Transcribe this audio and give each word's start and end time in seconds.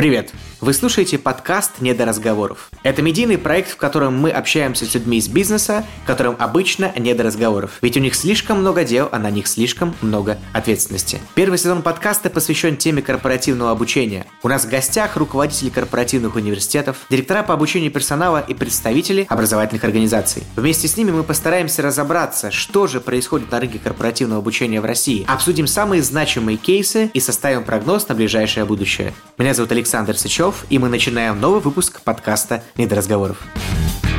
Привет! 0.00 0.32
Вы 0.60 0.74
слушаете 0.74 1.16
подкаст 1.16 1.80
«Не 1.80 1.94
до 1.94 2.04
разговоров». 2.04 2.70
Это 2.82 3.00
медийный 3.00 3.38
проект, 3.38 3.70
в 3.70 3.76
котором 3.78 4.18
мы 4.18 4.30
общаемся 4.30 4.84
с 4.84 4.92
людьми 4.92 5.16
из 5.16 5.26
бизнеса, 5.26 5.86
которым 6.04 6.36
обычно 6.38 6.92
не 6.98 7.14
до 7.14 7.22
разговоров. 7.22 7.78
Ведь 7.80 7.96
у 7.96 8.00
них 8.00 8.14
слишком 8.14 8.58
много 8.58 8.84
дел, 8.84 9.08
а 9.10 9.18
на 9.18 9.30
них 9.30 9.46
слишком 9.46 9.94
много 10.02 10.36
ответственности. 10.52 11.18
Первый 11.34 11.56
сезон 11.56 11.80
подкаста 11.80 12.28
посвящен 12.28 12.76
теме 12.76 13.00
корпоративного 13.00 13.70
обучения. 13.70 14.26
У 14.42 14.48
нас 14.48 14.66
в 14.66 14.68
гостях 14.68 15.16
руководители 15.16 15.70
корпоративных 15.70 16.34
университетов, 16.34 17.06
директора 17.08 17.42
по 17.42 17.54
обучению 17.54 17.90
персонала 17.90 18.44
и 18.46 18.52
представители 18.52 19.24
образовательных 19.30 19.84
организаций. 19.84 20.42
Вместе 20.56 20.88
с 20.88 20.96
ними 20.98 21.10
мы 21.10 21.22
постараемся 21.22 21.80
разобраться, 21.80 22.50
что 22.50 22.86
же 22.86 23.00
происходит 23.00 23.50
на 23.50 23.60
рынке 23.60 23.78
корпоративного 23.78 24.40
обучения 24.40 24.82
в 24.82 24.84
России, 24.84 25.24
обсудим 25.26 25.66
самые 25.66 26.02
значимые 26.02 26.58
кейсы 26.58 27.10
и 27.14 27.20
составим 27.20 27.64
прогноз 27.64 28.06
на 28.08 28.14
ближайшее 28.14 28.66
будущее. 28.66 29.14
Меня 29.38 29.54
зовут 29.54 29.72
Александр 29.72 30.18
Сычев, 30.18 30.49
Кузнецов, 30.50 30.66
и 30.68 30.78
мы 30.78 30.88
начинаем 30.88 31.40
новый 31.40 31.60
выпуск 31.60 32.00
подкаста 32.02 32.62
«Недоразговоров». 32.76 33.38
разговоров». 33.40 34.09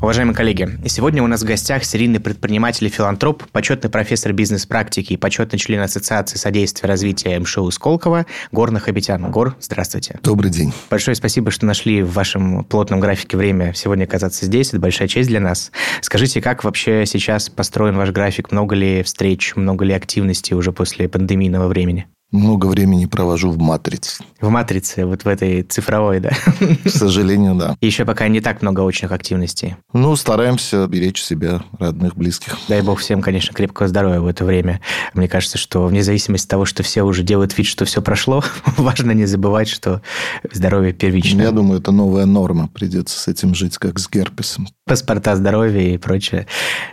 Уважаемые 0.00 0.34
коллеги, 0.36 0.78
сегодня 0.86 1.24
у 1.24 1.26
нас 1.26 1.42
в 1.42 1.44
гостях 1.44 1.82
серийный 1.82 2.20
предприниматель 2.20 2.86
и 2.86 2.88
филантроп, 2.88 3.42
почетный 3.50 3.90
профессор 3.90 4.32
бизнес-практики 4.32 5.14
и 5.14 5.16
почетный 5.16 5.58
член 5.58 5.80
Ассоциации 5.80 6.38
содействия 6.38 6.86
развития 6.88 7.36
МШУ 7.40 7.68
Сколково 7.72 8.24
Гор 8.52 8.70
Нахабитян. 8.70 9.28
Гор, 9.32 9.56
здравствуйте. 9.60 10.20
Добрый 10.22 10.52
день. 10.52 10.72
Большое 10.88 11.16
спасибо, 11.16 11.50
что 11.50 11.66
нашли 11.66 12.02
в 12.02 12.12
вашем 12.12 12.62
плотном 12.62 13.00
графике 13.00 13.36
время 13.36 13.74
сегодня 13.74 14.04
оказаться 14.04 14.46
здесь. 14.46 14.68
Это 14.68 14.78
большая 14.78 15.08
честь 15.08 15.28
для 15.30 15.40
нас. 15.40 15.72
Скажите, 16.00 16.40
как 16.40 16.62
вообще 16.62 17.04
сейчас 17.04 17.50
построен 17.50 17.96
ваш 17.96 18.10
график? 18.10 18.52
Много 18.52 18.76
ли 18.76 19.02
встреч, 19.02 19.56
много 19.56 19.84
ли 19.84 19.94
активности 19.94 20.54
уже 20.54 20.70
после 20.70 21.08
пандемийного 21.08 21.66
времени? 21.66 22.06
Много 22.30 22.66
времени 22.66 23.06
провожу 23.06 23.50
в 23.50 23.58
матрице. 23.58 24.22
В 24.38 24.50
матрице, 24.50 25.06
вот 25.06 25.24
в 25.24 25.28
этой 25.28 25.62
цифровой, 25.62 26.20
да? 26.20 26.30
К 26.84 26.90
сожалению, 26.90 27.54
да. 27.54 27.74
Еще 27.80 28.04
пока 28.04 28.28
не 28.28 28.42
так 28.42 28.60
много 28.60 28.82
очных 28.82 29.12
активностей. 29.12 29.76
Ну, 29.94 30.14
стараемся 30.14 30.86
беречь 30.86 31.22
себя, 31.22 31.62
родных, 31.78 32.16
близких. 32.16 32.58
Дай 32.68 32.82
бог 32.82 33.00
всем, 33.00 33.22
конечно, 33.22 33.54
крепкого 33.54 33.88
здоровья 33.88 34.20
в 34.20 34.26
это 34.26 34.44
время. 34.44 34.82
Мне 35.14 35.26
кажется, 35.26 35.56
что 35.56 35.86
вне 35.86 36.02
зависимости 36.02 36.44
от 36.44 36.50
того, 36.50 36.64
что 36.66 36.82
все 36.82 37.02
уже 37.02 37.22
делают 37.22 37.56
вид, 37.56 37.66
что 37.66 37.86
все 37.86 38.02
прошло, 38.02 38.44
важно 38.76 39.12
не 39.12 39.24
забывать, 39.24 39.68
что 39.68 40.02
здоровье 40.52 40.92
первично. 40.92 41.40
Я 41.40 41.50
думаю, 41.50 41.80
это 41.80 41.92
новая 41.92 42.26
норма. 42.26 42.68
Придется 42.68 43.18
с 43.18 43.28
этим 43.28 43.54
жить, 43.54 43.78
как 43.78 43.98
с 43.98 44.06
герпесом. 44.06 44.68
Паспорта 44.84 45.34
здоровья 45.34 45.94
и 45.94 45.96
прочее. 45.96 46.46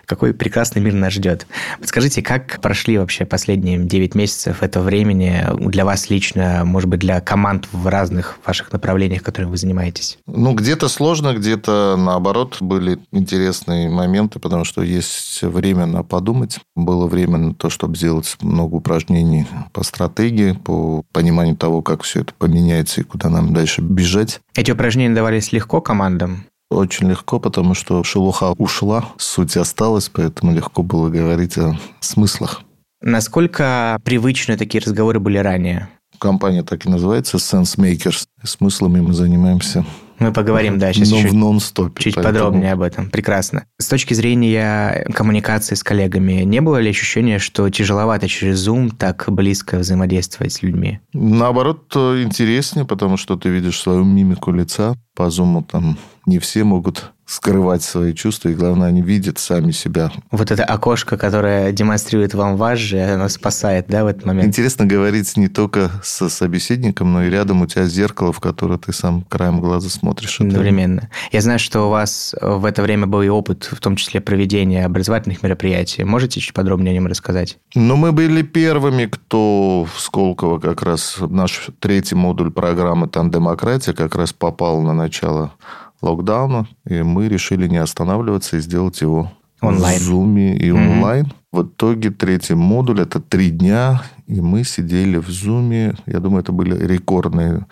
Какой 0.06 0.34
прекрасный 0.34 0.82
мир 0.82 0.94
нас 0.94 1.12
ждет. 1.12 1.46
Подскажите, 1.80 2.22
как 2.22 2.62
прошли 2.62 2.98
вообще 2.98 3.26
последние 3.26 3.78
9 3.78 4.16
месяцев 4.16 4.64
этого 4.64 4.86
времени 4.86 5.25
плане 5.26 5.70
для 5.70 5.86
вас 5.86 6.10
лично, 6.10 6.64
может 6.66 6.90
быть, 6.90 7.00
для 7.00 7.20
команд 7.22 7.68
в 7.72 7.88
разных 7.88 8.38
ваших 8.46 8.72
направлениях, 8.72 9.24
которыми 9.24 9.52
вы 9.52 9.58
занимаетесь? 9.58 10.18
Ну, 10.28 10.54
где-то 10.54 10.88
сложно, 10.88 11.34
где-то, 11.34 11.96
наоборот, 11.98 12.58
были 12.60 13.00
интересные 13.12 13.90
моменты, 13.90 14.40
потому 14.40 14.64
что 14.64 14.82
есть 14.82 15.42
время 15.42 15.86
на 15.86 16.04
подумать. 16.04 16.60
Было 16.76 17.08
время 17.08 17.38
на 17.38 17.54
то, 17.54 17.70
чтобы 17.70 17.96
сделать 17.96 18.38
много 18.42 18.76
упражнений 18.76 19.48
по 19.74 19.84
стратегии, 19.84 20.54
по 20.54 21.04
пониманию 21.12 21.56
того, 21.56 21.82
как 21.82 22.04
все 22.04 22.22
это 22.22 22.34
поменяется 22.38 23.02
и 23.02 23.04
куда 23.04 23.30
нам 23.30 23.54
дальше 23.54 23.82
бежать. 23.82 24.40
Эти 24.56 24.72
упражнения 24.72 25.14
давались 25.14 25.52
легко 25.52 25.82
командам? 25.82 26.46
Очень 26.72 27.10
легко, 27.10 27.40
потому 27.40 27.76
что 27.76 28.04
шелуха 28.04 28.54
ушла, 28.58 29.06
суть 29.18 29.56
осталась, 29.56 30.10
поэтому 30.10 30.54
легко 30.54 30.82
было 30.82 31.10
говорить 31.10 31.58
о 31.58 31.78
смыслах. 32.00 32.62
Насколько 33.02 34.00
привычны 34.04 34.58
такие 34.58 34.82
разговоры 34.82 35.20
были 35.20 35.38
ранее? 35.38 35.90
Компания 36.20 36.64
так 36.64 36.86
и 36.86 36.90
называется 36.90 37.38
Sense 37.38 37.78
Makers. 37.78 38.26
Смыслами 38.44 39.02
мы 39.02 39.14
занимаемся 39.14 39.86
мы 40.20 40.32
поговорим, 40.32 40.80
да, 40.80 40.94
сейчас 40.94 41.12
Но 41.12 41.22
чуть, 41.22 41.32
в 41.32 41.34
нон-стопе. 41.34 42.04
Чуть 42.04 42.16
поэтому... 42.16 42.34
подробнее 42.34 42.72
об 42.72 42.82
этом. 42.82 43.10
Прекрасно. 43.10 43.66
С 43.78 43.88
точки 43.88 44.14
зрения 44.14 45.06
коммуникации 45.14 45.76
с 45.76 45.84
коллегами, 45.84 46.44
не 46.44 46.62
было 46.62 46.78
ли 46.78 46.90
ощущения, 46.90 47.40
что 47.40 47.70
тяжеловато 47.70 48.28
через 48.28 48.66
Zoom 48.66 48.92
так 48.98 49.26
близко 49.28 49.78
взаимодействовать 49.80 50.54
с 50.54 50.62
людьми? 50.62 51.00
Наоборот, 51.14 51.94
интереснее, 51.96 52.86
потому 52.86 53.18
что 53.18 53.36
ты 53.36 53.50
видишь 53.50 53.80
свою 53.80 54.04
мимику 54.04 54.52
лица. 54.52 54.96
По 55.16 55.24
Zoom 55.24 55.66
там 55.70 55.98
не 56.26 56.40
все 56.40 56.64
могут 56.64 57.12
скрывать 57.26 57.84
свои 57.84 58.14
чувства, 58.14 58.50
и 58.50 58.54
главное, 58.54 58.90
они 58.90 59.02
видят 59.02 59.40
сами 59.40 59.72
себя. 59.72 60.12
Вот 60.32 60.52
это 60.52 60.64
окошко, 60.64 61.18
которое 61.18 61.72
демонстрирует 61.72 62.34
вам 62.34 62.56
ваш 62.56 62.80
же, 62.80 63.00
оно 63.02 63.30
спасает, 63.30 63.86
да, 63.88 64.04
в 64.04 64.08
этот 64.08 64.26
момент? 64.26 64.48
Интересно 64.48 64.86
говорить 64.86 65.36
не 65.36 65.48
только 65.48 65.90
со 66.04 66.30
собеседником, 66.30 67.14
но 67.14 67.24
и 67.24 67.30
рядом 67.30 67.62
у 67.62 67.68
тебя 67.68 67.86
зеркало, 67.86 68.32
в 68.32 68.40
которое 68.40 68.78
ты 68.78 68.94
сам 68.94 69.24
краем 69.24 69.60
глаза 69.60 69.90
смотришь. 69.90 70.40
Одновременно. 70.40 71.10
Я 71.32 71.42
знаю, 71.42 71.60
что 71.60 71.88
у 71.88 71.90
вас 71.90 72.36
в 72.40 72.66
это 72.66 72.84
время 72.84 73.08
был 73.08 73.22
и 73.22 73.28
опыт, 73.28 73.70
в 73.72 73.80
том 73.80 73.96
числе 73.96 74.22
проведения 74.22 74.86
образовательных 74.86 75.42
мероприятий. 75.42 76.04
Можете 76.04 76.40
чуть 76.40 76.54
подробнее 76.54 76.92
о 76.92 76.94
нем 76.94 77.08
рассказать? 77.08 77.58
Ну, 77.74 77.96
мы 77.96 78.12
были 78.12 78.44
первыми, 78.44 79.06
кто 79.06 79.88
в 79.92 80.00
Сколково 80.00 80.60
как 80.60 80.84
раз 80.84 81.18
наш 81.20 81.68
третий 81.80 82.16
модуль 82.16 82.52
программы 82.52 83.08
«Тандемократия» 83.08 83.94
как 83.94 84.16
раз 84.16 84.32
попал 84.32 84.82
на 84.82 84.94
начало 84.94 85.54
локдауна, 86.02 86.68
и 86.88 87.02
мы 87.02 87.28
решили 87.28 87.68
не 87.68 87.78
останавливаться 87.78 88.58
и 88.58 88.62
сделать 88.62 89.02
его 89.02 89.32
онлайн. 89.62 90.00
в 90.00 90.10
Zoom 90.10 90.58
и 90.58 90.72
онлайн. 90.72 91.26
Mm-hmm. 91.26 91.34
В 91.52 91.64
итоге 91.64 92.10
третий 92.10 92.56
модуль– 92.56 93.00
это 93.02 93.20
три 93.20 93.50
дня, 93.50 94.04
и 94.28 94.42
мы 94.42 94.64
сидели 94.64 95.18
в 95.18 95.30
Zoom. 95.30 95.98
Я 96.06 96.20
думаю, 96.20 96.42
это 96.42 96.52
были 96.52 96.78
рекордные 96.86 97.66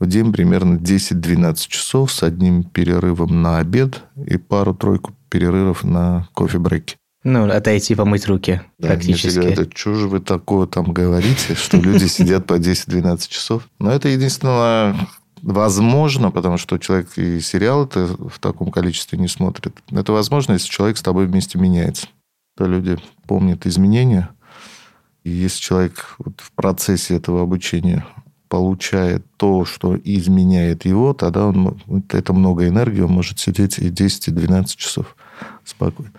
в 0.00 0.06
день 0.06 0.32
примерно 0.32 0.76
10-12 0.76 1.56
часов 1.68 2.12
с 2.12 2.22
одним 2.22 2.62
перерывом 2.62 3.42
на 3.42 3.58
обед 3.58 4.02
и 4.26 4.36
пару-тройку 4.36 5.14
перерывов 5.30 5.84
на 5.84 6.28
кофе-брейки. 6.34 6.96
Ну, 7.22 7.50
отойти 7.50 7.94
помыть 7.94 8.26
руки 8.26 8.60
да, 8.78 8.88
практически. 8.88 9.38
Мне 9.38 9.48
говорят, 9.54 9.76
что 9.76 9.94
же 9.94 10.08
вы 10.08 10.20
такое 10.20 10.66
там 10.66 10.92
говорите, 10.92 11.54
что 11.54 11.78
люди 11.78 12.04
сидят 12.04 12.46
по 12.46 12.58
10-12 12.58 13.28
часов? 13.28 13.68
Но 13.78 13.90
это 13.90 14.08
единственное 14.08 14.94
возможно, 15.44 16.30
потому 16.30 16.56
что 16.56 16.78
человек 16.78 17.18
и 17.18 17.40
сериал 17.40 17.84
это 17.84 18.06
в 18.06 18.38
таком 18.38 18.70
количестве 18.70 19.18
не 19.18 19.28
смотрит. 19.28 19.74
Это 19.90 20.12
возможно, 20.12 20.54
если 20.54 20.68
человек 20.68 20.96
с 20.96 21.02
тобой 21.02 21.26
вместе 21.26 21.58
меняется. 21.58 22.08
То 22.56 22.66
люди 22.66 22.96
помнят 23.26 23.66
изменения. 23.66 24.30
И 25.22 25.30
если 25.30 25.60
человек 25.60 26.16
вот 26.18 26.40
в 26.40 26.52
процессе 26.52 27.16
этого 27.16 27.42
обучения 27.42 28.06
получает 28.48 29.24
то, 29.36 29.64
что 29.64 29.96
изменяет 29.96 30.84
его, 30.84 31.12
тогда 31.12 31.46
он, 31.46 31.80
это 32.10 32.32
много 32.32 32.68
энергии, 32.68 33.00
он 33.00 33.12
может 33.12 33.38
сидеть 33.38 33.78
и 33.78 33.90
10, 33.90 34.28
и 34.28 34.30
12 34.30 34.76
часов 34.76 35.16
спокойно. 35.64 36.12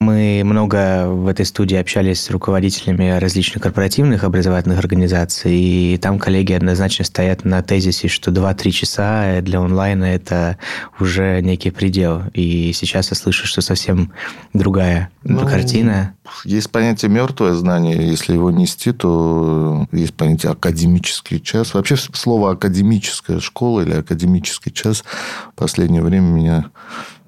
Мы 0.00 0.40
много 0.46 1.08
в 1.08 1.26
этой 1.26 1.44
студии 1.44 1.76
общались 1.76 2.22
с 2.22 2.30
руководителями 2.30 3.18
различных 3.18 3.62
корпоративных 3.62 4.24
образовательных 4.24 4.78
организаций, 4.78 5.54
и 5.54 5.98
там 5.98 6.18
коллеги 6.18 6.54
однозначно 6.54 7.04
стоят 7.04 7.44
на 7.44 7.62
тезисе, 7.62 8.08
что 8.08 8.30
2-3 8.30 8.70
часа 8.70 9.40
для 9.42 9.60
онлайна– 9.60 10.04
это 10.06 10.56
уже 10.98 11.42
некий 11.42 11.70
предел. 11.70 12.22
И 12.32 12.72
сейчас 12.72 13.10
я 13.10 13.14
слышу, 13.14 13.46
что 13.46 13.60
совсем 13.60 14.10
другая 14.54 15.10
ну, 15.22 15.46
картина. 15.46 16.14
Есть 16.46 16.70
понятие 16.70 17.10
мертвое 17.10 17.52
знание. 17.52 18.08
Если 18.08 18.32
его 18.32 18.50
нести, 18.50 18.92
то 18.92 19.86
есть 19.92 20.14
понятие 20.14 20.52
академический 20.52 21.40
час. 21.40 21.74
Вообще 21.74 21.96
слово 21.96 22.52
академическая 22.52 23.38
школа 23.38 23.82
или 23.82 23.92
академический 23.92 24.72
час 24.72 25.04
в 25.52 25.54
последнее 25.56 26.02
время 26.02 26.24
меня 26.24 26.70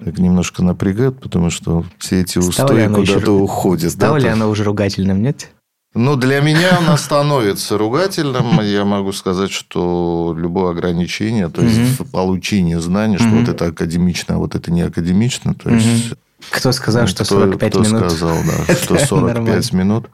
так 0.04 0.18
немножко 0.18 0.62
напрягает, 0.62 1.20
потому 1.20 1.50
что 1.50 1.84
все 1.98 2.20
эти 2.20 2.38
устои 2.38 2.88
куда-то 2.88 3.32
уже... 3.32 3.42
уходят. 3.44 3.92
Стало 3.92 4.18
да, 4.18 4.24
ли 4.24 4.28
оно 4.28 4.48
уже 4.48 4.64
ругательным, 4.64 5.22
нет? 5.22 5.50
Ну, 5.94 6.16
для 6.16 6.40
меня 6.40 6.78
оно 6.78 6.96
становится 6.96 7.76
ругательным. 7.76 8.60
Я 8.62 8.84
могу 8.84 9.12
сказать, 9.12 9.50
что 9.50 10.34
любое 10.37 10.70
ограничение, 10.70 11.49
то 11.50 11.62
есть 11.62 12.00
угу. 12.00 12.08
получение 12.08 12.81
знаний, 12.81 13.19
что 13.19 13.28
вот 13.28 13.49
это 13.49 13.66
академично, 13.66 14.37
а 14.37 14.38
вот 14.38 14.54
это 14.54 14.72
не 14.72 14.82
академично, 14.82 15.54
то 15.54 15.70
есть... 15.70 16.14
Кто 16.50 16.72
сказал, 16.72 17.06
что 17.06 17.25
45 17.25 17.70
кто, 17.70 17.82
минут? 17.82 17.98
Кто 17.98 18.08
сказал, 18.08 18.37
да, 18.66 18.75
что 18.82 18.98
45 18.98 19.72
минут. 19.75 20.08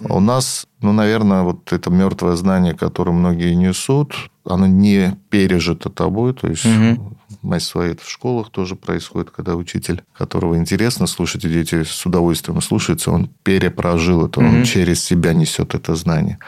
У 0.00 0.18
нас, 0.18 0.66
ну, 0.80 0.92
наверное, 0.92 1.42
вот 1.42 1.72
это 1.72 1.90
мертвое 1.90 2.34
знание, 2.34 2.74
которое 2.74 3.12
многие 3.12 3.54
несут, 3.54 4.14
оно 4.44 4.66
не 4.66 5.16
пережито 5.28 5.90
тобой, 5.90 6.32
то 6.32 6.48
есть 6.48 6.64
угу. 6.64 7.14
Своей 7.58 7.96
в 7.96 8.08
школах 8.08 8.50
тоже 8.50 8.76
происходит, 8.76 9.30
когда 9.30 9.56
учитель, 9.56 10.02
которого 10.16 10.56
интересно 10.56 11.06
слушать, 11.06 11.44
и 11.44 11.48
дети 11.48 11.82
с 11.84 12.06
удовольствием 12.06 12.60
слушаются, 12.60 13.10
он 13.10 13.30
перепрожил 13.42 14.26
это, 14.26 14.40
угу. 14.40 14.48
он 14.48 14.64
через 14.64 15.02
себя 15.02 15.32
несет 15.32 15.74
это 15.74 15.94
знание. 15.94 16.38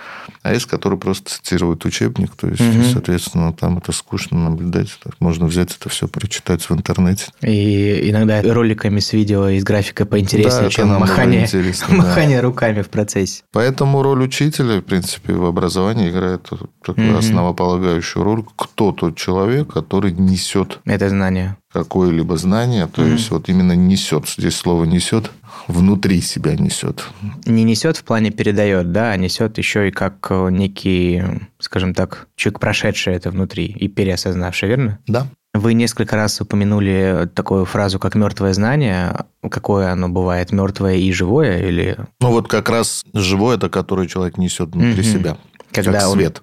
А 0.42 0.52
есть, 0.52 0.66
которые 0.66 0.98
просто 0.98 1.30
цитируют 1.30 1.84
учебник. 1.84 2.34
То 2.34 2.48
есть, 2.48 2.60
угу. 2.60 2.84
соответственно, 2.92 3.52
там 3.52 3.78
это 3.78 3.92
скучно 3.92 4.50
наблюдать. 4.50 4.88
Можно 5.20 5.46
взять 5.46 5.76
это 5.76 5.88
все, 5.88 6.08
прочитать 6.08 6.68
в 6.68 6.72
интернете. 6.72 7.26
И 7.42 8.10
иногда 8.10 8.42
роликами 8.42 8.98
с 8.98 9.12
видео 9.12 9.48
и 9.48 9.60
с 9.60 9.64
графикой 9.64 10.06
поинтереснее, 10.06 10.64
да, 10.64 10.70
чем 10.70 10.88
махание, 10.88 11.48
махание 11.88 12.38
да. 12.38 12.42
руками 12.42 12.82
в 12.82 12.88
процессе. 12.88 13.42
Поэтому 13.52 14.02
роль 14.02 14.22
учителя, 14.22 14.80
в 14.80 14.84
принципе, 14.84 15.32
в 15.32 15.44
образовании 15.44 16.10
играет 16.10 16.48
такую 16.84 17.10
угу. 17.10 17.18
основополагающую 17.18 18.24
роль. 18.24 18.44
Кто 18.56 18.92
тот 18.92 19.16
человек, 19.16 19.72
который 19.72 20.12
несет 20.12 20.80
это 20.84 21.08
знание 21.08 21.56
какое-либо 21.72 22.36
знание, 22.36 22.86
то 22.86 23.02
mm 23.02 23.12
есть 23.12 23.30
вот 23.30 23.48
именно 23.48 23.72
несет, 23.72 24.28
здесь 24.28 24.56
слово 24.56 24.84
несет, 24.84 25.30
внутри 25.68 26.20
себя 26.20 26.54
несет. 26.54 27.04
Не 27.46 27.64
несет 27.64 27.96
в 27.96 28.04
плане 28.04 28.30
передает, 28.30 28.92
да, 28.92 29.10
а 29.10 29.16
несет 29.16 29.58
еще 29.58 29.88
и 29.88 29.90
как 29.90 30.30
некий, 30.30 31.22
скажем 31.58 31.94
так, 31.94 32.28
человек, 32.36 32.60
прошедший 32.60 33.14
это 33.14 33.30
внутри 33.30 33.66
и 33.66 33.88
переосознавший, 33.88 34.68
верно? 34.68 34.98
Да. 35.06 35.26
Вы 35.54 35.74
несколько 35.74 36.16
раз 36.16 36.40
упомянули 36.40 37.28
такую 37.34 37.66
фразу, 37.66 37.98
как 37.98 38.14
мертвое 38.14 38.54
знание. 38.54 39.26
Какое 39.50 39.92
оно 39.92 40.08
бывает, 40.08 40.50
мертвое 40.50 40.96
и 40.96 41.12
живое 41.12 41.68
или? 41.68 41.98
Ну 42.20 42.30
вот 42.30 42.48
как 42.48 42.70
раз 42.70 43.04
живое 43.12 43.56
это, 43.56 43.68
которое 43.68 44.08
человек 44.08 44.38
несет 44.38 44.70
внутри 44.70 45.02
mm 45.02 45.12
себя, 45.12 45.36
Когда 45.70 46.00
как 46.00 46.08
он... 46.08 46.14
свет. 46.14 46.42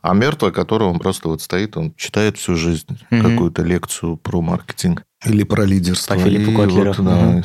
А 0.00 0.14
мертвый, 0.14 0.52
который 0.52 0.86
он 0.86 1.00
просто 1.00 1.28
вот 1.28 1.42
стоит, 1.42 1.76
он 1.76 1.92
читает 1.96 2.38
всю 2.38 2.54
жизнь 2.54 3.00
угу. 3.10 3.22
какую-то 3.22 3.62
лекцию 3.62 4.16
про 4.16 4.40
маркетинг 4.40 5.02
или 5.24 5.42
про 5.42 5.64
лидерство. 5.64 6.14
По 6.14 6.20
Филиппу 6.20 6.52
Котлеру. 6.56 6.92
Вот, 6.92 7.04
да, 7.04 7.28
угу. 7.28 7.44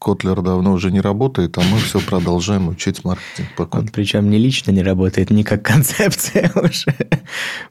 Котлер 0.00 0.40
давно 0.40 0.72
уже 0.72 0.90
не 0.90 1.00
работает, 1.02 1.58
а 1.58 1.60
мы 1.60 1.78
все 1.78 2.00
продолжаем 2.00 2.68
учить 2.68 3.04
маркетинг 3.04 3.48
по 3.54 3.68
Он 3.76 3.88
причем 3.88 4.30
не 4.30 4.38
лично 4.38 4.70
не 4.70 4.82
работает, 4.82 5.30
не 5.30 5.44
как 5.44 5.62
концепция 5.62 6.50
уже. 6.56 6.96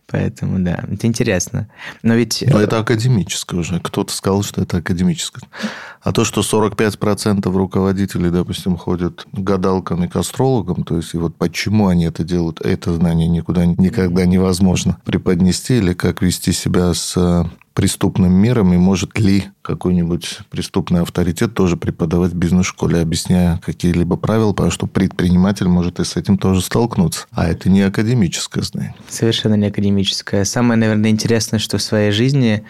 Поэтому, 0.06 0.60
да, 0.60 0.86
это 0.92 1.08
интересно. 1.08 1.70
Но 2.04 2.14
ведь... 2.14 2.44
Но 2.48 2.62
это 2.62 2.78
академическое 2.78 3.60
уже. 3.60 3.80
Кто-то 3.80 4.14
сказал, 4.14 4.44
что 4.44 4.62
это 4.62 4.78
академическое. 4.78 5.50
А 6.04 6.12
то, 6.12 6.24
что 6.24 6.42
45% 6.42 7.52
руководителей, 7.52 8.30
допустим, 8.30 8.78
ходят 8.78 9.26
гадалкам 9.34 10.04
и 10.04 10.08
к 10.08 10.16
астрологам, 10.16 10.84
то 10.84 10.98
есть, 10.98 11.16
и 11.16 11.18
вот 11.18 11.36
почему 11.36 11.88
они 11.88 12.06
это 12.06 12.24
делают, 12.24 12.62
это 12.62 12.94
знание 12.94 13.28
никуда 13.28 13.66
никогда 13.66 14.28
невозможно 14.28 15.00
преподнести, 15.04 15.78
или 15.78 15.94
как 15.94 16.22
вести 16.22 16.52
себя 16.52 16.94
с 16.94 17.18
преступным 17.80 18.34
миром, 18.34 18.74
и 18.74 18.78
может 18.78 19.18
ли 19.18 19.46
какой-нибудь 19.62 20.40
преступный 20.50 21.00
авторитет 21.00 21.54
тоже 21.54 21.78
преподавать 21.78 22.34
в 22.34 22.36
бизнес-школе, 22.36 23.00
объясняя 23.00 23.58
какие-либо 23.66 24.18
правила, 24.18 24.52
потому 24.52 24.70
что 24.70 24.86
предприниматель 24.86 25.70
может 25.70 26.02
и 26.02 26.04
с 26.04 26.18
этим 26.18 26.38
тоже 26.38 26.60
столкнуться. 26.60 27.26
А 27.32 27.48
это 27.48 27.70
не 27.70 27.82
академическое 27.82 28.66
знание. 28.66 28.96
Совершенно 29.08 29.54
не 29.54 29.68
академическое. 29.68 30.44
Самое, 30.44 30.78
наверное, 30.78 31.10
интересное, 31.10 31.58
что 31.58 31.78
в 31.78 31.82
своей 31.82 32.12
жизни 32.12 32.66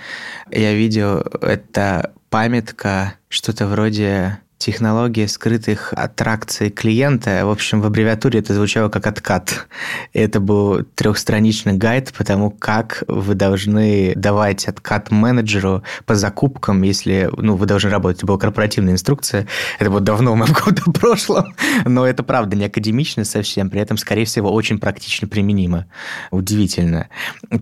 я 0.51 0.75
видел, 0.75 1.23
это 1.41 2.13
памятка, 2.29 3.15
что-то 3.29 3.65
вроде 3.65 4.37
технология 4.59 5.27
скрытых 5.29 5.93
аттракций 5.93 6.69
клиента. 6.69 7.45
В 7.45 7.49
общем, 7.49 7.79
в 7.79 7.85
аббревиатуре 7.85 8.41
это 8.41 8.53
звучало 8.53 8.89
как 8.89 9.07
откат. 9.07 9.67
Это 10.13 10.41
был 10.41 10.83
трехстраничный 10.95 11.73
гайд 11.73 12.11
по 12.11 12.25
тому, 12.25 12.51
как 12.51 13.03
вы 13.07 13.35
должны 13.35 14.13
давать 14.15 14.67
откат 14.67 15.11
менеджеру 15.11 15.83
по 16.05 16.13
закупкам, 16.13 16.81
если 16.81 17.29
ну, 17.37 17.55
вы 17.55 17.65
должны 17.65 17.89
работать. 17.89 18.17
Это 18.17 18.25
была 18.27 18.37
корпоративная 18.37 18.93
инструкция. 18.93 19.47
Это 19.79 19.89
было 19.89 20.01
давно 20.01 20.33
в 20.33 20.35
моем 20.35 20.53
каком-то 20.53 20.91
прошлом. 20.91 21.55
Но 21.85 22.05
это 22.05 22.23
правда 22.23 22.57
не 22.57 22.65
академично 22.65 23.23
совсем. 23.23 23.69
При 23.69 23.79
этом, 23.79 23.95
скорее 23.95 24.25
всего, 24.25 24.51
очень 24.51 24.77
практично 24.77 25.29
применимо. 25.29 25.85
Удивительно. 26.31 27.07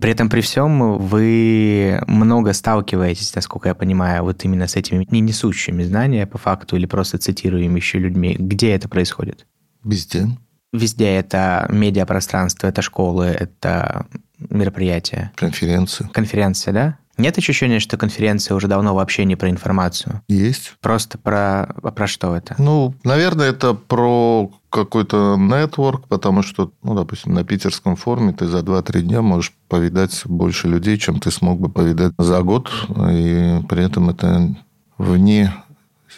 При 0.00 0.10
этом, 0.10 0.28
при 0.28 0.40
всем, 0.40 0.98
вы 0.98 2.02
много 2.08 2.52
сталкиваетесь, 2.52 3.36
насколько 3.36 3.68
я 3.68 3.76
понимаю, 3.76 4.24
вот 4.24 4.44
именно 4.44 4.66
с 4.66 4.74
этими 4.74 5.06
не 5.12 5.20
несущими 5.20 5.84
знания 5.84 6.26
по 6.26 6.38
факту 6.38 6.74
или 6.74 6.87
просто 6.88 7.18
цитируемыми 7.18 7.80
людьми. 7.94 8.36
Где 8.38 8.72
это 8.72 8.88
происходит? 8.88 9.46
Везде. 9.84 10.28
Везде 10.72 11.14
это 11.14 11.66
медиапространство, 11.70 12.66
это 12.66 12.82
школы, 12.82 13.26
это 13.26 14.06
мероприятия. 14.38 15.32
Конференции. 15.36 16.08
Конференции, 16.12 16.72
да? 16.72 16.98
Нет 17.18 17.36
ощущения, 17.36 17.80
что 17.80 17.96
конференция 17.96 18.54
уже 18.54 18.68
давно 18.68 18.94
вообще 18.94 19.24
не 19.24 19.34
про 19.34 19.50
информацию? 19.50 20.22
Есть. 20.28 20.74
Просто 20.80 21.18
про, 21.18 21.74
про 21.96 22.06
что 22.06 22.36
это? 22.36 22.54
Ну, 22.58 22.94
наверное, 23.02 23.48
это 23.48 23.74
про 23.74 24.52
какой-то 24.70 25.36
нетворк, 25.36 26.06
потому 26.06 26.42
что, 26.42 26.70
ну, 26.84 26.94
допустим, 26.94 27.34
на 27.34 27.42
питерском 27.42 27.96
форуме 27.96 28.34
ты 28.34 28.46
за 28.46 28.58
2-3 28.58 29.00
дня 29.00 29.20
можешь 29.20 29.52
повидать 29.68 30.22
больше 30.26 30.68
людей, 30.68 30.96
чем 30.96 31.18
ты 31.18 31.32
смог 31.32 31.58
бы 31.58 31.68
повидать 31.68 32.12
за 32.18 32.40
год, 32.42 32.70
и 33.10 33.60
при 33.68 33.84
этом 33.84 34.10
это 34.10 34.54
вне 34.96 35.52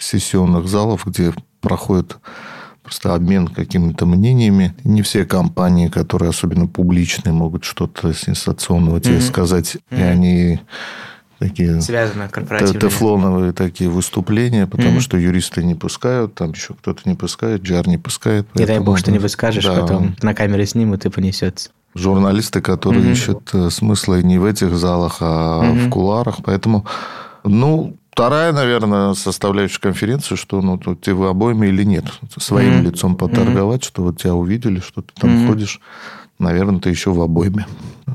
сессионных 0.00 0.66
залов, 0.66 1.06
где 1.06 1.32
проходит 1.60 2.16
просто 2.82 3.14
обмен 3.14 3.46
какими-то 3.46 4.06
мнениями. 4.06 4.74
Не 4.84 5.02
все 5.02 5.24
компании, 5.24 5.88
которые 5.88 6.30
особенно 6.30 6.66
публичные, 6.66 7.32
могут 7.32 7.64
что-то 7.64 8.12
сенсационного 8.12 8.96
mm-hmm. 8.96 9.00
тебе 9.00 9.20
сказать, 9.20 9.76
mm-hmm. 9.76 9.98
и 9.98 10.02
они 10.02 10.60
такие 11.38 11.80
Связано, 11.80 12.28
тефлоновые 12.28 13.52
такие 13.52 13.88
выступления, 13.88 14.66
потому 14.66 14.98
mm-hmm. 14.98 15.00
что 15.00 15.16
юристы 15.16 15.64
не 15.64 15.74
пускают, 15.74 16.34
там 16.34 16.52
еще 16.52 16.74
кто-то 16.74 17.08
не 17.08 17.14
пускает, 17.14 17.62
джар 17.62 17.86
не 17.88 17.98
пускает. 17.98 18.46
Не 18.54 18.66
дай 18.66 18.78
бог, 18.80 18.98
что 18.98 19.10
не 19.10 19.18
выскажешь, 19.18 19.64
да. 19.64 19.80
потом 19.80 20.16
на 20.22 20.34
камере 20.34 20.66
снимут 20.66 21.06
и 21.06 21.10
понесется. 21.10 21.70
Журналисты, 21.94 22.60
которые 22.60 23.04
mm-hmm. 23.04 23.12
ищут 23.12 23.50
э, 23.52 23.70
смысла 23.70 24.22
не 24.22 24.38
в 24.38 24.44
этих 24.44 24.76
залах, 24.76 25.18
а 25.20 25.62
mm-hmm. 25.62 25.86
в 25.86 25.90
куларах. 25.90 26.36
Поэтому, 26.44 26.86
ну, 27.42 27.96
Вторая, 28.12 28.52
наверное, 28.52 29.14
составляющая 29.14 29.80
конференции, 29.80 30.34
что 30.34 30.60
ну, 30.60 30.78
тут 30.78 31.02
ты 31.02 31.14
вы 31.14 31.28
обоими 31.28 31.68
или 31.68 31.84
нет. 31.84 32.04
Своим 32.36 32.80
mm-hmm. 32.80 32.82
лицом 32.82 33.16
поторговать, 33.16 33.82
mm-hmm. 33.82 33.86
что 33.88 34.02
вот 34.02 34.18
тебя 34.18 34.34
увидели, 34.34 34.80
что 34.80 35.02
ты 35.02 35.12
там 35.14 35.30
mm-hmm. 35.30 35.46
ходишь. 35.46 35.80
Наверное, 36.38 36.80
ты 36.80 36.90
еще 36.90 37.12
в 37.12 37.20
обойме. 37.20 37.66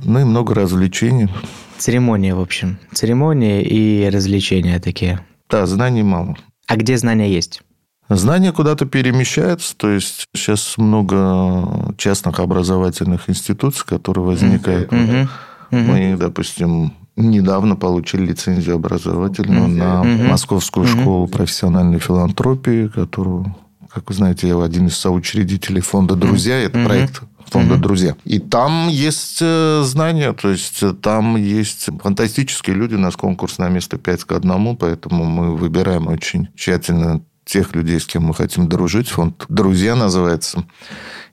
Ну 0.03 0.19
и 0.19 0.23
много 0.23 0.53
развлечений. 0.55 1.29
Церемония, 1.77 2.35
в 2.35 2.41
общем. 2.41 2.77
Церемония 2.91 3.61
и 3.61 4.09
развлечения 4.09 4.79
такие. 4.79 5.21
Да, 5.49 5.65
знаний 5.65 6.03
мало. 6.03 6.35
А 6.67 6.75
где 6.75 6.97
знания 6.97 7.31
есть? 7.31 7.61
Знания 8.09 8.51
куда-то 8.51 8.85
перемещаются, 8.85 9.75
то 9.75 9.89
есть 9.89 10.27
сейчас 10.35 10.77
много 10.77 11.93
частных 11.97 12.39
образовательных 12.39 13.29
институций, 13.29 13.85
которые 13.85 14.25
возникают. 14.25 14.91
Mm-hmm. 14.91 15.27
Mm-hmm. 15.71 15.81
Мы, 16.11 16.17
допустим, 16.17 16.93
недавно 17.15 17.75
получили 17.75 18.27
лицензию 18.27 18.75
образовательную 18.75 19.67
на 19.67 20.03
Московскую 20.03 20.85
школу 20.85 21.27
профессиональной 21.27 21.99
филантропии, 21.99 22.87
которую, 22.87 23.55
как 23.91 24.09
вы 24.09 24.15
знаете, 24.15 24.47
я 24.47 24.61
один 24.61 24.87
из 24.87 24.97
соучредителей 24.97 25.81
фонда 25.81 26.15
«Друзья». 26.15 26.59
Это 26.59 26.83
проект 26.83 27.21
фонда 27.47 27.77
«Друзья». 27.77 28.15
И 28.25 28.39
там 28.39 28.87
есть 28.89 29.39
э, 29.41 29.81
знания, 29.85 30.33
то 30.33 30.49
есть 30.49 30.83
э, 30.83 30.93
там 30.93 31.37
есть 31.37 31.89
фантастические 32.01 32.75
люди. 32.75 32.95
У 32.95 32.99
нас 32.99 33.15
конкурс 33.15 33.59
на 33.59 33.69
место 33.69 33.97
5 33.97 34.23
к 34.23 34.31
1, 34.31 34.75
поэтому 34.77 35.25
мы 35.25 35.55
выбираем 35.55 36.07
очень 36.07 36.49
тщательно 36.55 37.21
тех 37.45 37.75
людей, 37.75 37.99
с 37.99 38.05
кем 38.05 38.23
мы 38.23 38.33
хотим 38.33 38.67
дружить. 38.67 39.09
Фонд 39.09 39.45
«Друзья» 39.47 39.95
называется. 39.95 40.65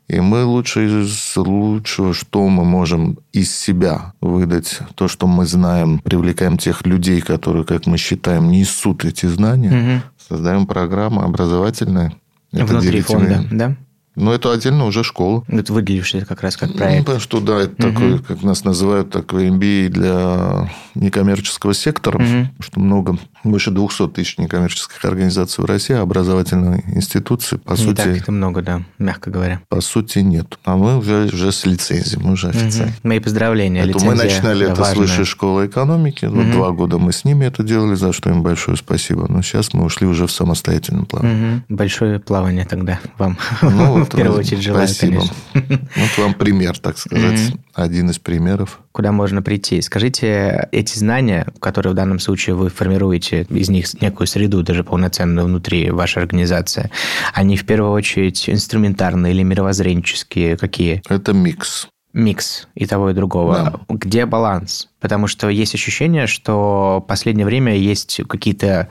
И 0.08 0.20
мы 0.20 0.44
лучше 0.44 1.02
из 1.02 1.36
лучшего, 1.36 2.12
что 2.12 2.46
мы 2.48 2.64
можем 2.64 3.18
из 3.32 3.56
себя 3.56 4.12
выдать, 4.20 4.80
то, 4.94 5.08
что 5.08 5.26
мы 5.26 5.46
знаем, 5.46 6.00
привлекаем 6.00 6.58
тех 6.58 6.84
людей, 6.86 7.20
которые, 7.20 7.64
как 7.64 7.86
мы 7.86 7.96
считаем, 7.96 8.50
несут 8.50 9.04
эти 9.04 9.26
знания, 9.26 9.70
угу. 9.70 10.02
создаем 10.28 10.66
программы 10.66 11.22
образовательные. 11.22 12.14
Внутри 12.52 13.00
фонда, 13.00 13.44
да? 13.50 13.76
Но 14.14 14.34
это 14.34 14.52
отдельно 14.52 14.84
уже 14.84 15.04
школа. 15.04 15.42
Это 15.48 15.72
выделившая 15.72 16.26
как 16.26 16.42
раз 16.42 16.58
как 16.58 16.74
проект. 16.74 17.08
Ну, 17.08 17.18
что 17.18 17.40
да, 17.40 17.60
это 17.62 17.88
угу. 17.88 17.94
такой, 17.94 18.18
как 18.18 18.42
нас 18.42 18.64
называют, 18.64 19.10
такой 19.10 19.48
MBA 19.48 19.88
для 19.88 20.70
некоммерческого 20.94 21.72
сектора, 21.72 22.18
угу. 22.18 22.48
что 22.60 22.80
много, 22.80 23.16
больше 23.44 23.70
200 23.70 24.08
тысяч 24.08 24.38
некоммерческих 24.38 25.04
организаций 25.04 25.62
в 25.62 25.66
России, 25.66 25.94
а 25.94 26.02
образовательной 26.02 26.84
институции, 26.86 27.56
по 27.56 27.72
Не 27.72 27.76
сути... 27.76 27.96
так 27.96 28.16
это 28.16 28.32
много, 28.32 28.62
да, 28.62 28.82
мягко 28.98 29.30
говоря. 29.30 29.60
По 29.68 29.80
сути, 29.80 30.20
нет. 30.20 30.58
А 30.64 30.76
мы 30.76 30.98
уже, 30.98 31.26
уже 31.32 31.52
с 31.52 31.66
лицензией, 31.66 32.22
мы 32.22 32.32
уже 32.32 32.48
официально. 32.48 32.92
Угу. 32.92 33.08
Мои 33.08 33.18
поздравления, 33.18 33.84
это 33.84 34.04
Мы 34.04 34.14
начинали 34.14 34.66
это 34.70 34.80
важная. 34.80 34.94
с 34.94 34.98
Высшей 34.98 35.24
школы 35.24 35.66
экономики. 35.66 36.26
Угу. 36.26 36.36
Вот 36.36 36.50
два 36.50 36.70
года 36.70 36.98
мы 36.98 37.12
с 37.12 37.24
ними 37.24 37.46
это 37.46 37.62
делали, 37.62 37.94
за 37.94 38.12
что 38.12 38.30
им 38.30 38.42
большое 38.42 38.76
спасибо. 38.76 39.26
Но 39.28 39.42
сейчас 39.42 39.74
мы 39.74 39.84
ушли 39.84 40.06
уже 40.06 40.26
в 40.26 40.32
самостоятельное 40.32 41.04
плавание. 41.04 41.56
Угу. 41.68 41.76
Большое 41.76 42.18
плавание 42.20 42.64
тогда 42.64 43.00
вам, 43.18 43.38
ну, 43.62 44.04
в 44.04 44.08
первую 44.10 44.40
очередь, 44.40 44.62
желаю, 44.62 44.88
Спасибо. 44.88 45.22
конечно. 45.52 45.88
Вот 45.96 46.18
вам 46.18 46.34
пример, 46.34 46.78
так 46.78 46.98
сказать. 46.98 47.38
Mm-hmm. 47.38 47.58
Один 47.74 48.10
из 48.10 48.18
примеров. 48.18 48.80
Куда 48.92 49.12
можно 49.12 49.42
прийти? 49.42 49.80
Скажите, 49.80 50.68
эти 50.72 50.98
знания, 50.98 51.46
которые 51.60 51.92
в 51.92 51.96
данном 51.96 52.18
случае 52.18 52.54
вы 52.56 52.68
формируете, 52.68 53.46
из 53.48 53.68
них 53.70 54.00
некую 54.00 54.26
среду, 54.26 54.62
даже 54.62 54.84
полноценную 54.84 55.46
внутри 55.46 55.90
вашей 55.90 56.22
организации, 56.22 56.90
они 57.32 57.56
в 57.56 57.64
первую 57.64 57.92
очередь 57.92 58.48
инструментарные 58.48 59.32
или 59.32 59.42
мировоззренческие? 59.42 60.56
Какие? 60.56 61.02
Это 61.08 61.32
микс 61.32 61.88
микс 62.12 62.68
и 62.74 62.86
того, 62.86 63.10
и 63.10 63.14
другого. 63.14 63.80
Да. 63.88 63.94
Где 63.96 64.26
баланс? 64.26 64.88
Потому 65.02 65.26
что 65.26 65.48
есть 65.48 65.74
ощущение, 65.74 66.26
что 66.26 67.02
в 67.04 67.06
последнее 67.06 67.44
время 67.44 67.76
есть 67.76 68.20
какие-то 68.28 68.88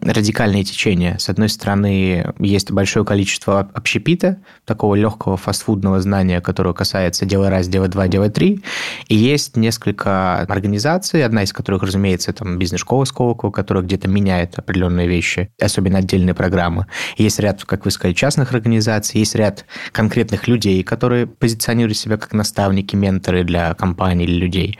радикальные 0.00 0.64
течения. 0.64 1.16
С 1.18 1.30
одной 1.30 1.48
стороны, 1.48 2.34
есть 2.38 2.70
большое 2.70 3.04
количество 3.04 3.60
общепита, 3.74 4.38
такого 4.66 4.94
легкого 4.94 5.36
фастфудного 5.36 6.00
знания, 6.00 6.40
которое 6.40 6.74
касается 6.74 7.24
«делай 7.24 7.48
раз, 7.48 7.68
делай 7.68 7.88
два, 7.88 8.06
делай 8.06 8.28
три». 8.28 8.62
И 9.08 9.16
есть 9.16 9.56
несколько 9.56 10.38
организаций, 10.40 11.24
одна 11.24 11.42
из 11.42 11.52
которых, 11.52 11.82
разумеется, 11.82 12.32
там 12.32 12.58
бизнес-школа 12.58 13.04
Сколково, 13.04 13.50
которая 13.50 13.82
где-то 13.82 14.08
меняет 14.08 14.58
определенные 14.58 15.08
вещи, 15.08 15.50
особенно 15.60 15.98
отдельные 15.98 16.34
программы. 16.34 16.86
Есть 17.16 17.40
ряд, 17.40 17.64
как 17.64 17.86
вы 17.86 17.90
сказали, 17.90 18.14
частных 18.14 18.52
организаций, 18.52 19.20
есть 19.20 19.34
ряд 19.34 19.64
конкретных 19.92 20.48
людей, 20.48 20.82
которые 20.82 21.26
позиционируют 21.26 21.96
себя 21.96 22.18
как 22.18 22.34
наставники, 22.34 22.94
менторы 22.94 23.42
для 23.42 23.72
компаний 23.74 24.24
или 24.24 24.34
людей, 24.34 24.78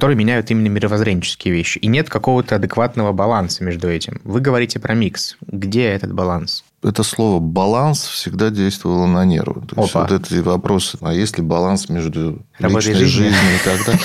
которые 0.00 0.16
меняют 0.16 0.50
именно 0.50 0.68
мировоззренческие 0.68 1.52
вещи. 1.52 1.76
И 1.76 1.86
нет 1.86 2.08
какого-то 2.08 2.56
адекватного 2.56 3.12
баланса 3.12 3.62
между 3.62 3.86
этим. 3.86 4.18
Вы 4.24 4.40
говорите 4.40 4.80
про 4.80 4.94
микс. 4.94 5.36
Где 5.46 5.88
этот 5.88 6.14
баланс? 6.14 6.64
это 6.82 7.02
слово 7.02 7.40
баланс 7.40 8.06
всегда 8.06 8.48
действовало 8.48 9.06
на 9.06 9.26
нервы. 9.26 9.60
То 9.66 9.82
есть 9.82 9.94
вот 9.94 10.10
эти 10.10 10.36
вопросы, 10.36 10.96
а 11.02 11.12
есть 11.12 11.36
ли 11.36 11.44
баланс 11.44 11.90
между 11.90 12.38
Работой 12.58 12.94
личной 12.94 13.04
жизнью 13.04 13.54
и 13.54 13.64
так 13.64 13.84
далее. 13.84 14.00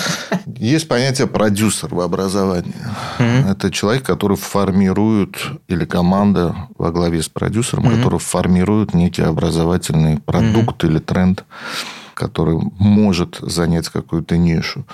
Есть 0.57 0.89
понятие 0.89 1.27
продюсер 1.27 1.95
в 1.95 2.01
образовании. 2.01 2.75
Это 3.17 3.71
человек, 3.71 4.03
который 4.03 4.35
формирует, 4.35 5.37
или 5.69 5.85
команда 5.85 6.55
во 6.77 6.91
главе 6.91 7.21
с 7.21 7.29
продюсером, 7.29 7.87
который 7.89 8.19
формирует 8.19 8.93
некий 8.93 9.21
образовательный 9.21 10.19
продукт 10.19 10.83
или 10.83 10.99
тренд, 10.99 11.45
который 12.13 12.59
может 12.77 13.37
занять 13.41 13.87
какую-то 13.87 14.35
нишу. 14.35 14.85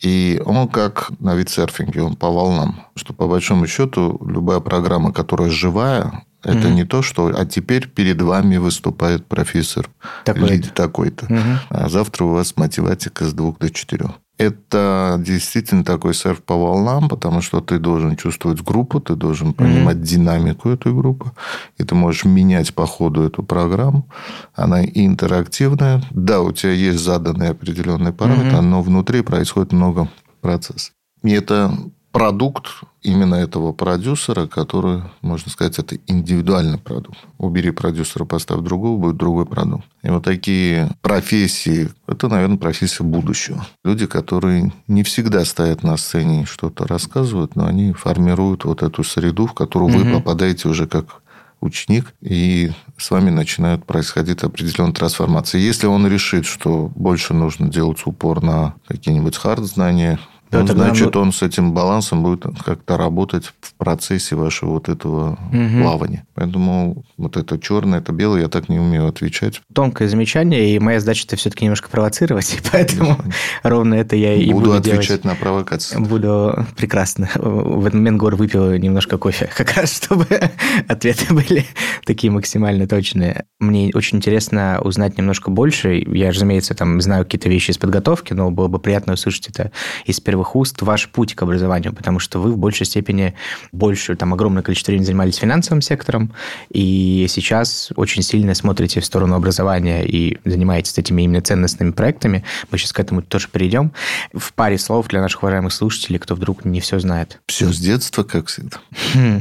И 0.00 0.40
он 0.44 0.68
как 0.68 1.10
на 1.20 1.34
вид-серфинге, 1.34 2.02
он 2.02 2.16
по 2.16 2.30
волнам. 2.30 2.86
Что 2.94 3.12
по 3.12 3.26
большому 3.26 3.66
счету 3.66 4.20
любая 4.26 4.60
программа, 4.60 5.12
которая 5.12 5.50
живая, 5.50 6.24
это 6.42 6.68
mm 6.68 6.72
не 6.72 6.84
то, 6.84 7.02
что 7.02 7.32
а 7.36 7.44
теперь 7.44 7.88
перед 7.88 8.22
вами 8.22 8.58
выступает 8.58 9.26
профессор 9.26 9.90
такой-то. 10.24 10.70
такой-то. 10.70 11.26
mm 11.26 11.56
А 11.70 11.88
завтра 11.88 12.24
у 12.24 12.28
вас 12.28 12.56
математика 12.56 13.24
с 13.24 13.32
двух 13.32 13.58
до 13.58 13.70
четырех. 13.70 14.12
Это 14.38 15.16
действительно 15.18 15.84
такой 15.84 16.14
серф 16.14 16.42
по 16.42 16.56
волнам, 16.56 17.08
потому 17.08 17.40
что 17.40 17.60
ты 17.60 17.80
должен 17.80 18.16
чувствовать 18.16 18.62
группу, 18.62 19.00
ты 19.00 19.16
должен 19.16 19.52
понимать 19.52 19.96
mm 19.96 20.02
динамику 20.02 20.68
этой 20.70 20.94
группы, 20.94 21.32
и 21.76 21.84
ты 21.84 21.94
можешь 21.96 22.24
менять 22.24 22.72
по 22.72 22.86
ходу 22.86 23.24
эту 23.24 23.42
программу. 23.42 24.08
Она 24.54 24.84
интерактивная. 24.84 26.02
Да, 26.12 26.40
у 26.40 26.52
тебя 26.52 26.72
есть 26.72 27.00
заданные 27.00 27.50
определенные 27.50 28.12
параметры, 28.12 28.58
mm 28.58 28.68
но 28.68 28.80
внутри 28.80 29.22
происходит 29.22 29.72
много 29.72 30.08
процессов. 30.40 30.92
И 31.24 31.32
это 31.32 31.72
продукт 32.12 32.68
именно 33.02 33.34
этого 33.34 33.72
продюсера, 33.72 34.46
который, 34.46 35.02
можно 35.22 35.50
сказать, 35.50 35.78
это 35.78 35.96
индивидуальный 36.06 36.78
продукт. 36.78 37.18
Убери 37.38 37.70
продюсера, 37.70 38.24
поставь 38.24 38.60
другого, 38.60 38.98
будет 38.98 39.16
другой 39.16 39.46
продукт. 39.46 39.84
И 40.02 40.08
вот 40.08 40.24
такие 40.24 40.90
профессии, 41.00 41.90
это, 42.06 42.28
наверное, 42.28 42.58
профессия 42.58 43.04
будущего. 43.04 43.66
Люди, 43.84 44.06
которые 44.06 44.72
не 44.86 45.02
всегда 45.02 45.44
стоят 45.44 45.82
на 45.82 45.96
сцене 45.96 46.42
и 46.42 46.46
что-то 46.46 46.86
рассказывают, 46.86 47.56
но 47.56 47.66
они 47.66 47.92
формируют 47.92 48.64
вот 48.64 48.82
эту 48.82 49.04
среду, 49.04 49.46
в 49.46 49.54
которую 49.54 49.90
угу. 49.90 49.98
вы 49.98 50.12
попадаете 50.14 50.68
уже 50.68 50.86
как 50.86 51.22
ученик, 51.60 52.14
и 52.20 52.70
с 52.96 53.10
вами 53.10 53.30
начинают 53.30 53.84
происходить 53.84 54.42
определенные 54.42 54.94
трансформации. 54.94 55.58
Если 55.58 55.86
он 55.86 56.06
решит, 56.06 56.46
что 56.46 56.90
больше 56.94 57.34
нужно 57.34 57.68
делать 57.68 57.98
упор 58.04 58.42
на 58.42 58.74
какие-нибудь 58.86 59.36
хард-знания, 59.36 60.18
ну, 60.50 60.66
тогда 60.66 60.84
значит, 60.86 61.16
он 61.16 61.32
с 61.32 61.42
этим 61.42 61.72
балансом 61.72 62.22
будет 62.22 62.44
как-то 62.64 62.96
работать 62.96 63.52
в 63.60 63.74
процессе 63.74 64.34
вашего 64.34 64.70
вот 64.70 64.88
этого 64.88 65.38
угу. 65.52 65.82
плавания. 65.82 66.24
Поэтому 66.34 67.04
вот 67.16 67.36
это 67.36 67.58
черное, 67.58 68.00
это 68.00 68.12
белое, 68.12 68.42
я 68.42 68.48
так 68.48 68.68
не 68.68 68.78
умею 68.78 69.06
отвечать. 69.06 69.60
Тонкое 69.74 70.08
замечание, 70.08 70.74
и 70.74 70.78
моя 70.78 71.00
задача 71.00 71.24
это 71.26 71.36
все-таки 71.36 71.64
немножко 71.64 71.88
провоцировать, 71.88 72.54
и 72.58 72.58
поэтому 72.70 73.18
ровно 73.62 73.94
это 73.94 74.16
я 74.16 74.34
и 74.34 74.52
буду, 74.52 74.66
буду 74.66 74.78
отвечать 74.78 75.08
делать. 75.08 75.24
на 75.24 75.34
провокации. 75.34 75.98
Буду 75.98 76.66
прекрасно. 76.76 77.28
В 77.34 77.80
этот 77.80 77.94
момент 77.94 78.18
Гор 78.18 78.36
выпил 78.36 78.72
немножко 78.72 79.18
кофе, 79.18 79.50
как 79.56 79.72
раз 79.76 79.96
чтобы 79.96 80.26
ответы 80.88 81.34
были 81.34 81.66
такие 82.04 82.30
максимально 82.30 82.86
точные. 82.86 83.44
Мне 83.58 83.90
очень 83.94 84.18
интересно 84.18 84.80
узнать 84.82 85.18
немножко 85.18 85.50
больше. 85.50 86.02
Я, 86.06 86.30
разумеется, 86.30 86.74
там 86.74 87.00
знаю 87.00 87.24
какие-то 87.24 87.48
вещи 87.48 87.72
из 87.72 87.78
подготовки, 87.78 88.32
но 88.32 88.50
было 88.50 88.68
бы 88.68 88.78
приятно 88.78 89.14
услышать 89.14 89.48
это 89.48 89.72
из 90.04 90.20
первых 90.20 90.37
первых 90.38 90.56
уст 90.56 90.82
ваш 90.82 91.08
путь 91.08 91.34
к 91.34 91.42
образованию, 91.42 91.92
потому 91.92 92.20
что 92.20 92.40
вы 92.40 92.52
в 92.52 92.58
большей 92.58 92.86
степени 92.86 93.34
больше, 93.72 94.14
там, 94.14 94.32
огромное 94.32 94.62
количество 94.62 94.92
времени 94.92 95.06
занимались 95.06 95.36
финансовым 95.36 95.82
сектором, 95.82 96.32
и 96.70 97.26
сейчас 97.28 97.90
очень 97.96 98.22
сильно 98.22 98.54
смотрите 98.54 99.00
в 99.00 99.04
сторону 99.04 99.34
образования 99.34 100.04
и 100.04 100.38
занимаетесь 100.44 100.96
этими 100.98 101.22
именно 101.22 101.40
ценностными 101.40 101.90
проектами. 101.90 102.44
Мы 102.70 102.78
сейчас 102.78 102.92
к 102.92 103.00
этому 103.00 103.22
тоже 103.22 103.48
перейдем. 103.48 103.90
В 104.32 104.52
паре 104.52 104.78
слов 104.78 105.08
для 105.08 105.20
наших 105.20 105.42
уважаемых 105.42 105.72
слушателей, 105.72 106.18
кто 106.18 106.34
вдруг 106.34 106.64
не 106.64 106.80
все 106.80 107.00
знает. 107.00 107.40
Все 107.48 107.72
с 107.72 107.78
детства, 107.78 108.22
как 108.22 108.46
всегда. 108.46 108.78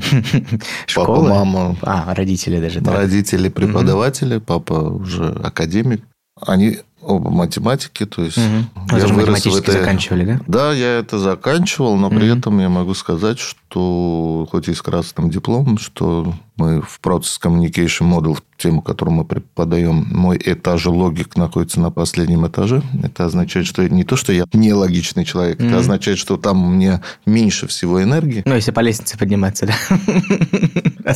Школа? 0.87 1.29
Папа, 1.29 1.45
мама. 1.45 1.77
А, 1.81 2.13
родители 2.15 2.59
даже. 2.59 2.79
Родители 2.79 3.49
преподаватели, 3.49 4.39
папа 4.39 4.73
уже 4.73 5.27
академик. 5.43 6.01
Они 6.39 6.79
оба 7.07 7.29
математики, 7.31 8.05
то 8.05 8.23
есть 8.23 8.37
угу. 8.37 8.97
я 8.97 9.07
вырос 9.07 9.45
в 9.45 9.55
это... 9.55 9.71
заканчивали, 9.71 10.25
да? 10.25 10.39
Да, 10.47 10.73
я 10.73 10.99
это 10.99 11.17
заканчивал, 11.17 11.95
но 11.97 12.09
при 12.09 12.29
угу. 12.29 12.37
этом 12.37 12.59
я 12.59 12.69
могу 12.69 12.93
сказать, 12.93 13.39
что 13.39 14.47
хоть 14.51 14.67
и 14.67 14.73
с 14.73 14.81
красным 14.81 15.29
дипломом, 15.29 15.77
что 15.77 16.33
мы 16.57 16.81
в 16.81 16.99
Process 17.01 17.39
Communication 17.41 18.09
Model, 18.11 18.37
тему, 18.57 18.81
которую 18.81 19.15
мы 19.15 19.25
преподаем, 19.25 20.07
мой 20.11 20.39
этаж 20.43 20.85
логик 20.87 21.35
находится 21.35 21.79
на 21.79 21.91
последнем 21.91 22.47
этаже. 22.47 22.81
Это 23.03 23.25
означает, 23.25 23.67
что 23.67 23.87
не 23.87 24.03
то, 24.03 24.15
что 24.15 24.33
я 24.33 24.45
нелогичный 24.53 25.25
человек, 25.25 25.59
mm-hmm. 25.59 25.67
это 25.67 25.77
означает, 25.79 26.17
что 26.17 26.37
там 26.37 26.65
у 26.65 26.69
меня 26.69 27.01
меньше 27.25 27.67
всего 27.67 28.01
энергии. 28.01 28.41
Ну, 28.45 28.55
если 28.55 28.71
по 28.71 28.79
лестнице 28.79 29.17
подниматься, 29.17 29.67
да? 29.67 29.75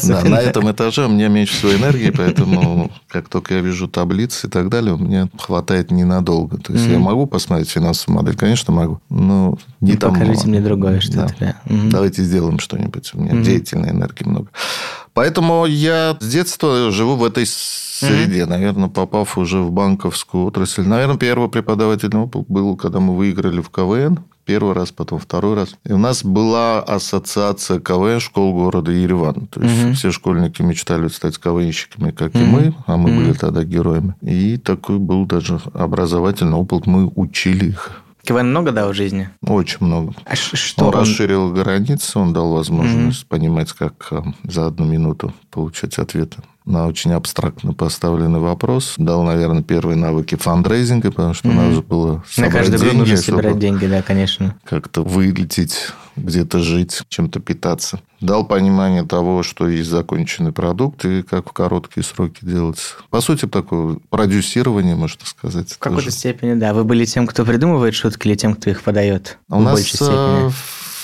Да, 0.04 0.24
на 0.24 0.40
этом 0.40 0.72
этаже 0.72 1.06
у 1.06 1.10
меня 1.10 1.28
меньше 1.28 1.56
всего 1.56 1.74
энергии, 1.74 2.12
поэтому 2.12 2.92
как 3.08 3.28
только 3.28 3.56
я 3.56 3.62
вижу 3.62 3.88
таблицы 3.88 4.48
и 4.48 4.50
так 4.50 4.70
далее, 4.70 4.94
у 4.94 4.98
меня 4.98 5.28
хватает 5.38 5.92
ненадолго. 5.92 6.58
То 6.58 6.74
есть, 6.74 6.88
я 6.88 7.00
могу 7.00 7.26
посмотреть 7.26 7.70
финансовую 7.70 8.22
модель? 8.22 8.38
Конечно, 8.38 8.74
могу. 8.74 9.02
Но 9.10 9.58
не 9.82 9.94
ну, 9.94 9.98
там... 9.98 10.14
Покажите 10.14 10.48
мне 10.48 10.62
другое 10.62 11.00
что-то, 11.00 11.36
да. 11.40 11.56
Давайте 11.66 12.24
сделаем 12.24 12.60
что-нибудь. 12.60 13.12
У 13.14 13.22
меня 13.22 13.42
деятельной 13.42 13.90
энергии 13.90 14.24
много. 14.24 14.48
Поэтому 15.14 15.66
я 15.66 16.18
с 16.20 16.28
детства 16.28 16.92
живу 16.92 17.16
в 17.16 17.24
этой 17.24 17.46
среде. 17.46 18.42
Mm-hmm. 18.42 18.50
Наверное, 18.50 18.90
попав 18.90 19.38
уже 19.38 19.60
в 19.60 19.72
банковскую 19.72 20.46
отрасль. 20.46 20.84
Наверное, 20.84 21.18
первый 21.18 21.50
преподавательный 21.50 22.22
опыт 22.22 22.46
был, 22.48 22.76
когда 22.76 23.00
мы 23.00 23.16
выиграли 23.16 23.62
в 23.62 23.70
КВН. 23.70 24.20
Первый 24.44 24.74
раз, 24.74 24.92
потом 24.92 25.20
второй 25.20 25.56
раз. 25.56 25.76
И 25.86 25.94
у 25.94 25.98
нас 25.98 26.24
была 26.24 26.80
ассоциация 26.80 27.80
КВН 27.80 28.20
школ 28.20 28.54
города 28.54 28.92
Ереван. 28.92 29.48
То 29.48 29.62
есть, 29.62 29.84
угу. 29.84 29.94
все 29.94 30.12
школьники 30.12 30.62
мечтали 30.62 31.08
стать 31.10 31.38
КВНщиками, 31.38 32.12
как 32.12 32.34
угу. 32.34 32.44
и 32.44 32.46
мы, 32.48 32.76
а 32.88 32.98
мы 32.98 33.12
угу. 33.12 33.20
были 33.20 33.34
тогда 33.34 33.64
героями. 33.64 34.16
И 34.22 34.58
такой 34.58 34.98
был 34.98 35.26
даже 35.26 35.60
образовательный 35.74 36.58
опыт. 36.58 36.88
Мы 36.88 37.12
учили 37.16 37.70
их. 37.70 38.02
КВН 38.24 38.50
много 38.50 38.72
дал 38.72 38.92
в 38.92 38.94
жизни? 38.94 39.30
Очень 39.42 39.78
много. 39.82 40.14
А 40.26 40.36
что 40.36 40.86
он, 40.86 40.96
он 40.96 41.02
расширил 41.02 41.52
границы, 41.52 42.20
он 42.20 42.34
дал 42.34 42.52
возможность 42.54 43.24
mm 43.24 43.28
понимать, 43.28 43.72
как 43.72 44.08
э, 44.12 44.22
за 44.44 44.68
одну 44.68 44.86
минуту 44.86 45.34
получать 45.50 45.98
ответы 45.98 46.38
на 46.66 46.88
очень 46.88 47.12
абстрактно 47.14 47.74
поставленный 47.74 48.40
вопрос. 48.40 48.96
Дал, 48.98 49.24
наверное, 49.24 49.64
первые 49.64 49.96
навыки 49.96 50.36
фандрейзинга, 50.36 51.12
потому 51.12 51.34
что 51.34 51.50
mm-hmm. 51.50 51.70
надо 51.70 51.82
было 51.82 52.24
собрать 52.30 52.54
На 52.54 52.60
каждый 52.60 52.80
деньги, 52.80 52.98
нужно 52.98 53.18
собирать 53.18 53.60
деньги, 53.60 53.86
да, 53.88 54.02
конечно. 54.02 54.56
Как-то 54.64 55.04
вылететь, 55.04 55.92
где-то 56.22 56.60
жить, 56.60 57.02
чем-то 57.10 57.40
питаться. 57.40 58.02
Дал 58.20 58.46
понимание 58.46 59.04
того, 59.04 59.44
что 59.44 59.68
есть 59.68 59.90
законченный 59.90 60.52
продукт 60.52 61.06
и 61.06 61.24
как 61.24 61.50
в 61.50 61.54
короткие 61.54 62.04
сроки 62.04 62.40
делать. 62.44 62.80
По 63.10 63.22
сути, 63.22 63.48
такое 63.48 63.98
продюсирование, 64.10 64.96
можно 64.96 65.26
сказать. 65.26 65.72
В 65.72 65.80
какой-то 65.80 66.12
степени, 66.12 66.54
да. 66.54 66.74
Вы 66.74 66.84
были 66.84 67.06
тем, 67.06 67.28
кто 67.28 67.44
придумывает 67.46 67.96
шутки 67.96 68.28
или 68.28 68.36
тем, 68.36 68.56
кто 68.56 68.70
их 68.70 68.84
подает? 68.84 69.40
У 69.50 69.60
нас 69.60 69.82
степени? 69.82 70.52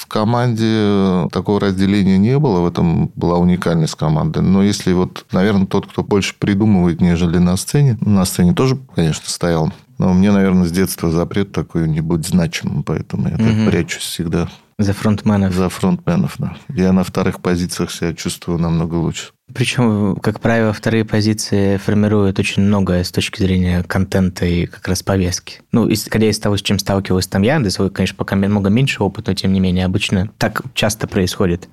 команде 0.08 1.28
такого 1.32 1.60
разделения 1.60 2.18
не 2.18 2.40
было. 2.40 2.62
В 2.62 2.68
этом 2.68 3.12
была 3.16 3.38
уникальность 3.38 3.96
команды. 3.96 4.42
Но 4.42 4.64
если 4.64 4.94
вот, 4.94 5.26
наверное, 5.32 5.68
тот, 5.68 5.86
кто 5.88 6.04
больше 6.04 6.34
придумывает, 6.38 7.02
нежели 7.02 7.38
на 7.38 7.58
сцене, 7.58 7.98
на 8.02 8.26
сцене 8.26 8.54
тоже, 8.54 8.80
конечно, 8.96 9.30
стоял 9.30 9.72
Но 9.98 10.14
мне, 10.14 10.32
наверное, 10.32 10.66
с 10.66 10.72
детства 10.72 11.12
запрет 11.12 11.52
такой 11.52 11.88
не 11.88 12.02
будь 12.02 12.28
значимым, 12.28 12.84
поэтому 12.84 13.30
я 13.30 13.38
так 13.38 13.70
прячусь 13.70 14.04
всегда. 14.04 14.50
За 14.80 14.94
фронтменов. 14.94 15.56
За 15.56 15.70
фронтменов, 15.70 16.36
да. 16.38 16.56
Я 16.70 16.94
на 16.94 17.04
вторых 17.04 17.42
позициях 17.42 17.92
себя 17.92 18.14
чувствую 18.14 18.60
намного 18.60 18.96
лучше. 18.96 19.32
Причем, 19.54 20.18
как 20.18 20.42
правило, 20.42 20.74
вторые 20.74 21.06
позиции 21.06 21.78
формируют 21.78 22.38
очень 22.38 22.64
многое 22.64 23.04
с 23.04 23.12
точки 23.12 23.40
зрения 23.42 23.82
контента 23.84 24.46
и 24.46 24.66
как 24.66 24.86
раз 24.90 25.04
повестки. 25.04 25.62
Ну, 25.72 25.92
исходя 25.92 26.30
из 26.30 26.38
того, 26.38 26.58
с 26.58 26.62
чем 26.62 26.80
сталкивался 26.80 27.30
там 27.30 27.44
я, 27.44 27.60
да 27.60 27.70
свой, 27.70 27.90
конечно, 27.90 28.18
пока 28.18 28.36
много 28.36 28.70
меньше 28.70 29.02
опыта, 29.02 29.32
но 29.32 29.36
тем 29.36 29.54
не 29.54 29.62
менее, 29.62 29.86
обычно 29.86 30.30
так 30.38 30.64
часто 30.74 31.08
происходит. 31.08 31.70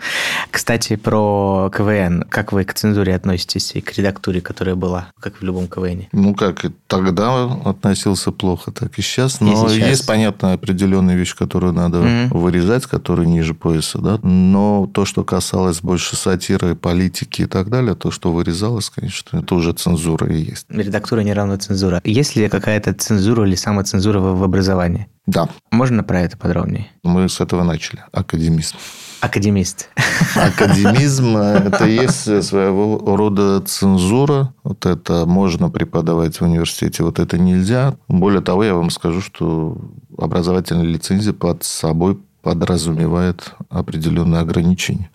Кстати, 0.52 0.94
про 0.94 1.68
КВН. 1.74 2.24
Как 2.28 2.52
вы 2.52 2.64
к 2.64 2.74
цензуре 2.74 3.14
относитесь 3.14 3.72
и 3.74 3.80
к 3.80 3.92
редактуре, 3.98 4.40
которая 4.40 4.76
была, 4.76 5.08
как 5.20 5.40
в 5.40 5.42
любом 5.42 5.66
КВН? 5.66 6.06
Ну, 6.12 6.34
как 6.34 6.64
и 6.64 6.70
тогда 6.86 7.52
относился 7.64 8.13
плохо, 8.32 8.70
так 8.70 8.98
и 8.98 9.02
сейчас. 9.02 9.40
Но 9.40 9.52
и 9.52 9.68
сейчас. 9.70 9.88
есть, 9.88 10.06
понятно, 10.06 10.52
определенные 10.52 11.16
вещи, 11.16 11.36
которые 11.36 11.72
надо 11.72 11.98
mm-hmm. 11.98 12.36
вырезать, 12.36 12.86
которые 12.86 13.28
ниже 13.28 13.54
пояса, 13.54 13.98
да. 13.98 14.18
Но 14.22 14.88
то, 14.92 15.04
что 15.04 15.24
касалось 15.24 15.80
больше 15.80 16.16
сатиры, 16.16 16.74
политики 16.74 17.42
и 17.42 17.46
так 17.46 17.70
далее, 17.70 17.94
то, 17.94 18.10
что 18.10 18.32
вырезалось, 18.32 18.90
конечно, 18.90 19.38
это 19.38 19.54
уже 19.54 19.72
цензура 19.72 20.26
и 20.26 20.40
есть. 20.40 20.66
Редактура 20.68 21.20
не 21.20 21.32
равна 21.32 21.58
цензура. 21.58 22.00
Есть 22.04 22.36
ли 22.36 22.48
какая-то 22.48 22.94
цензура 22.94 23.46
или 23.46 23.54
самоцензура 23.54 24.20
в 24.20 24.42
образовании? 24.42 25.08
Да. 25.26 25.48
Можно 25.70 26.02
про 26.02 26.20
это 26.20 26.36
подробнее? 26.36 26.88
Мы 27.02 27.28
с 27.28 27.40
этого 27.40 27.62
начали. 27.62 28.04
Академизм. 28.12 28.76
Академист. 29.20 29.88
Академизм– 30.36 31.36
это 31.38 31.86
есть 31.86 32.44
своего 32.44 33.16
рода 33.16 33.62
цензура. 33.62 34.52
Вот 34.62 34.84
это 34.84 35.24
можно 35.24 35.70
преподавать 35.70 36.36
в 36.36 36.42
университете, 36.42 37.04
вот 37.04 37.18
это 37.18 37.38
нельзя. 37.38 37.96
Более 38.06 38.42
того, 38.42 38.64
я 38.64 38.74
вам 38.74 38.90
скажу, 38.90 39.22
что 39.22 39.78
образовательная 40.18 40.84
лицензия 40.84 41.32
под 41.32 41.64
собой 41.64 42.18
подразумевает 42.42 43.54
определенные 43.70 44.42
ограничения. 44.42 45.10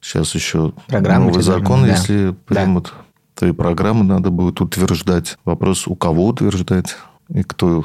Сейчас 0.00 0.36
еще 0.36 0.72
Программы 0.86 1.26
новый 1.26 1.42
закон, 1.42 1.82
да. 1.82 1.88
если 1.88 2.36
примут, 2.46 2.92
да. 2.96 3.40
то 3.40 3.46
и 3.46 3.52
программы 3.52 4.04
надо 4.04 4.30
будет 4.30 4.60
утверждать. 4.60 5.36
Вопрос, 5.44 5.88
у 5.88 5.96
кого 5.96 6.26
утверждать 6.28 6.96
и 7.32 7.42
кто 7.42 7.84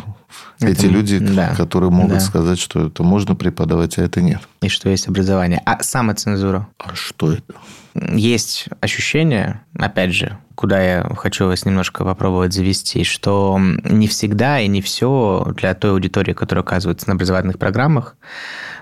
это, 0.60 0.72
эти 0.72 0.86
люди, 0.86 1.20
да, 1.20 1.56
которые 1.56 1.90
могут 1.90 2.16
да. 2.16 2.20
сказать, 2.20 2.60
что 2.60 2.88
это 2.88 3.04
можно 3.04 3.36
преподавать, 3.36 3.98
а 3.98 4.04
это 4.04 4.22
нет. 4.22 4.42
И 4.62 4.68
что 4.68 4.90
есть 4.90 5.08
образование. 5.08 5.62
А 5.66 5.82
самоцензура? 5.82 6.68
А 6.78 6.96
что 6.96 7.32
это? 7.32 7.56
Есть 7.96 8.68
ощущение, 8.82 9.62
опять 9.74 10.14
же, 10.14 10.38
куда 10.58 10.82
я 10.82 11.08
хочу 11.16 11.46
вас 11.46 11.66
немножко 11.66 12.04
попробовать 12.04 12.52
завести, 12.52 13.04
что 13.04 13.60
не 13.60 14.08
всегда 14.08 14.60
и 14.60 14.68
не 14.68 14.82
все 14.82 15.54
для 15.56 15.76
той 15.76 15.92
аудитории, 15.92 16.34
которая 16.34 16.64
оказывается 16.64 17.08
на 17.08 17.14
образовательных 17.14 17.60
программах, 17.60 18.16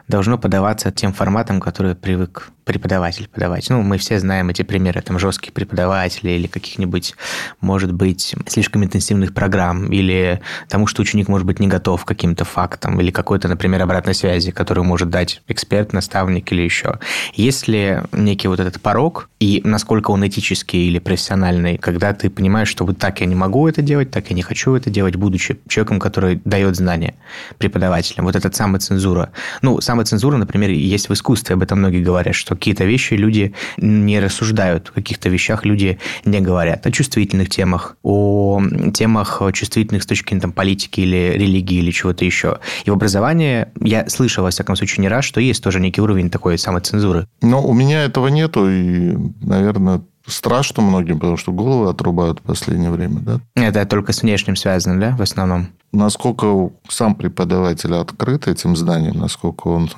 должно 0.07 0.37
подаваться 0.37 0.91
тем 0.91 1.13
форматом, 1.13 1.59
который 1.59 1.95
привык 1.95 2.49
преподаватель 2.63 3.27
подавать. 3.27 3.69
Ну, 3.69 3.81
мы 3.81 3.97
все 3.97 4.19
знаем 4.19 4.49
эти 4.49 4.63
примеры, 4.63 5.01
там, 5.01 5.19
жестких 5.19 5.53
преподавателей 5.53 6.35
или 6.35 6.47
каких-нибудь, 6.47 7.13
может 7.61 7.91
быть, 7.93 8.35
слишком 8.47 8.83
интенсивных 8.83 9.33
программ, 9.33 9.91
или 9.91 10.41
тому, 10.67 10.87
что 10.87 11.01
ученик 11.03 11.27
может 11.27 11.45
быть 11.45 11.59
не 11.59 11.67
готов 11.67 12.03
к 12.03 12.07
каким-то 12.07 12.43
фактам, 12.43 12.99
или 12.99 13.11
какой-то, 13.11 13.47
например, 13.47 13.81
обратной 13.83 14.15
связи, 14.15 14.51
которую 14.51 14.83
может 14.83 15.09
дать 15.09 15.41
эксперт, 15.47 15.93
наставник 15.93 16.51
или 16.51 16.63
еще. 16.63 16.99
Есть 17.33 17.67
ли 17.67 17.99
некий 18.11 18.47
вот 18.47 18.59
этот 18.59 18.81
порог, 18.81 19.29
и 19.39 19.61
насколько 19.63 20.11
он 20.11 20.27
этический 20.27 20.87
или 20.87 20.97
профессиональный, 20.97 21.64
когда 21.73 22.13
ты 22.13 22.29
понимаешь, 22.29 22.69
что 22.69 22.85
вот 22.85 22.97
так 22.97 23.21
я 23.21 23.25
не 23.25 23.35
могу 23.35 23.67
это 23.67 23.81
делать, 23.81 24.11
так 24.11 24.29
я 24.29 24.35
не 24.35 24.41
хочу 24.41 24.75
это 24.75 24.89
делать, 24.89 25.15
будучи 25.15 25.59
человеком, 25.67 25.99
который 25.99 26.41
дает 26.45 26.75
знания 26.75 27.15
преподавателям. 27.57 28.25
Вот 28.25 28.35
эта 28.35 28.55
самоцензура. 28.55 29.31
Ну, 29.61 29.81
самоцензура, 29.81 30.37
например, 30.37 30.69
есть 30.69 31.09
в 31.09 31.13
искусстве, 31.13 31.55
об 31.55 31.63
этом 31.63 31.79
многие 31.79 32.03
говорят, 32.03 32.35
что 32.35 32.55
какие-то 32.55 32.85
вещи 32.85 33.15
люди 33.15 33.53
не 33.77 34.19
рассуждают, 34.19 34.89
о 34.89 34.93
каких-то 34.93 35.29
вещах 35.29 35.65
люди 35.65 35.99
не 36.23 36.39
говорят. 36.39 36.85
О 36.85 36.91
чувствительных 36.91 37.49
темах, 37.49 37.97
о 38.03 38.61
темах 38.93 39.41
чувствительных 39.53 40.03
с 40.03 40.05
точки 40.05 40.29
зрения 40.29 40.41
там, 40.41 40.51
политики 40.51 41.01
или 41.01 41.33
религии 41.35 41.77
или 41.77 41.91
чего-то 41.91 42.25
еще. 42.25 42.59
И 42.83 42.89
в 42.89 42.93
образовании 42.93 43.67
я 43.81 44.07
слышал, 44.09 44.43
во 44.43 44.49
всяком 44.49 44.75
случае, 44.75 45.01
не 45.01 45.07
раз, 45.07 45.25
что 45.25 45.39
есть 45.39 45.63
тоже 45.63 45.79
некий 45.79 46.01
уровень 46.01 46.29
такой 46.29 46.57
самоцензуры. 46.57 47.27
Но 47.41 47.65
у 47.65 47.73
меня 47.73 48.03
этого 48.03 48.27
нету, 48.27 48.69
и, 48.69 49.15
наверное, 49.41 50.01
страшно 50.27 50.83
многим, 50.83 51.19
потому 51.19 51.37
что 51.37 51.51
головы 51.51 51.89
отрубают 51.89 52.39
в 52.39 52.43
последнее 52.43 52.91
время, 52.91 53.19
да? 53.19 53.39
Это 53.55 53.85
только 53.85 54.13
с 54.13 54.21
внешним 54.21 54.55
связано, 54.55 54.99
да, 54.99 55.15
в 55.15 55.21
основном? 55.21 55.67
Насколько 55.91 56.71
сам 56.89 57.15
преподаватель 57.15 57.93
открыт 57.93 58.47
этим 58.47 58.75
знанием, 58.75 59.17
насколько 59.17 59.67
он 59.67 59.89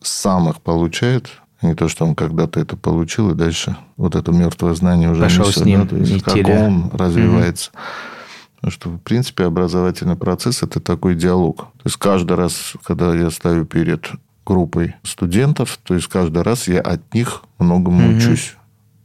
сам 0.00 0.48
их 0.48 0.60
получает, 0.60 1.28
не 1.62 1.74
то, 1.74 1.88
что 1.88 2.04
он 2.04 2.14
когда-то 2.14 2.60
это 2.60 2.76
получил, 2.76 3.30
и 3.30 3.34
дальше 3.34 3.76
вот 3.96 4.16
это 4.16 4.32
мертвое 4.32 4.74
знание 4.74 5.10
уже 5.10 5.22
Пошел 5.22 5.46
несет, 5.46 5.62
с 5.62 5.64
ним, 5.64 5.82
да, 5.82 5.86
то 5.86 5.96
есть 5.96 6.22
как 6.22 6.44
да. 6.44 6.64
он 6.64 6.90
развивается. 6.92 7.70
Угу. 7.70 7.80
Потому 8.56 8.72
что, 8.72 8.88
в 8.90 8.98
принципе, 8.98 9.44
образовательный 9.44 10.14
процесс– 10.14 10.62
это 10.62 10.78
такой 10.78 11.16
диалог. 11.16 11.56
То 11.56 11.82
есть, 11.84 11.96
каждый 11.96 12.36
раз, 12.36 12.74
когда 12.84 13.12
я 13.12 13.30
стою 13.30 13.64
перед 13.64 14.08
группой 14.46 14.94
студентов, 15.02 15.80
то 15.82 15.94
есть, 15.94 16.06
каждый 16.06 16.42
раз 16.42 16.68
я 16.68 16.80
от 16.80 17.12
них 17.12 17.42
многому 17.58 18.08
угу. 18.08 18.18
учусь. 18.18 18.56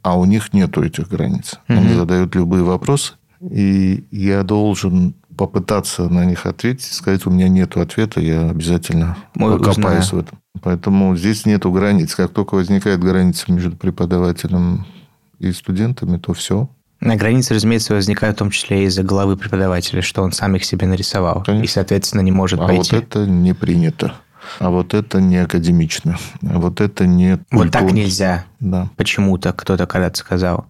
А 0.07 0.17
у 0.17 0.23
них 0.23 0.53
нету 0.53 0.83
этих 0.83 1.09
границ. 1.09 1.55
Угу. 1.67 1.77
Они 1.77 1.93
задают 1.93 2.33
любые 2.33 2.63
вопросы, 2.63 3.15
и 3.41 4.05
я 4.09 4.43
должен 4.43 5.15
попытаться 5.37 6.07
на 6.07 6.23
них 6.23 6.45
ответить, 6.45 6.93
сказать, 6.93 7.25
у 7.25 7.29
меня 7.29 7.49
нет 7.49 7.75
ответа, 7.75 8.21
я 8.21 8.49
обязательно 8.49 9.17
Мой 9.35 9.57
покопаюсь 9.57 10.05
узнаю. 10.05 10.23
в 10.23 10.27
этом. 10.27 10.39
Поэтому 10.61 11.17
здесь 11.17 11.45
нету 11.45 11.73
границ. 11.73 12.15
Как 12.15 12.31
только 12.31 12.55
возникает 12.55 13.01
граница 13.01 13.51
между 13.51 13.75
преподавателем 13.75 14.85
и 15.39 15.51
студентами, 15.51 16.17
то 16.17 16.33
все. 16.33 16.69
На 17.01 17.17
границе, 17.17 17.53
разумеется, 17.53 17.93
возникают 17.93 18.37
в 18.37 18.39
том 18.39 18.49
числе 18.49 18.85
из-за 18.85 19.03
головы 19.03 19.35
преподавателя, 19.35 20.01
что 20.01 20.23
он 20.23 20.31
сам 20.31 20.55
их 20.55 20.63
себе 20.63 20.87
нарисовал. 20.87 21.43
Конечно. 21.43 21.65
И, 21.65 21.67
соответственно, 21.67 22.21
не 22.21 22.31
может 22.31 22.61
а 22.61 22.65
пойти. 22.65 22.95
А 22.95 22.99
вот 22.99 23.03
это 23.03 23.25
не 23.25 23.53
принято. 23.53 24.15
А 24.59 24.69
вот 24.69 24.93
это 24.93 25.21
не 25.21 25.37
академично. 25.37 26.17
А 26.49 26.59
вот 26.59 26.81
это 26.81 27.05
не... 27.05 27.39
Вот 27.51 27.71
так 27.71 27.91
нельзя. 27.91 28.45
Да. 28.59 28.89
Почему-то 28.95 29.53
кто-то 29.53 29.85
когда-то 29.85 30.17
сказал. 30.17 30.67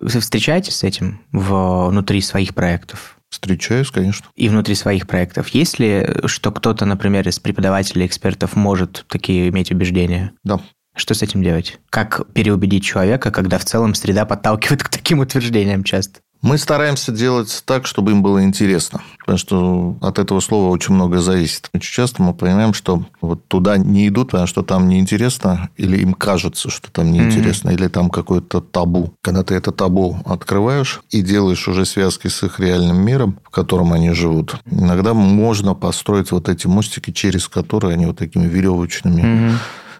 Вы 0.00 0.20
встречаетесь 0.20 0.76
с 0.76 0.84
этим 0.84 1.20
внутри 1.32 2.20
своих 2.20 2.54
проектов? 2.54 3.16
Встречаюсь, 3.30 3.90
конечно. 3.90 4.26
И 4.34 4.48
внутри 4.48 4.74
своих 4.74 5.06
проектов. 5.06 5.48
Есть 5.48 5.78
ли, 5.78 6.06
что 6.26 6.50
кто-то, 6.50 6.84
например, 6.84 7.28
из 7.28 7.38
преподавателей, 7.38 8.06
экспертов 8.06 8.56
может 8.56 9.04
такие 9.08 9.48
иметь 9.48 9.70
убеждения? 9.70 10.32
Да. 10.42 10.60
Что 10.96 11.14
с 11.14 11.22
этим 11.22 11.42
делать? 11.42 11.78
Как 11.88 12.32
переубедить 12.32 12.84
человека, 12.84 13.30
когда 13.30 13.58
в 13.58 13.64
целом 13.64 13.94
среда 13.94 14.24
подталкивает 14.24 14.82
к 14.82 14.88
таким 14.88 15.20
утверждениям 15.20 15.84
часто? 15.84 16.20
Мы 16.42 16.56
стараемся 16.56 17.12
делать 17.12 17.62
так, 17.66 17.86
чтобы 17.86 18.12
им 18.12 18.22
было 18.22 18.42
интересно. 18.42 19.02
Потому 19.18 19.38
что 19.38 19.96
от 20.00 20.18
этого 20.18 20.40
слова 20.40 20.70
очень 20.70 20.94
много 20.94 21.20
зависит. 21.20 21.68
Очень 21.74 21.92
часто 21.92 22.22
мы 22.22 22.32
понимаем, 22.32 22.72
что 22.72 23.04
вот 23.20 23.46
туда 23.46 23.76
не 23.76 24.08
идут, 24.08 24.30
потому 24.30 24.46
что 24.46 24.62
там 24.62 24.88
неинтересно, 24.88 25.68
или 25.76 25.98
им 25.98 26.14
кажется, 26.14 26.70
что 26.70 26.90
там 26.90 27.12
неинтересно, 27.12 27.68
mm-hmm. 27.68 27.74
или 27.74 27.88
там 27.88 28.08
какое-то 28.08 28.62
табу. 28.62 29.12
Когда 29.20 29.42
ты 29.42 29.54
это 29.54 29.70
табу 29.70 30.18
открываешь 30.24 31.02
и 31.10 31.20
делаешь 31.20 31.68
уже 31.68 31.84
связки 31.84 32.28
с 32.28 32.42
их 32.42 32.58
реальным 32.58 33.04
миром, 33.04 33.38
в 33.44 33.50
котором 33.50 33.92
они 33.92 34.12
живут, 34.12 34.56
иногда 34.64 35.12
можно 35.12 35.74
построить 35.74 36.32
вот 36.32 36.48
эти 36.48 36.66
мостики, 36.66 37.10
через 37.10 37.48
которые 37.48 37.94
они 37.94 38.06
вот 38.06 38.16
такими 38.16 38.46
веревочными 38.46 39.20
mm-hmm. 39.20 39.54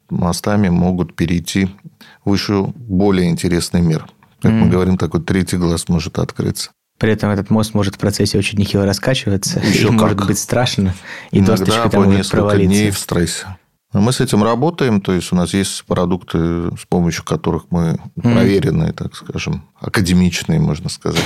мостами 0.09 0.70
могут 0.70 1.14
перейти 1.14 1.68
в 2.24 2.33
еще 2.33 2.72
более 2.74 3.29
интересный 3.29 3.83
мир. 3.83 4.07
Как 4.40 4.53
mm. 4.53 4.55
мы 4.55 4.68
говорим, 4.68 4.98
такой 4.98 5.22
третий 5.22 5.57
глаз 5.57 5.88
может 5.88 6.18
открыться. 6.18 6.70
При 6.98 7.12
этом 7.12 7.31
этот 7.31 7.48
мост 7.48 7.72
может 7.72 7.94
в 7.94 7.98
процессе 7.98 8.37
очень 8.38 8.59
нехило 8.59 8.85
раскачиваться, 8.85 9.61
Еще 9.61 9.85
и 9.85 9.87
как. 9.87 10.00
может 10.00 10.26
быть 10.26 10.38
страшно, 10.38 10.94
и 11.31 11.38
Иногда 11.38 11.57
досточка 11.57 11.88
там 11.88 12.05
может 12.05 12.31
провалиться. 12.31 12.66
дней 12.68 12.90
в 12.90 12.98
стрессе. 12.98 13.46
Мы 13.92 14.12
с 14.12 14.20
этим 14.20 14.44
работаем, 14.44 15.00
то 15.00 15.12
есть 15.12 15.33
у 15.33 15.37
нас 15.37 15.53
есть 15.53 15.85
продукты, 15.85 16.38
с 16.76 16.87
помощью 16.88 17.24
которых 17.24 17.64
мы 17.70 17.98
проверенные, 18.14 18.92
так 18.92 19.16
скажем, 19.16 19.64
академичные, 19.81 20.61
можно 20.61 20.88
сказать, 20.88 21.24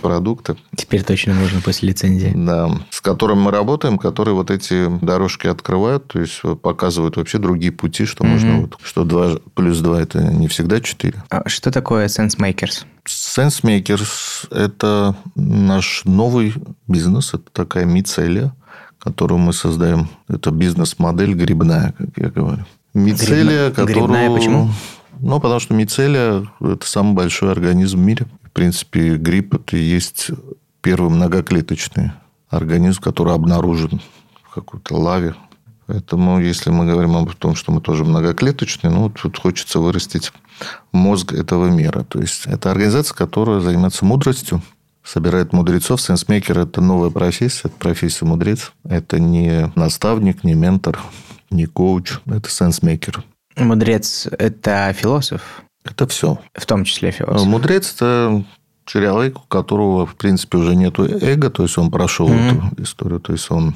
продукты. 0.00 0.56
Теперь 0.76 1.04
точно 1.04 1.34
можно 1.34 1.60
после 1.60 1.90
лицензии. 1.90 2.32
Да, 2.34 2.70
с 2.88 3.02
которыми 3.02 3.40
мы 3.40 3.50
работаем, 3.50 3.98
которые 3.98 4.34
вот 4.34 4.50
эти 4.50 4.88
дорожки 5.04 5.46
открывают, 5.46 6.08
то 6.08 6.20
есть 6.20 6.40
показывают 6.62 7.16
вообще 7.16 7.36
другие 7.36 7.72
пути, 7.72 8.06
что 8.06 8.24
mm-hmm. 8.24 8.28
можно, 8.28 8.60
вот, 8.62 8.78
что 8.82 9.04
2 9.04 9.40
плюс 9.54 9.80
2 9.80 10.00
это 10.00 10.22
не 10.22 10.48
всегда 10.48 10.80
4. 10.80 11.24
А 11.28 11.48
что 11.50 11.70
такое 11.70 12.06
SenseMakers? 12.06 12.86
SenseMakers– 13.06 14.48
это 14.50 15.16
наш 15.34 16.02
новый 16.04 16.54
бизнес, 16.86 17.34
это 17.34 17.44
такая 17.52 17.84
мицелия, 17.84 18.54
которую 19.00 19.38
мы 19.38 19.52
создаем. 19.52 20.08
Это 20.28 20.50
бизнес-модель 20.50 21.34
грибная, 21.34 21.94
как 21.98 22.10
я 22.16 22.28
говорю. 22.28 22.64
Мицелия, 22.94 23.66
Гриб... 23.66 23.76
которую... 23.76 24.06
Грибная 24.06 24.30
почему? 24.30 24.70
Ну, 25.18 25.40
потому 25.40 25.60
что 25.60 25.74
мицелия– 25.74 26.46
это 26.60 26.86
самый 26.86 27.14
большой 27.14 27.50
организм 27.52 27.98
в 27.98 28.02
мире. 28.02 28.26
В 28.42 28.50
принципе, 28.52 29.16
гриб– 29.16 29.54
это 29.54 29.76
и 29.76 29.82
есть 29.82 30.30
первый 30.80 31.10
многоклеточный 31.10 32.12
организм, 32.48 33.00
который 33.00 33.34
обнаружен 33.34 34.00
в 34.42 34.54
какой-то 34.54 34.96
лаве. 34.96 35.34
Поэтому, 35.86 36.40
если 36.40 36.70
мы 36.70 36.86
говорим 36.86 37.16
об 37.16 37.34
том, 37.34 37.54
что 37.54 37.72
мы 37.72 37.80
тоже 37.80 38.04
многоклеточные, 38.04 38.90
ну, 38.90 39.10
тут 39.10 39.38
хочется 39.38 39.78
вырастить 39.78 40.32
мозг 40.92 41.32
этого 41.32 41.66
мира. 41.66 42.04
То 42.04 42.20
есть, 42.20 42.46
это 42.46 42.70
организация, 42.70 43.14
которая 43.14 43.60
занимается 43.60 44.04
мудростью, 44.04 44.62
собирает 45.10 45.52
мудрецов. 45.52 46.00
Сенсмейкер– 46.00 46.58
это 46.60 46.80
новая 46.80 47.10
профессия, 47.10 47.62
это 47.64 47.76
профессия 47.76 48.24
мудрец. 48.24 48.72
Это 48.84 49.18
не 49.18 49.72
наставник, 49.74 50.44
не 50.44 50.54
ментор, 50.54 51.00
не 51.50 51.66
коуч, 51.66 52.18
это 52.26 52.48
сенсмейкер. 52.48 53.24
Мудрец– 53.56 54.28
это 54.38 54.92
философ? 54.96 55.62
Это 55.84 56.06
все. 56.06 56.38
В 56.54 56.66
том 56.66 56.84
числе 56.84 57.10
философ. 57.10 57.46
Мудрец– 57.46 57.92
это 57.94 58.44
человек, 58.84 59.38
у 59.38 59.46
которого, 59.48 60.06
в 60.06 60.14
принципе, 60.14 60.58
уже 60.58 60.76
нет 60.76 60.98
эго, 60.98 61.50
то 61.50 61.64
есть 61.64 61.76
он 61.78 61.90
прошел 61.90 62.28
mm-hmm. 62.28 62.72
эту 62.72 62.82
историю, 62.82 63.20
то 63.20 63.32
есть 63.32 63.50
он 63.50 63.74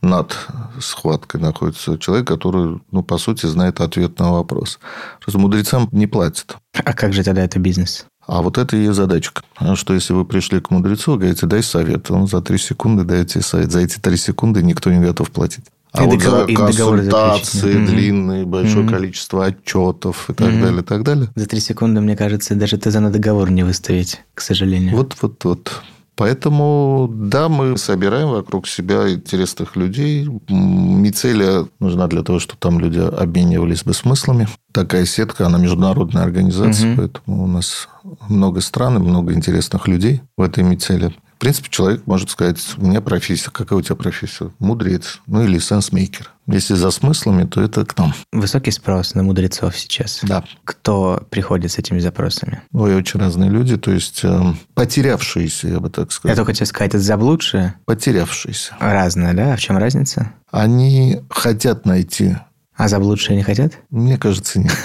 над 0.00 0.36
схваткой 0.80 1.40
находится 1.40 1.98
человек, 1.98 2.26
который, 2.26 2.80
ну, 2.90 3.02
по 3.02 3.18
сути, 3.18 3.46
знает 3.46 3.80
ответ 3.80 4.18
на 4.18 4.32
вопрос. 4.32 4.78
Просто 5.20 5.38
мудрецам 5.38 5.88
не 5.92 6.06
платят. 6.06 6.56
А 6.72 6.92
как 6.94 7.12
же 7.12 7.24
тогда 7.24 7.42
это 7.42 7.58
бизнес? 7.58 8.06
А 8.28 8.42
вот 8.42 8.58
это 8.58 8.76
ее 8.76 8.92
задачка. 8.92 9.42
А 9.56 9.74
что 9.74 9.94
если 9.94 10.12
вы 10.12 10.26
пришли 10.26 10.60
к 10.60 10.70
мудрецу, 10.70 11.16
говорите, 11.16 11.46
дай 11.46 11.62
совет. 11.62 12.10
Он 12.10 12.26
за 12.26 12.42
три 12.42 12.58
секунды 12.58 13.04
дает 13.04 13.30
совет. 13.30 13.72
За 13.72 13.80
эти 13.80 13.98
три 13.98 14.18
секунды 14.18 14.62
никто 14.62 14.90
не 14.92 15.00
готов 15.00 15.30
платить. 15.30 15.64
А 15.92 16.04
и 16.04 16.06
вот 16.06 16.18
договор, 16.18 16.46
за 16.46 16.54
консультации 16.54 17.86
длинные, 17.86 18.42
mm-hmm. 18.42 18.46
большое 18.46 18.84
mm-hmm. 18.84 18.90
количество 18.90 19.46
отчетов 19.46 20.28
и 20.28 20.34
так 20.34 20.48
mm-hmm. 20.48 20.62
далее, 20.62 20.80
и 20.82 20.84
так 20.84 21.02
далее. 21.02 21.28
За 21.34 21.46
три 21.46 21.60
секунды, 21.60 22.02
мне 22.02 22.14
кажется, 22.14 22.54
даже 22.54 22.76
ты 22.76 22.90
за 22.90 23.00
на 23.00 23.10
договор 23.10 23.50
не 23.50 23.62
выставить, 23.62 24.20
к 24.34 24.42
сожалению. 24.42 24.94
Вот, 24.94 25.16
вот, 25.22 25.42
вот. 25.44 25.82
Поэтому, 26.18 27.08
да, 27.08 27.48
мы 27.48 27.78
собираем 27.78 28.30
вокруг 28.30 28.66
себя 28.66 29.08
интересных 29.08 29.76
людей. 29.76 30.28
Мицелия 30.48 31.66
нужна 31.78 32.08
для 32.08 32.24
того, 32.24 32.40
чтобы 32.40 32.58
там 32.58 32.80
люди 32.80 32.98
обменивались 32.98 33.84
бы 33.84 33.94
смыслами. 33.94 34.48
Такая 34.72 35.06
сетка, 35.06 35.46
она 35.46 35.58
международная 35.58 36.24
организация, 36.24 36.90
угу. 36.90 37.02
поэтому 37.02 37.44
у 37.44 37.46
нас 37.46 37.88
много 38.28 38.60
стран 38.60 38.96
и 38.96 39.00
много 39.00 39.32
интересных 39.32 39.86
людей 39.86 40.20
в 40.36 40.42
этой 40.42 40.64
мицеле. 40.64 41.14
В 41.38 41.40
принципе, 41.40 41.68
человек 41.70 42.04
может 42.04 42.30
сказать, 42.30 42.58
у 42.78 42.84
меня 42.84 43.00
профессия. 43.00 43.52
Какая 43.52 43.78
у 43.78 43.80
тебя 43.80 43.94
профессия? 43.94 44.50
Мудрец. 44.58 45.20
Ну, 45.28 45.44
или 45.44 45.60
сенсмейкер. 45.60 46.32
Если 46.48 46.74
за 46.74 46.90
смыслами, 46.90 47.44
то 47.44 47.62
это 47.62 47.86
к 47.86 47.96
нам. 47.96 48.12
Высокий 48.32 48.72
спрос 48.72 49.14
на 49.14 49.22
мудрецов 49.22 49.76
сейчас. 49.78 50.18
Да. 50.24 50.42
Кто 50.64 51.24
приходит 51.30 51.70
с 51.70 51.78
этими 51.78 52.00
запросами? 52.00 52.62
Ой, 52.72 52.96
очень 52.96 53.20
разные 53.20 53.50
люди. 53.50 53.76
То 53.76 53.92
есть, 53.92 54.24
э, 54.24 54.40
потерявшиеся, 54.74 55.68
я 55.68 55.78
бы 55.78 55.90
так 55.90 56.10
сказал. 56.10 56.32
Я 56.32 56.36
только 56.36 56.50
хотел 56.50 56.66
сказать, 56.66 56.94
это 56.94 56.98
заблудшие? 56.98 57.74
Потерявшиеся. 57.84 58.74
Разные, 58.80 59.32
да? 59.32 59.52
А 59.52 59.56
в 59.56 59.60
чем 59.60 59.78
разница? 59.78 60.32
Они 60.50 61.20
хотят 61.30 61.86
найти 61.86 62.36
а 62.78 62.86
заблудшие 62.86 63.36
не 63.36 63.42
хотят? 63.42 63.72
Мне 63.90 64.16
кажется, 64.16 64.60
нет. 64.60 64.72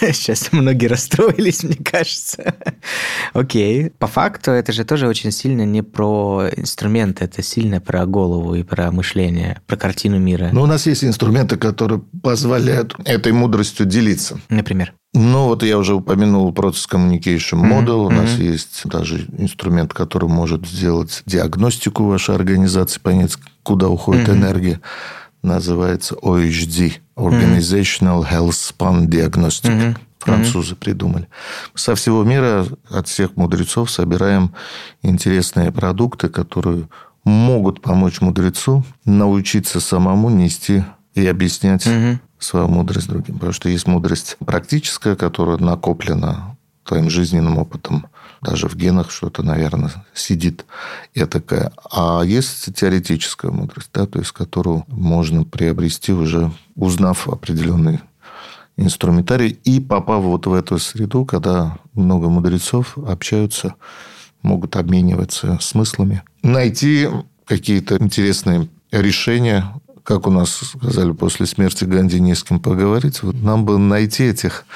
Сейчас 0.00 0.52
многие 0.52 0.86
расстроились, 0.88 1.64
мне 1.64 1.76
кажется. 1.76 2.54
Окей. 3.32 3.90
По 3.98 4.06
факту 4.06 4.50
это 4.50 4.70
же 4.70 4.84
тоже 4.84 5.08
очень 5.08 5.32
сильно 5.32 5.64
не 5.64 5.82
про 5.82 6.50
инструменты, 6.54 7.24
это 7.24 7.42
сильно 7.42 7.80
про 7.80 8.04
голову 8.04 8.54
и 8.54 8.62
про 8.62 8.92
мышление, 8.92 9.62
про 9.66 9.76
картину 9.76 10.18
мира. 10.18 10.50
Ну, 10.52 10.62
у 10.62 10.66
нас 10.66 10.86
есть 10.86 11.02
инструменты, 11.02 11.56
которые 11.56 12.02
позволяют 12.22 12.94
этой 13.06 13.32
мудростью 13.32 13.86
делиться. 13.86 14.38
Например? 14.50 14.92
Ну, 15.14 15.46
вот 15.46 15.62
я 15.62 15.78
уже 15.78 15.94
упомянул 15.94 16.52
Process 16.52 16.86
Communication 16.90 17.62
Model. 17.62 17.86
Mm-hmm. 17.86 18.06
У 18.06 18.10
нас 18.10 18.30
mm-hmm. 18.30 18.52
есть 18.52 18.82
даже 18.84 19.26
инструмент, 19.38 19.94
который 19.94 20.28
может 20.28 20.66
сделать 20.66 21.22
диагностику 21.24 22.04
вашей 22.04 22.34
организации, 22.34 23.00
понять, 23.00 23.38
куда 23.62 23.88
уходит 23.88 24.28
mm-hmm. 24.28 24.36
энергия 24.36 24.80
называется 25.44 26.16
OHD, 26.16 26.94
Organizational. 27.16 28.24
Health 28.24 28.50
Span 28.50 29.06
Diagnostic. 29.06 29.70
Mm-hmm. 29.70 29.96
Французы 30.18 30.74
mm-hmm. 30.74 30.78
придумали. 30.78 31.28
Со 31.74 31.94
всего 31.94 32.24
мира, 32.24 32.66
от 32.90 33.08
всех 33.08 33.36
мудрецов 33.36 33.90
собираем 33.90 34.54
интересные 35.02 35.70
продукты, 35.70 36.28
которые 36.28 36.88
могут 37.24 37.82
помочь 37.82 38.20
мудрецу 38.20 38.84
научиться 39.04 39.80
самому 39.80 40.30
нести 40.30 40.84
и 41.14 41.26
объяснять 41.26 41.86
mm-hmm. 41.86 42.18
свою 42.38 42.68
мудрость 42.68 43.08
другим. 43.08 43.34
Потому 43.34 43.52
что 43.52 43.68
есть 43.68 43.86
мудрость 43.86 44.36
практическая, 44.44 45.14
которая 45.14 45.58
накоплена 45.58 46.56
твоим 46.84 47.10
жизненным 47.10 47.58
опытом 47.58 48.06
даже 48.44 48.68
в 48.68 48.76
генах 48.76 49.10
что-то, 49.10 49.42
наверное, 49.42 49.90
сидит 50.12 50.66
такая. 51.30 51.72
А 51.90 52.22
есть 52.22 52.72
теоретическая 52.74 53.50
мудрость, 53.50 53.90
да, 53.92 54.06
то 54.06 54.18
есть 54.18 54.32
которую 54.32 54.84
можно 54.88 55.44
приобрести 55.44 56.12
уже 56.12 56.52
узнав 56.76 57.28
определенный 57.28 58.00
инструментарий 58.76 59.58
и 59.64 59.80
попав 59.80 60.22
вот 60.22 60.46
в 60.46 60.52
эту 60.52 60.78
среду, 60.78 61.24
когда 61.24 61.78
много 61.94 62.28
мудрецов 62.28 62.98
общаются, 62.98 63.74
могут 64.42 64.76
обмениваться 64.76 65.58
смыслами, 65.60 66.22
найти 66.42 67.08
какие-то 67.46 67.96
интересные 67.96 68.68
решения, 68.90 69.74
как 70.02 70.26
у 70.26 70.30
нас 70.30 70.50
сказали 70.50 71.12
после 71.12 71.46
смерти 71.46 71.84
Ганди, 71.84 72.20
не 72.20 72.34
с 72.34 72.42
кем 72.42 72.60
поговорить. 72.60 73.22
Вот 73.22 73.36
нам 73.36 73.64
бы 73.64 73.78
найти 73.78 74.24
этих 74.24 74.66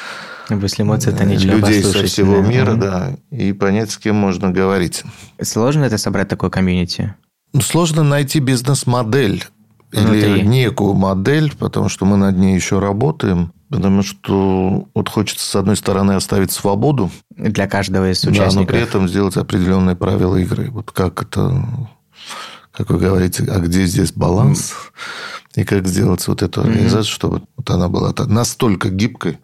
если 0.50 0.82
эмоции, 0.82 1.12
это 1.12 1.24
Людей 1.24 1.82
со 1.82 2.04
всего 2.04 2.40
мира, 2.40 2.74
да, 2.74 3.16
и 3.30 3.52
понять, 3.52 3.90
с 3.90 3.98
кем 3.98 4.16
можно 4.16 4.50
говорить. 4.50 5.04
Сложно 5.40 5.84
это 5.84 5.98
собрать 5.98 6.28
такое 6.28 6.50
комьюнити? 6.50 7.14
Ну, 7.52 7.60
сложно 7.60 8.02
найти 8.02 8.40
бизнес-модель 8.40 9.44
Внутри. 9.92 10.20
или 10.20 10.40
некую 10.46 10.94
модель, 10.94 11.54
потому 11.56 11.88
что 11.88 12.04
мы 12.04 12.16
над 12.16 12.36
ней 12.36 12.54
еще 12.54 12.78
работаем. 12.78 13.52
Потому 13.70 14.02
что 14.02 14.88
вот 14.94 15.08
хочется, 15.08 15.46
с 15.46 15.54
одной 15.54 15.76
стороны, 15.76 16.12
оставить 16.12 16.52
свободу. 16.52 17.10
Для 17.36 17.68
каждого 17.68 18.10
из 18.10 18.24
участников. 18.24 18.54
Да, 18.54 18.60
но 18.60 18.66
при 18.66 18.80
этом 18.80 19.08
сделать 19.08 19.36
определенные 19.36 19.94
правила 19.94 20.36
игры. 20.36 20.70
Вот 20.70 20.90
как 20.90 21.22
это, 21.22 21.66
как 22.72 22.88
вы 22.90 22.98
говорите, 22.98 23.44
а 23.44 23.58
где 23.60 23.84
здесь 23.84 24.12
баланс? 24.12 24.74
И 25.54 25.64
как 25.64 25.86
сделать 25.86 26.26
вот 26.28 26.42
эту 26.42 26.60
организацию, 26.62 27.00
mm-hmm. 27.00 27.14
чтобы 27.14 27.42
вот 27.56 27.70
она 27.70 27.88
была 27.88 28.14
настолько 28.26 28.90
гибкой, 28.90 29.38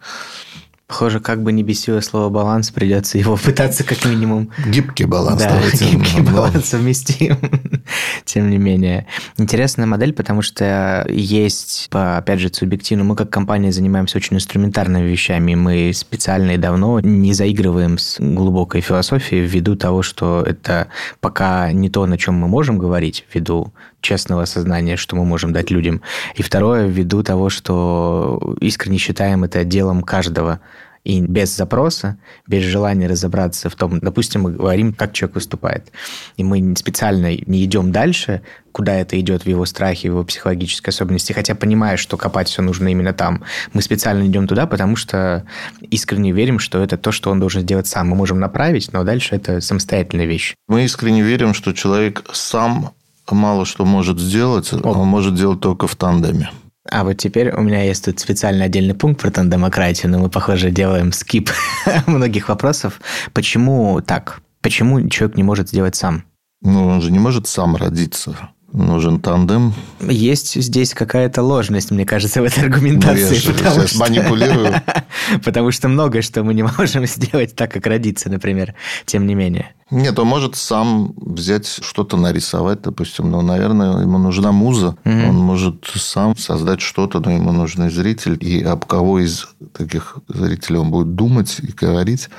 Похоже, 0.87 1.19
как 1.19 1.41
бы 1.41 1.51
не 1.51 1.63
бесило 1.63 1.99
слово 1.99 2.29
баланс, 2.29 2.69
придется 2.69 3.17
его 3.17 3.37
пытаться 3.43 3.83
как 3.83 4.05
минимум. 4.05 4.51
Гибкий 4.67 5.05
баланс. 5.05 5.41
Да, 5.41 5.59
гибкий 5.59 6.21
но... 6.21 6.31
баланс 6.31 6.65
совместим. 6.65 7.37
Тем 8.25 8.51
не 8.51 8.57
менее. 8.59 9.07
Интересная 9.37 9.87
модель, 9.87 10.13
потому 10.13 10.43
что 10.43 11.05
есть, 11.09 11.87
опять 11.91 12.39
же, 12.39 12.53
субъективно, 12.53 13.03
мы 13.03 13.15
как 13.15 13.31
компания 13.31 13.71
занимаемся 13.71 14.17
очень 14.17 14.35
инструментарными 14.35 15.09
вещами. 15.09 15.55
Мы 15.55 15.91
специально 15.93 16.51
и 16.51 16.57
давно 16.57 16.99
не 16.99 17.33
заигрываем 17.33 17.97
с 17.97 18.19
глубокой 18.19 18.81
философией 18.81 19.45
ввиду 19.45 19.75
того, 19.75 20.03
что 20.03 20.43
это 20.45 20.89
пока 21.19 21.71
не 21.71 21.89
то, 21.89 22.05
на 22.05 22.19
чем 22.19 22.35
мы 22.35 22.47
можем 22.47 22.77
говорить, 22.77 23.25
ввиду 23.33 23.73
честного 24.05 24.45
сознания, 24.45 24.97
что 24.97 25.15
мы 25.15 25.25
можем 25.25 25.51
дать 25.51 25.71
людям. 25.71 26.01
И 26.35 26.43
второе, 26.43 26.87
ввиду 26.87 27.23
того, 27.23 27.49
что 27.49 28.55
искренне 28.61 28.99
считаем 28.99 29.43
это 29.43 29.63
делом 29.63 30.03
каждого. 30.03 30.59
И 31.03 31.21
без 31.21 31.55
запроса, 31.55 32.17
без 32.47 32.63
желания 32.63 33.07
разобраться 33.07 33.69
в 33.69 33.75
том, 33.75 33.99
допустим, 33.99 34.41
мы 34.41 34.53
говорим, 34.53 34.91
как 34.91 35.13
человек 35.13 35.35
выступает, 35.35 35.91
и 36.35 36.43
мы 36.43 36.75
специально 36.75 37.35
не 37.45 37.63
идем 37.63 37.91
дальше, 37.91 38.41
куда 38.71 38.95
это 38.95 39.19
идет 39.19 39.43
в 39.43 39.47
его 39.47 39.65
страхе, 39.65 40.09
в 40.09 40.13
его 40.13 40.23
психологической 40.23 40.91
особенности, 40.91 41.31
хотя 41.31 41.53
понимая, 41.53 41.97
что 41.97 42.17
копать 42.17 42.47
все 42.47 42.63
нужно 42.63 42.87
именно 42.87 43.13
там. 43.13 43.43
Мы 43.73 43.83
специально 43.83 44.25
идем 44.25 44.47
туда, 44.47 44.65
потому 44.65 44.95
что 44.95 45.45
искренне 45.91 46.31
верим, 46.31 46.57
что 46.57 46.83
это 46.83 46.97
то, 46.97 47.11
что 47.11 47.29
он 47.29 47.39
должен 47.39 47.61
сделать 47.61 47.85
сам. 47.85 48.09
Мы 48.09 48.15
можем 48.15 48.39
направить, 48.39 48.91
но 48.91 49.03
дальше 49.03 49.35
это 49.35 49.61
самостоятельная 49.61 50.25
вещь. 50.25 50.55
Мы 50.67 50.85
искренне 50.85 51.21
верим, 51.21 51.53
что 51.53 51.71
человек 51.73 52.23
сам 52.33 52.95
мало 53.31 53.65
что 53.65 53.85
может 53.85 54.19
сделать, 54.19 54.71
О. 54.73 54.77
он 54.77 55.07
может 55.07 55.35
делать 55.35 55.61
только 55.61 55.87
в 55.87 55.95
тандеме. 55.95 56.51
А 56.89 57.03
вот 57.03 57.13
теперь 57.13 57.51
у 57.51 57.61
меня 57.61 57.81
есть 57.81 58.05
тут 58.05 58.19
специальный 58.19 58.65
отдельный 58.65 58.93
пункт 58.93 59.21
про 59.21 59.31
тандемократию, 59.31 60.11
но 60.11 60.19
мы, 60.19 60.29
похоже, 60.29 60.69
делаем 60.69 61.11
скип 61.11 61.49
многих 62.05 62.49
вопросов. 62.49 63.01
Почему 63.33 64.01
так? 64.01 64.41
Почему 64.61 65.09
человек 65.09 65.37
не 65.37 65.43
может 65.43 65.69
сделать 65.69 65.95
сам? 65.95 66.23
Ну, 66.61 66.87
он 66.87 67.01
же 67.01 67.11
не 67.11 67.19
может 67.19 67.47
сам 67.47 67.75
родиться 67.75 68.37
нужен 68.75 69.19
тандем. 69.19 69.73
Есть 70.01 70.61
здесь 70.61 70.93
какая-то 70.93 71.41
ложность, 71.41 71.91
мне 71.91 72.05
кажется, 72.05 72.41
в 72.41 72.45
этой 72.45 72.63
аргументации. 72.63 73.41
Ну, 73.45 73.51
я 73.51 73.57
потому 73.57 73.87
что... 73.87 73.99
манипулирую. 73.99 74.73
потому 75.43 75.71
что 75.71 75.87
многое, 75.87 76.21
что 76.21 76.43
мы 76.43 76.53
не 76.53 76.63
можем 76.63 77.05
сделать 77.07 77.55
так, 77.55 77.71
как 77.71 77.87
родиться, 77.87 78.29
например, 78.29 78.75
тем 79.05 79.25
не 79.25 79.35
менее. 79.35 79.73
Нет, 79.91 80.17
он 80.17 80.27
может 80.27 80.55
сам 80.55 81.13
взять 81.15 81.67
что-то 81.67 82.17
нарисовать, 82.17 82.81
допустим. 82.81 83.29
Но, 83.29 83.41
наверное, 83.41 84.01
ему 84.01 84.17
нужна 84.17 84.51
муза. 84.51 84.97
Угу. 85.05 85.29
Он 85.29 85.35
может 85.35 85.85
сам 85.95 86.35
создать 86.35 86.81
что-то, 86.81 87.19
но 87.19 87.31
ему 87.31 87.51
нужен 87.51 87.89
зритель. 87.91 88.37
И 88.41 88.63
об 88.63 88.85
кого 88.85 89.19
из 89.19 89.47
таких 89.73 90.17
зрителей 90.27 90.79
он 90.79 90.89
будет 90.89 91.15
думать 91.15 91.57
и 91.59 91.71
говорить, 91.71 92.29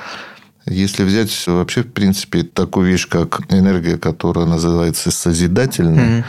Если 0.69 1.05
взять 1.05 1.47
вообще, 1.47 1.83
в 1.83 1.93
принципе, 1.93 2.43
такую 2.43 2.89
вещь, 2.91 3.09
как 3.09 3.43
энергия, 3.51 3.99
которая 3.99 4.47
называется 4.47 5.13
созидательной, 5.13 5.99
mm-hmm. 5.99 6.25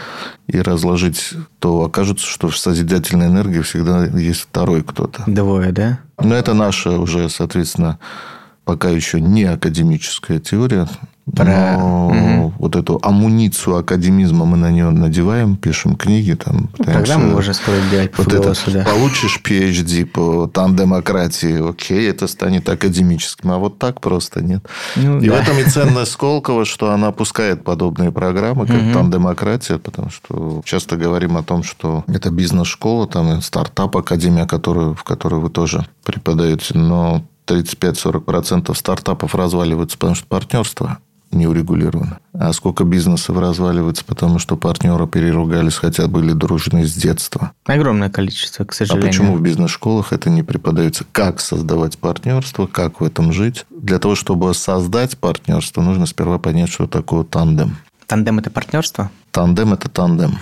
и 0.47 0.62
разложить, 0.62 1.34
то 1.60 1.84
окажется, 1.84 2.28
что 2.28 2.47
в 2.47 2.58
созидательной 2.58 3.28
энергии 3.28 3.62
всегда 3.62 4.06
есть 4.06 4.41
второй 4.41 4.84
кто-то. 4.84 5.23
Двое, 5.26 5.71
да? 5.71 6.00
Но 6.21 6.36
это 6.36 6.54
наша 6.54 6.91
уже, 7.00 7.30
соответственно, 7.30 7.97
пока 8.67 8.89
еще 8.89 9.21
не 9.21 9.45
академическая 9.45 10.39
теория, 10.39 10.88
про... 11.36 11.45
Но 11.77 12.08
угу. 12.08 12.53
вот 12.58 12.75
эту 12.75 12.99
амуницию 13.01 13.77
академизма 13.77 14.45
мы 14.45 14.56
на 14.56 14.71
нее 14.71 14.89
надеваем, 14.89 15.58
пишем 15.58 15.95
книги. 15.95 16.34
Там, 16.34 16.69
Тогда 16.77 17.17
мы 17.17 17.32
можем 17.34 17.53
скоро 17.53 17.75
делать 17.91 18.12
вот 18.17 18.34
это, 18.34 18.53
да. 18.67 18.86
Получишь 18.86 19.41
PhD 19.43 20.06
по 20.06 20.47
тандемократии, 20.47 21.69
окей, 21.69 22.10
это 22.10 22.27
станет 22.27 22.69
академическим. 22.69 23.51
А 23.51 23.58
вот 23.58 23.77
так 23.77 23.99
просто 23.99 24.41
нет. 24.41 24.65
Ну, 24.95 25.19
и 25.19 25.27
да. 25.27 25.36
в 25.36 25.41
этом 25.41 25.60
и 25.60 25.63
ценность 25.63 26.12
Сколково, 26.17 26.65
что 26.65 26.91
она 26.91 27.12
пускает 27.12 27.63
подобные 27.63 28.12
программы, 28.12 28.65
как 28.65 28.82
угу. 28.82 28.93
тандемократия, 28.93 29.80
потому 29.80 30.10
что 30.10 30.62
часто 30.63 30.95
говорим 30.95 31.36
о 31.36 31.43
том, 31.43 31.63
что 31.63 32.06
это 32.08 32.32
бизнес-школа, 32.32 33.08
там 33.08 33.41
стартап-академия, 33.41 34.45
которую, 34.45 34.95
в 34.95 35.03
которой 35.03 35.41
вы 35.41 35.49
тоже 35.49 35.86
преподаете, 36.06 36.77
но 36.77 37.23
35-40% 37.48 38.74
стартапов 38.76 39.36
разваливаются, 39.36 39.98
потому 39.98 40.16
что 40.16 40.26
партнерство 40.28 40.98
не 41.32 41.48
урегулировано. 41.48 42.20
А 42.34 42.54
сколько 42.54 42.84
бизнесов 42.84 43.38
разваливается, 43.38 44.06
потому 44.06 44.40
что 44.40 44.56
партнеры 44.56 45.08
переругались, 45.08 45.76
хотя 45.76 46.08
были 46.08 46.34
дружны 46.34 46.86
с 46.86 46.94
детства. 46.94 47.52
Огромное 47.66 48.10
количество, 48.10 48.64
к 48.64 48.74
сожалению. 48.74 49.08
А 49.08 49.12
почему 49.12 49.36
в 49.36 49.42
бизнес-школах 49.42 50.14
это 50.14 50.30
не 50.30 50.44
преподается? 50.44 51.06
Как 51.12 51.40
создавать 51.40 51.98
партнерство, 51.98 52.68
как 52.68 53.02
в 53.02 53.04
этом 53.04 53.34
жить? 53.34 53.66
Для 53.70 54.00
того, 54.00 54.16
чтобы 54.16 54.54
создать 54.54 55.18
партнерство, 55.18 55.82
нужно 55.82 56.06
сперва 56.06 56.40
понять, 56.40 56.70
что 56.70 56.88
такое 56.88 57.24
тандем. 57.24 57.78
Тандем– 58.06 58.40
это 58.40 58.50
партнерство? 58.50 59.12
Тандем– 59.32 59.74
это 59.74 59.90
тандем. 59.90 60.38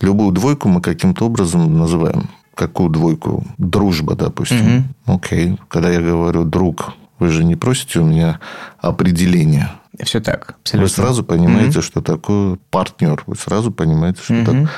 Любую 0.00 0.32
двойку 0.32 0.68
мы 0.68 0.80
каким-то 0.80 1.26
образом 1.26 1.78
называем. 1.78 2.28
Какую 2.54 2.90
двойку? 2.90 3.44
Дружба, 3.58 4.14
допустим. 4.14 4.86
Угу. 5.06 5.16
Окей. 5.16 5.58
Когда 5.68 5.90
я 5.90 6.00
говорю 6.00 6.44
«друг», 6.44 6.92
вы 7.18 7.28
же 7.28 7.44
не 7.44 7.56
просите 7.56 8.00
у 8.00 8.04
меня 8.04 8.40
определения– 8.80 9.72
все 10.02 10.20
так, 10.20 10.56
абсолютно. 10.60 10.82
Вы 10.82 10.88
сразу 10.88 11.24
понимаете, 11.24 11.78
mm-hmm. 11.78 11.82
что 11.82 12.02
такое 12.02 12.58
партнер. 12.70 13.22
Вы 13.26 13.36
сразу 13.36 13.70
понимаете, 13.70 14.20
что 14.22 14.34
mm-hmm. 14.34 14.62
это 14.64 14.70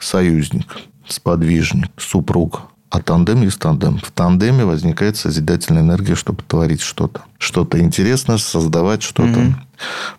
союзник, 0.00 0.76
сподвижник, 1.06 1.90
супруг. 1.96 2.62
А 2.90 3.00
тандем 3.00 3.42
есть 3.42 3.58
тандем. 3.58 3.98
В 3.98 4.10
тандеме 4.10 4.64
возникает 4.64 5.16
созидательная 5.16 5.82
энергия, 5.82 6.14
чтобы 6.14 6.42
творить 6.42 6.80
что-то. 6.80 7.20
Что-то 7.36 7.78
интересное, 7.78 8.38
создавать 8.38 9.02
что-то. 9.02 9.28
Mm-hmm. 9.28 9.54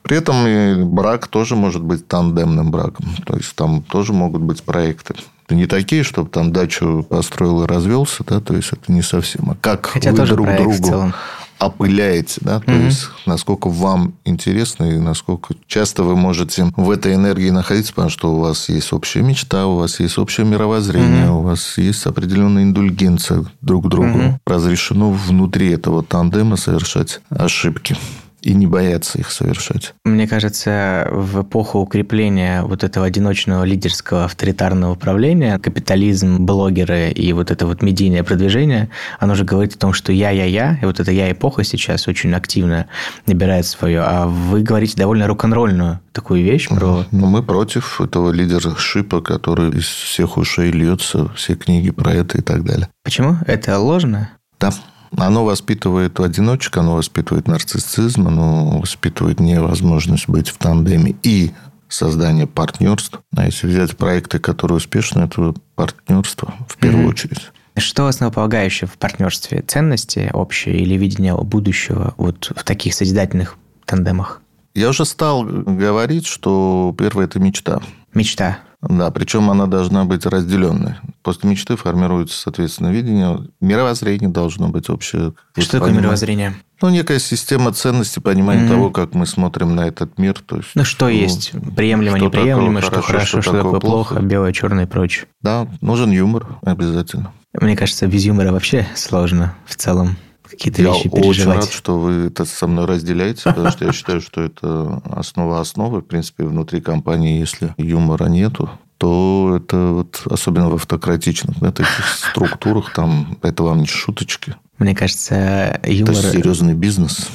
При 0.03 0.17
этом 0.17 0.95
брак 0.95 1.27
тоже 1.27 1.55
может 1.55 1.81
быть 1.81 2.07
тандемным 2.07 2.71
браком. 2.71 3.07
То 3.25 3.35
есть, 3.35 3.55
там 3.55 3.81
тоже 3.81 4.13
могут 4.13 4.43
быть 4.43 4.63
проекты. 4.63 5.15
Это 5.49 5.55
не 5.55 5.65
такие, 5.65 6.03
чтобы 6.03 6.29
там 6.29 6.53
дачу 6.53 7.03
построил 7.09 7.63
и 7.63 7.65
развелся, 7.65 8.23
да, 8.23 8.39
то 8.39 8.55
есть 8.55 8.71
это 8.71 8.91
не 8.91 9.01
совсем. 9.01 9.49
А 9.49 9.55
как 9.59 9.87
Хотя 9.87 10.11
вы 10.11 10.23
друг 10.27 10.47
другу 10.57 11.11
опыляете, 11.57 12.39
да, 12.41 12.59
то 12.59 12.71
mm-hmm. 12.71 12.85
есть 12.85 13.09
насколько 13.25 13.67
вам 13.67 14.13
интересно 14.25 14.83
и 14.83 14.99
насколько 14.99 15.55
часто 15.65 16.03
вы 16.03 16.15
можете 16.15 16.71
в 16.77 16.91
этой 16.91 17.15
энергии 17.15 17.49
находиться, 17.49 17.93
потому 17.93 18.11
что 18.11 18.31
у 18.31 18.39
вас 18.39 18.69
есть 18.69 18.93
общая 18.93 19.23
мечта, 19.23 19.65
у 19.65 19.77
вас 19.77 19.99
есть 19.99 20.19
общее 20.19 20.45
мировоззрение, 20.45 21.25
mm-hmm. 21.25 21.39
у 21.39 21.41
вас 21.41 21.79
есть 21.79 22.05
определенная 22.05 22.61
индульгенция 22.61 23.43
друг 23.61 23.87
к 23.87 23.89
другу. 23.89 24.19
Mm-hmm. 24.19 24.37
Разрешено 24.45 25.09
внутри 25.09 25.71
этого 25.71 26.03
тандема 26.03 26.57
совершать 26.57 27.21
ошибки 27.31 27.97
и 28.41 28.53
не 28.53 28.67
бояться 28.67 29.19
их 29.19 29.31
совершать. 29.31 29.93
Мне 30.05 30.27
кажется, 30.27 31.07
в 31.11 31.41
эпоху 31.41 31.79
укрепления 31.79 32.63
вот 32.63 32.83
этого 32.83 33.05
одиночного 33.05 33.63
лидерского 33.63 34.25
авторитарного 34.25 34.93
управления, 34.93 35.59
капитализм, 35.59 36.45
блогеры 36.45 37.09
и 37.09 37.33
вот 37.33 37.51
это 37.51 37.65
вот 37.65 37.81
медийное 37.81 38.23
продвижение, 38.23 38.89
оно 39.19 39.35
же 39.35 39.43
говорит 39.43 39.75
о 39.75 39.77
том, 39.77 39.93
что 39.93 40.11
я-я-я, 40.11 40.79
и 40.81 40.85
вот 40.85 40.99
эта 40.99 41.11
я-эпоха 41.11 41.63
сейчас 41.63 42.07
очень 42.07 42.33
активно 42.33 42.87
набирает 43.25 43.65
свое. 43.65 44.01
А 44.01 44.27
вы 44.27 44.61
говорите 44.61 44.97
довольно 44.97 45.27
рок-н-ролльную 45.27 45.99
такую 46.11 46.43
вещь 46.43 46.69
про... 46.69 47.05
Ну, 47.11 47.27
мы 47.27 47.43
против 47.43 48.01
этого 48.01 48.31
лидершипа, 48.31 49.21
который 49.21 49.71
из 49.71 49.85
всех 49.85 50.37
ушей 50.37 50.71
льется, 50.71 51.29
все 51.35 51.55
книги 51.55 51.91
про 51.91 52.13
это 52.13 52.37
и 52.37 52.41
так 52.41 52.63
далее. 52.63 52.89
Почему? 53.03 53.37
Это 53.47 53.77
ложно? 53.79 54.31
Да. 54.59 54.73
Оно 55.17 55.45
воспитывает 55.45 56.19
одиночек, 56.19 56.77
оно 56.77 56.95
воспитывает 56.95 57.47
нарциссизм, 57.47 58.27
оно 58.27 58.79
воспитывает 58.79 59.39
невозможность 59.39 60.29
быть 60.29 60.49
в 60.49 60.57
тандеме 60.57 61.15
и 61.23 61.51
создание 61.87 62.47
партнерств. 62.47 63.19
А 63.35 63.45
если 63.45 63.67
взять 63.67 63.97
проекты, 63.97 64.39
которые 64.39 64.77
успешны, 64.77 65.21
это 65.21 65.53
партнерство 65.75 66.53
в 66.67 66.77
первую 66.77 67.07
mm-hmm. 67.07 67.09
очередь. 67.09 67.51
Что 67.77 68.07
основополагающее 68.07 68.87
в 68.87 68.97
партнерстве? 68.97 69.63
Ценности 69.65 70.29
общие 70.33 70.77
или 70.79 70.95
видение 70.95 71.35
будущего 71.35 72.13
вот 72.17 72.51
в 72.55 72.63
таких 72.63 72.93
созидательных 72.93 73.57
тандемах? 73.85 74.41
Я 74.75 74.89
уже 74.89 75.05
стал 75.05 75.43
говорить, 75.43 76.27
что 76.27 76.93
первое– 76.97 77.25
это 77.25 77.39
мечта. 77.39 77.81
Мечта. 78.13 78.59
Да, 78.81 79.11
причем 79.11 79.49
она 79.49 79.67
должна 79.67 80.05
быть 80.05 80.25
разделенной. 80.25 80.95
После 81.21 81.49
мечты 81.49 81.75
формируется, 81.75 82.39
соответственно, 82.39 82.89
видение. 82.89 83.47
Мировоззрение 83.59 84.29
должно 84.29 84.69
быть 84.69 84.89
общее. 84.89 85.33
Что 85.57 85.79
такое 85.79 85.91
мировоззрение? 85.91 86.55
Ну, 86.81 86.89
некая 86.89 87.19
система 87.19 87.73
ценностей, 87.73 88.21
понимание 88.21 88.65
mm-hmm. 88.65 88.69
того, 88.69 88.89
как 88.89 89.13
мы 89.13 89.25
смотрим 89.25 89.75
на 89.75 89.87
этот 89.87 90.17
мир. 90.17 90.35
То 90.39 90.57
есть, 90.57 90.69
ну, 90.75 90.85
что 90.85 91.05
ну, 91.05 91.11
есть? 91.11 91.51
Приемлемо, 91.75 92.17
что 92.17 92.25
неприемлемо, 92.27 92.81
что 92.81 93.01
хорошо, 93.01 93.41
что, 93.41 93.41
что 93.41 93.51
такое 93.51 93.79
плохо, 93.81 94.13
плохо, 94.15 94.25
белое, 94.25 94.53
черное 94.53 94.85
и 94.85 94.87
прочее. 94.87 95.25
Да, 95.41 95.67
нужен 95.81 96.11
юмор 96.11 96.47
обязательно. 96.61 97.33
Мне 97.53 97.75
кажется, 97.75 98.07
без 98.07 98.23
юмора 98.23 98.53
вообще 98.53 98.87
сложно 98.95 99.55
в 99.65 99.75
целом 99.75 100.15
какие-то 100.49 100.81
я 100.81 100.89
вещи 100.89 101.09
переживать. 101.09 101.37
Я 101.37 101.43
очень 101.43 101.61
рад, 101.61 101.71
что 101.71 101.99
вы 101.99 102.11
это 102.27 102.45
со 102.45 102.67
мной 102.67 102.85
разделяете, 102.85 103.43
потому 103.43 103.71
что 103.71 103.85
я 103.85 103.93
считаю, 103.93 104.21
что 104.21 104.41
это 104.41 105.01
основа 105.05 105.59
основы. 105.59 106.01
В 106.01 106.05
принципе, 106.05 106.43
внутри 106.43 106.81
компании, 106.81 107.39
если 107.39 107.73
юмора 107.77 108.25
нету, 108.25 108.69
то 108.97 109.55
это 109.55 109.77
вот, 109.77 110.21
особенно 110.25 110.69
в 110.69 110.75
автократичных 110.75 111.59
да, 111.59 111.71
таких 111.71 112.05
структурах, 112.07 112.93
там 112.93 113.37
это 113.41 113.63
вам 113.63 113.79
не 113.79 113.87
шуточки. 113.87 114.55
Мне 114.77 114.93
кажется, 114.93 115.79
юмор... 115.85 116.15
Это 116.15 116.31
серьезный 116.31 116.73
бизнес. 116.73 117.29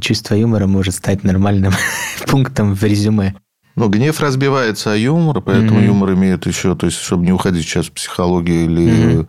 Чувство 0.00 0.34
юмора 0.34 0.66
может 0.66 0.94
стать 0.94 1.22
нормальным 1.22 1.74
пунктом 2.26 2.74
в 2.74 2.82
резюме. 2.82 3.34
Но 3.74 3.88
гнев 3.88 4.20
разбивается 4.20 4.92
о 4.92 4.96
юмор, 4.96 5.40
поэтому 5.40 5.80
mm-hmm. 5.80 5.86
юмор 5.86 6.12
имеет 6.14 6.46
еще, 6.46 6.74
то 6.74 6.86
есть, 6.86 6.98
чтобы 6.98 7.24
не 7.24 7.32
уходить 7.32 7.64
сейчас 7.64 7.86
в 7.86 7.92
психологию 7.92 8.64
или 8.64 8.86
mm-hmm 8.86 9.28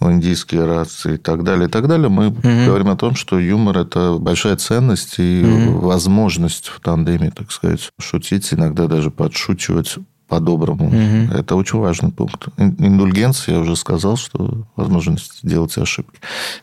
в 0.00 0.12
индийские 0.12 0.64
рации 0.64 1.14
и 1.14 1.16
так 1.16 1.42
далее, 1.42 1.66
и 1.66 1.70
так 1.70 1.88
далее, 1.88 2.08
мы 2.08 2.26
mm-hmm. 2.26 2.66
говорим 2.66 2.88
о 2.88 2.96
том, 2.96 3.16
что 3.16 3.38
юмор– 3.38 3.78
это 3.78 4.16
большая 4.18 4.56
ценность 4.56 5.18
и 5.18 5.42
mm-hmm. 5.42 5.78
возможность 5.80 6.68
в 6.68 6.80
тандеме, 6.80 7.32
так 7.34 7.50
сказать, 7.50 7.90
шутить, 7.98 8.54
иногда 8.54 8.86
даже 8.86 9.10
подшучивать 9.10 9.96
по-доброму. 10.28 10.88
Угу. 10.88 11.38
Это 11.38 11.56
очень 11.56 11.78
важный 11.78 12.12
пункт. 12.12 12.48
Индульгенция, 12.58 13.54
я 13.54 13.60
уже 13.62 13.76
сказал, 13.76 14.18
что 14.18 14.66
возможность 14.76 15.40
делать 15.42 15.76
ошибки. 15.78 16.20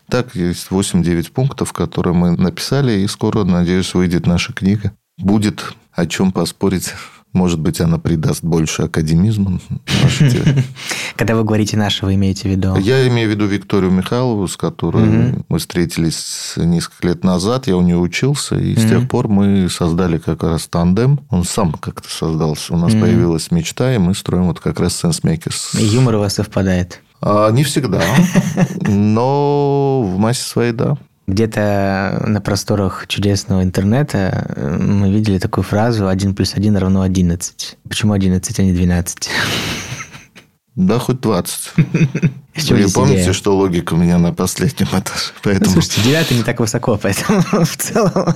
Так, 0.08 0.36
есть 0.36 0.68
8-9 0.70 1.32
пунктов, 1.32 1.72
которые 1.72 2.14
мы 2.14 2.30
написали, 2.36 3.00
и 3.00 3.08
скоро, 3.08 3.42
надеюсь, 3.42 3.92
выйдет 3.92 4.26
наша 4.26 4.52
книга. 4.52 4.92
Будет 5.18 5.74
о 5.92 6.06
чем 6.06 6.30
поспорить 6.30 6.92
может 7.36 7.60
быть, 7.60 7.80
она 7.80 7.98
придаст 7.98 8.42
больше 8.42 8.82
академизма. 8.82 9.60
Когда 11.16 11.36
вы 11.36 11.44
говорите 11.44 11.76
«наша», 11.76 12.06
вы 12.06 12.14
имеете 12.14 12.48
в 12.48 12.50
виду? 12.50 12.76
Я 12.76 13.06
имею 13.08 13.28
в 13.28 13.30
виду 13.30 13.46
Викторию 13.46 13.90
Михайлову, 13.92 14.48
с 14.48 14.56
которой 14.56 15.34
мы 15.48 15.58
встретились 15.58 16.54
несколько 16.56 17.08
лет 17.08 17.22
назад. 17.22 17.66
Я 17.66 17.76
у 17.76 17.82
нее 17.82 17.98
учился, 17.98 18.56
и 18.56 18.74
с 18.74 18.88
тех 18.88 19.08
пор 19.08 19.28
мы 19.28 19.68
создали 19.68 20.18
как 20.18 20.42
раз 20.42 20.66
тандем. 20.66 21.20
Он 21.30 21.44
сам 21.44 21.72
как-то 21.72 22.08
создался. 22.10 22.74
У 22.74 22.78
нас 22.78 22.92
появилась 22.92 23.50
мечта, 23.50 23.94
и 23.94 23.98
мы 23.98 24.14
строим 24.14 24.46
вот 24.46 24.60
как 24.60 24.80
раз 24.80 25.04
SenseMakers. 25.04 25.80
Юмор 25.80 26.16
у 26.16 26.18
вас 26.20 26.34
совпадает? 26.34 27.02
А, 27.20 27.50
не 27.50 27.64
всегда, 27.64 28.02
но 28.80 30.02
в 30.02 30.18
массе 30.18 30.42
своей, 30.42 30.72
да. 30.72 30.96
Где-то 31.26 32.22
на 32.24 32.40
просторах 32.40 33.06
чудесного 33.08 33.62
интернета 33.64 34.46
э, 34.54 34.78
мы 34.78 35.10
видели 35.10 35.38
такую 35.38 35.64
фразу 35.64 36.04
«1 36.04 36.34
плюс 36.34 36.54
1 36.54 36.76
равно 36.76 37.04
11». 37.04 37.78
Почему 37.88 38.12
11, 38.12 38.60
а 38.60 38.62
не 38.62 38.72
12? 38.72 39.28
Да, 40.76 40.98
хоть 40.98 41.20
20. 41.20 41.72
Вы 42.56 42.88
помните, 42.92 43.32
что 43.32 43.56
логика 43.56 43.94
у 43.94 43.96
меня 43.96 44.18
на 44.18 44.32
последнем 44.32 44.86
этаже? 44.86 45.32
Поэтому... 45.42 45.66
Ну, 45.66 45.72
слушайте, 45.72 46.02
девятый 46.02 46.36
не 46.36 46.42
так 46.42 46.60
высоко, 46.60 46.98
поэтому 47.02 47.42
в 47.42 47.76
целом... 47.76 48.34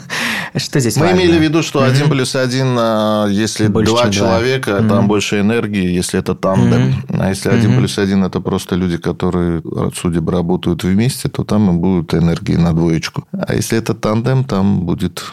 Что 0.56 0.80
здесь 0.80 0.96
Мы 0.96 1.06
важно? 1.06 1.20
имели 1.20 1.38
в 1.38 1.42
виду, 1.42 1.62
что 1.62 1.82
один 1.82 2.08
плюс 2.10 2.34
один, 2.34 2.76
а, 2.78 3.26
если 3.28 3.68
больше, 3.68 3.92
два 3.92 4.10
человека, 4.10 4.80
2. 4.80 4.88
там 4.88 5.08
больше 5.08 5.40
энергии, 5.40 5.90
если 5.90 6.18
это 6.18 6.34
тандем. 6.34 7.04
А 7.08 7.28
если 7.28 7.50
один 7.50 7.76
плюс 7.78 7.98
один, 7.98 8.24
это 8.24 8.40
просто 8.40 8.76
люди, 8.76 8.96
которые, 8.96 9.62
судя 9.94 10.20
бы, 10.20 10.32
работают 10.32 10.84
вместе, 10.84 11.28
то 11.28 11.44
там 11.44 11.70
и 11.70 11.72
будет 11.78 12.14
энергии 12.14 12.56
на 12.56 12.72
двоечку. 12.72 13.26
А 13.32 13.54
если 13.54 13.78
это 13.78 13.94
тандем, 13.94 14.44
там 14.44 14.80
будет 14.80 15.24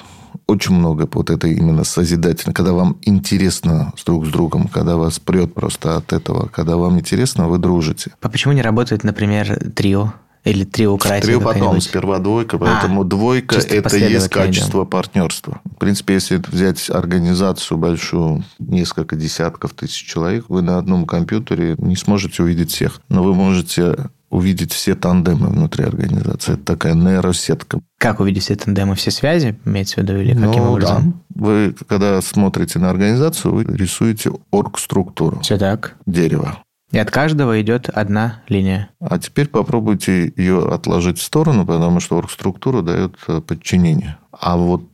очень 0.47 0.75
много 0.75 1.07
вот 1.11 1.29
этой 1.29 1.53
именно 1.53 1.83
созидательной, 1.83 2.53
когда 2.53 2.73
вам 2.73 2.97
интересно 3.03 3.93
с 3.97 4.03
друг 4.03 4.25
с 4.25 4.29
другом, 4.29 4.67
когда 4.67 4.95
вас 4.95 5.19
прет 5.19 5.53
просто 5.53 5.97
от 5.97 6.13
этого, 6.13 6.47
когда 6.47 6.77
вам 6.77 6.97
интересно, 6.99 7.47
вы 7.47 7.57
дружите. 7.57 8.11
А 8.21 8.29
почему 8.29 8.53
не 8.53 8.61
работает, 8.61 9.03
например, 9.03 9.59
трио? 9.75 10.13
Или 10.43 10.63
трио 10.63 10.97
карате? 10.97 11.25
Трио 11.25 11.41
потом, 11.41 11.81
сперва 11.81 12.19
двойка, 12.19 12.57
поэтому 12.57 13.01
а, 13.01 13.03
двойка– 13.03 13.55
это 13.69 13.97
есть 13.97 14.29
качество 14.29 14.83
идем. 14.83 14.87
партнерства. 14.87 15.59
В 15.65 15.75
принципе, 15.75 16.13
если 16.13 16.41
взять 16.47 16.89
организацию 16.89 17.77
большую, 17.77 18.45
несколько 18.57 19.17
десятков 19.17 19.73
тысяч 19.73 20.05
человек, 20.05 20.45
вы 20.47 20.61
на 20.61 20.77
одном 20.77 21.05
компьютере 21.05 21.75
не 21.79 21.97
сможете 21.97 22.43
увидеть 22.43 22.71
всех. 22.71 23.01
Но 23.09 23.23
вы 23.23 23.33
можете 23.33 24.09
увидеть 24.29 24.73
все 24.73 24.95
тандемы 24.95 25.47
внутри 25.47 25.85
организации. 25.85 26.53
Это 26.53 26.63
такая 26.63 26.93
нейросетка. 26.93 27.79
Как 27.97 28.19
увидеть 28.19 28.43
все 28.43 28.55
тандемы? 28.55 28.95
Все 28.95 29.11
связи, 29.11 29.57
имеется 29.65 29.95
в 29.95 29.97
виду, 30.03 30.19
или 30.19 30.33
каким 30.33 30.63
ну, 30.63 30.71
образом? 30.71 31.23
Да. 31.29 31.45
Вы, 31.45 31.75
когда 31.87 32.21
смотрите 32.21 32.79
на 32.79 32.89
организацию, 32.89 33.53
вы 33.53 33.63
рисуете 33.63 34.31
орг-структуру. 34.51 35.39
Все 35.41 35.57
так. 35.57 35.95
Дерево. 36.05 36.57
И 36.91 36.97
от 36.97 37.11
каждого 37.11 37.61
идет 37.61 37.89
одна 37.89 38.41
линия. 38.47 38.89
А 38.99 39.19
теперь 39.19 39.47
попробуйте 39.47 40.31
ее 40.35 40.69
отложить 40.69 41.19
в 41.19 41.23
сторону, 41.23 41.65
потому 41.65 41.99
что 41.99 42.17
орг-структура 42.17 42.81
дает 42.81 43.15
э, 43.27 43.41
подчинение. 43.41 44.17
А 44.31 44.55
вот 44.55 44.85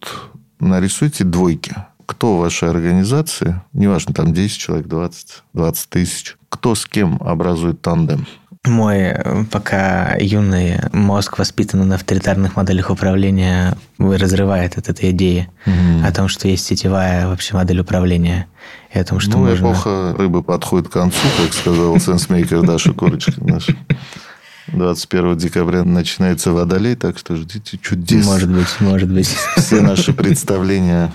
нарисуйте 0.60 1.24
двойки. 1.24 1.76
Кто 2.06 2.38
в 2.38 2.40
вашей 2.42 2.70
организации, 2.70 3.62
неважно, 3.74 4.14
там 4.14 4.34
10 4.34 4.58
человек, 4.58 4.88
20, 4.88 5.44
20 5.54 5.90
тысяч, 5.90 6.36
кто 6.50 6.76
с 6.76 6.86
кем 6.86 7.18
образует 7.22 7.82
тандем– 7.82 8.26
мой 8.66 8.98
э, 8.98 9.44
пока 9.52 10.16
юный 10.20 10.80
мозг, 10.94 11.38
воспитанный 11.38 11.86
на 11.86 11.96
авторитарных 11.96 12.56
моделях 12.56 12.90
управления, 12.90 13.78
разрывает 13.98 14.78
от 14.78 14.90
этой 14.90 15.12
идеи 15.12 15.50
угу. 15.66 16.06
о 16.06 16.12
том, 16.12 16.28
что 16.30 16.48
есть 16.48 16.66
сетевая 16.66 17.28
вообще 17.28 17.56
модель 17.56 17.82
управления. 17.82 18.48
И 18.94 19.00
о 19.00 19.04
том, 19.04 19.20
что 19.20 19.32
ну, 19.32 19.50
можно... 19.50 19.66
эпоха 19.66 20.16
рыбы 20.18 20.44
подходит 20.44 20.88
к 20.88 20.94
концу, 20.94 21.18
как 21.42 21.54
сказал 21.54 22.00
сенсмейкер 22.00 22.62
Даша 22.62 22.94
Курочкин 22.94 23.46
наш. 23.46 23.68
21 24.68 25.38
декабря 25.38 25.84
начинается 25.84 26.52
водолей, 26.52 26.96
так 26.96 27.18
что 27.18 27.36
ждите 27.36 27.78
чудес. 27.78 28.26
Может 28.26 28.50
быть, 28.50 28.80
может 28.80 29.12
быть. 29.12 29.28
Все 29.58 29.82
наши 29.82 30.14
представления 30.14 31.12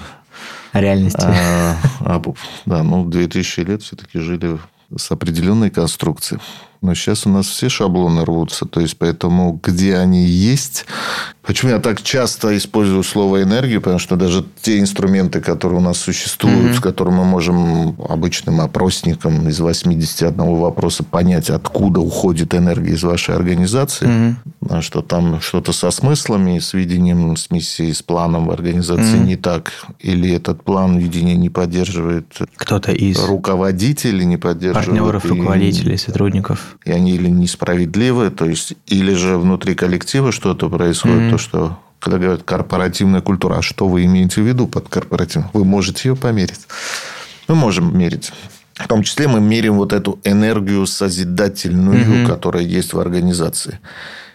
о 0.73 0.81
реальности. 0.81 1.23
А, 1.23 1.77
а, 2.01 2.23
да, 2.67 2.83
ну, 2.83 3.07
2000 3.07 3.61
лет 3.61 3.83
все-таки 3.83 4.19
жили 4.19 4.59
с 4.95 5.11
определенной 5.11 5.71
конструкцией. 5.71 6.41
Но 6.81 6.95
сейчас 6.95 7.27
у 7.27 7.31
нас 7.31 7.47
все 7.47 7.69
шаблоны 7.69 8.25
рвутся. 8.25 8.65
То 8.65 8.81
есть, 8.81 8.97
поэтому 8.99 9.61
где 9.63 9.97
они 9.97 10.25
есть... 10.25 10.87
Почему 11.43 11.73
я 11.73 11.79
так 11.79 12.03
часто 12.03 12.55
использую 12.59 13.03
слово 13.03 13.43
энергию? 13.43 13.81
Потому 13.81 13.99
что 13.99 14.17
даже 14.17 14.45
те 14.61 14.81
инструменты, 14.81 15.41
которые 15.41 15.79
у 15.79 15.83
нас 15.83 15.97
существуют, 15.97 16.73
mm-hmm. 16.73 16.77
с 16.77 16.81
которыми 16.81 17.17
мы 17.17 17.25
можем 17.25 17.97
обычным 18.07 18.61
опросником 18.61 19.49
из 19.49 19.59
81 19.59 20.37
вопроса 20.37 21.05
понять, 21.05 21.49
откуда 21.49 22.01
уходит 22.01 22.55
энергия 22.55 22.93
из 22.93 23.03
вашей 23.03 23.35
организации, 23.35 24.37
mm-hmm. 24.61 24.83
что 24.83 25.01
там 25.01 25.41
что-то 25.41 25.73
со 25.73 25.91
смыслами, 25.91 26.59
с 26.59 26.75
видением, 26.75 27.35
с 27.35 27.51
миссией, 27.51 27.95
с 27.95 28.03
планом 28.03 28.49
в 28.49 28.51
организации 28.51 29.17
mm-hmm. 29.17 29.27
не 29.27 29.37
так. 29.37 29.73
Или 30.01 30.31
этот 30.31 30.63
план 30.63 30.99
видения 30.99 31.37
не 31.37 31.49
поддерживает 31.49 32.27
кто-то 32.57 32.93
из 32.93 33.19
руководителей, 33.25 34.27
не 34.27 34.37
поддерживает... 34.37 34.87
Партнеров, 34.87 35.25
и... 35.25 35.29
руководителей, 35.29 35.97
сотрудников 35.97 36.68
и 36.85 36.93
они 36.93 37.13
или 37.13 37.29
несправедливы, 37.29 38.31
то 38.31 38.45
есть, 38.45 38.75
или 38.87 39.15
же 39.15 39.37
внутри 39.37 39.75
коллектива 39.75 40.33
что-то 40.33 40.69
происходит, 40.69 41.23
mm-hmm. 41.23 41.31
то, 41.31 41.39
что 41.39 41.79
когда 41.99 42.19
говорят 42.19 42.43
корпоративная 42.45 43.21
культура, 43.21 43.57
а 43.57 43.63
что 43.63 43.89
вы 43.89 44.05
имеете 44.05 44.41
в 44.41 44.47
виду 44.47 44.67
под 44.67 44.89
корпоративной? 44.89 45.49
Вы 45.53 45.65
можете 45.65 46.09
ее 46.09 46.17
померить. 46.17 46.67
Мы 47.49 47.55
можем 47.55 47.97
мерить. 47.97 48.33
В 48.75 48.87
том 48.87 49.03
числе 49.03 49.27
мы 49.27 49.41
меряем 49.41 49.75
вот 49.75 49.93
эту 49.93 50.21
энергию 50.23 50.87
созидательную, 50.87 52.05
mm-hmm. 52.05 52.27
которая 52.27 52.63
есть 52.63 52.93
в 52.93 53.01
организации. 53.01 53.81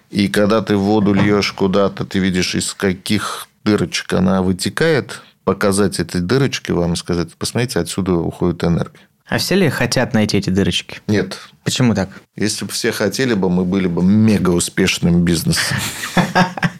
И 0.09 0.27
когда 0.27 0.61
ты 0.61 0.75
воду 0.75 1.13
льешь 1.13 1.53
куда-то, 1.53 2.05
ты 2.05 2.19
видишь, 2.19 2.53
из 2.55 2.73
каких 2.73 3.47
дырочек 3.63 4.13
она 4.13 4.41
вытекает, 4.41 5.21
показать 5.43 5.99
этой 5.99 6.21
дырочке 6.21 6.73
вам 6.73 6.93
и 6.93 6.97
сказать, 6.97 7.33
посмотрите, 7.35 7.79
отсюда 7.79 8.13
уходит 8.13 8.63
энергия. 8.63 9.07
А 9.27 9.37
все 9.37 9.55
ли 9.55 9.69
хотят 9.69 10.13
найти 10.13 10.37
эти 10.37 10.49
дырочки? 10.49 10.99
Нет. 11.07 11.37
Почему 11.63 11.95
так? 11.95 12.09
Если 12.35 12.65
бы 12.65 12.71
все 12.71 12.91
хотели 12.91 13.33
бы, 13.33 13.49
мы 13.49 13.63
были 13.63 13.87
бы 13.87 14.03
мега 14.03 14.49
успешным 14.49 15.23
бизнесом. 15.23 15.77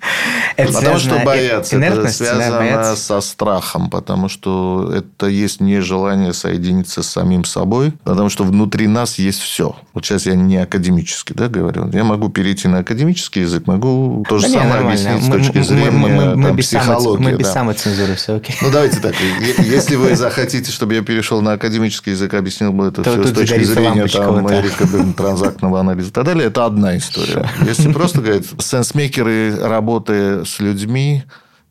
Это 0.57 0.73
потому 0.73 0.99
что 0.99 1.19
боятся. 1.19 1.77
Это 1.77 2.07
связано 2.09 2.59
да, 2.59 2.95
со 2.95 3.21
страхом, 3.21 3.89
потому 3.89 4.29
что 4.29 4.91
это 4.93 5.27
есть 5.27 5.61
нежелание 5.61 6.33
соединиться 6.33 7.03
с 7.03 7.07
самим 7.07 7.45
собой, 7.45 7.93
потому 8.03 8.29
что 8.29 8.43
внутри 8.43 8.87
нас 8.87 9.19
есть 9.19 9.39
все. 9.39 9.75
Вот 9.93 10.05
сейчас 10.05 10.25
я 10.25 10.35
не 10.35 10.57
академически 10.57 11.33
да, 11.33 11.47
говорю. 11.47 11.89
Я 11.91 12.03
могу 12.03 12.29
перейти 12.29 12.67
на 12.67 12.79
академический 12.79 13.43
язык, 13.43 13.67
могу 13.67 14.25
то 14.27 14.39
же 14.39 14.47
да 14.47 14.53
самое 14.53 14.83
не, 14.83 14.87
объяснить 14.89 15.21
мы, 15.21 15.21
с 15.21 15.29
точки 15.29 15.57
мы, 15.57 15.63
зрения 15.63 15.91
мы, 15.91 16.09
мы, 16.09 16.35
мы, 16.35 16.47
там, 16.47 16.55
без 16.55 16.67
психологии. 16.67 17.23
мы 17.23 17.31
без 17.33 17.47
да. 17.47 17.53
самоцензуры, 17.53 18.15
все 18.15 18.35
окей. 18.35 18.55
Ну, 18.61 18.71
давайте 18.71 18.99
так. 18.99 19.15
Если 19.59 19.95
вы 19.95 20.15
захотите, 20.15 20.71
чтобы 20.71 20.95
я 20.95 21.01
перешел 21.01 21.41
на 21.41 21.53
академический 21.53 22.13
язык, 22.13 22.33
объяснил 22.33 22.73
бы 22.73 22.87
это 22.87 23.03
все 23.03 23.23
с 23.23 23.31
точки 23.31 23.63
зрения 23.63 24.07
там, 24.07 24.47
Эрика 24.47 24.87
транзактного 25.15 25.79
анализа 25.79 26.09
и 26.09 26.11
так 26.11 26.25
далее, 26.25 26.47
это 26.47 26.65
одна 26.65 26.97
история. 26.97 27.49
Если 27.65 27.91
просто 27.91 28.21
говорить, 28.21 28.47
сенсмейкеры, 28.59 29.57
работы 29.59 30.42
с 30.45 30.59
людьми 30.59 31.23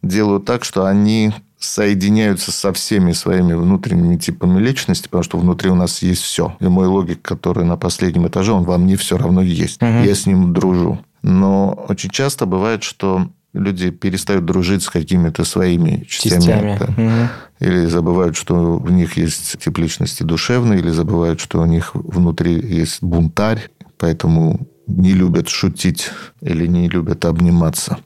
делают 0.03 0.45
так, 0.45 0.65
что 0.65 0.85
они 0.85 1.33
соединяются 1.59 2.51
со 2.51 2.73
всеми 2.73 3.13
своими 3.13 3.55
внутренними 3.55 4.17
типами 4.17 4.61
личности, 4.61 5.05
потому 5.05 5.23
что 5.23 5.39
внутри 5.39 5.71
у 5.71 5.75
нас 5.75 6.03
есть 6.03 6.23
все. 6.23 6.57
И 6.61 6.67
мой 6.67 6.87
логик, 6.87 7.23
который 7.23 7.65
на 7.65 7.77
последнем 7.77 8.27
этаже, 8.27 8.53
он 8.53 8.65
во 8.65 8.79
мне 8.79 8.97
все 8.97 9.17
равно 9.17 9.43
есть. 9.43 9.81
Угу. 9.81 10.03
Я 10.05 10.15
с 10.15 10.27
ним 10.27 10.53
дружу. 10.53 10.99
Но 11.23 11.87
очень 11.89 12.11
часто 12.11 12.47
бывает, 12.47 12.83
что 12.83 13.29
люди 13.55 13.91
перестают 13.91 14.45
дружить 14.45 14.83
с 14.83 14.91
какими-то 14.91 15.45
своими 15.45 16.05
частями. 16.09 16.41
частями. 16.41 16.79
Да. 16.79 16.87
Угу. 16.87 17.29
Или 17.61 17.87
забывают, 17.87 18.37
что 18.37 18.77
в 18.79 18.91
них 18.91 19.17
есть 19.17 19.57
тип 19.59 19.79
личности 19.79 20.25
душевный, 20.25 20.79
или 20.79 20.91
забывают, 20.91 21.41
что 21.41 21.61
у 21.61 21.67
них 21.67 21.95
внутри 21.95 22.55
есть 22.55 23.03
бунтарь, 23.03 23.71
поэтому 23.99 24.67
не 24.97 25.13
любят 25.13 25.49
шутить 25.49 26.11
или 26.41 26.67
не 26.67 26.89
любят 26.89 27.25
обниматься. 27.25 27.99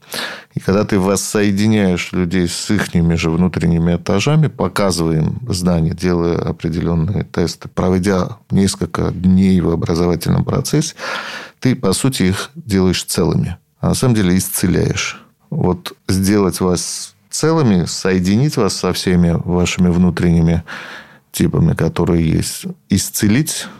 И 0.55 0.61
когда 0.61 0.85
ты 0.85 0.99
воссоединяешь 0.99 2.12
людей 2.12 2.49
с 2.49 2.70
их 2.70 2.87
же 3.16 3.31
внутренними 3.31 3.96
этажами, 3.96 4.49
показывая 4.49 5.18
им 5.18 5.38
знания, 5.49 5.94
делая 5.94 6.38
определенные 6.38 7.25
тесты, 7.25 7.68
проведя 7.68 8.38
несколько 8.51 9.11
дней 9.11 9.61
в 9.61 9.70
образовательном 9.70 10.44
процессе, 10.44 10.94
ты, 11.61 11.75
по 11.75 11.92
сути, 11.92 12.25
их 12.25 12.51
делаешь 12.55 13.05
целыми. 13.05 13.57
А 13.81 13.88
на 13.88 13.94
самом 13.94 14.14
деле 14.14 14.37
исцеляешь. 14.37 15.22
Вот 15.51 15.96
сделать 16.09 16.61
вас 16.61 17.14
целыми, 17.31 17.85
соединить 17.85 18.57
вас 18.57 18.75
со 18.77 18.92
всеми 18.92 19.38
вашими 19.44 19.88
внутренними 19.88 20.64
типами, 21.33 21.75
которые 21.75 22.29
есть, 22.29 22.64
исцелить– 22.88 23.66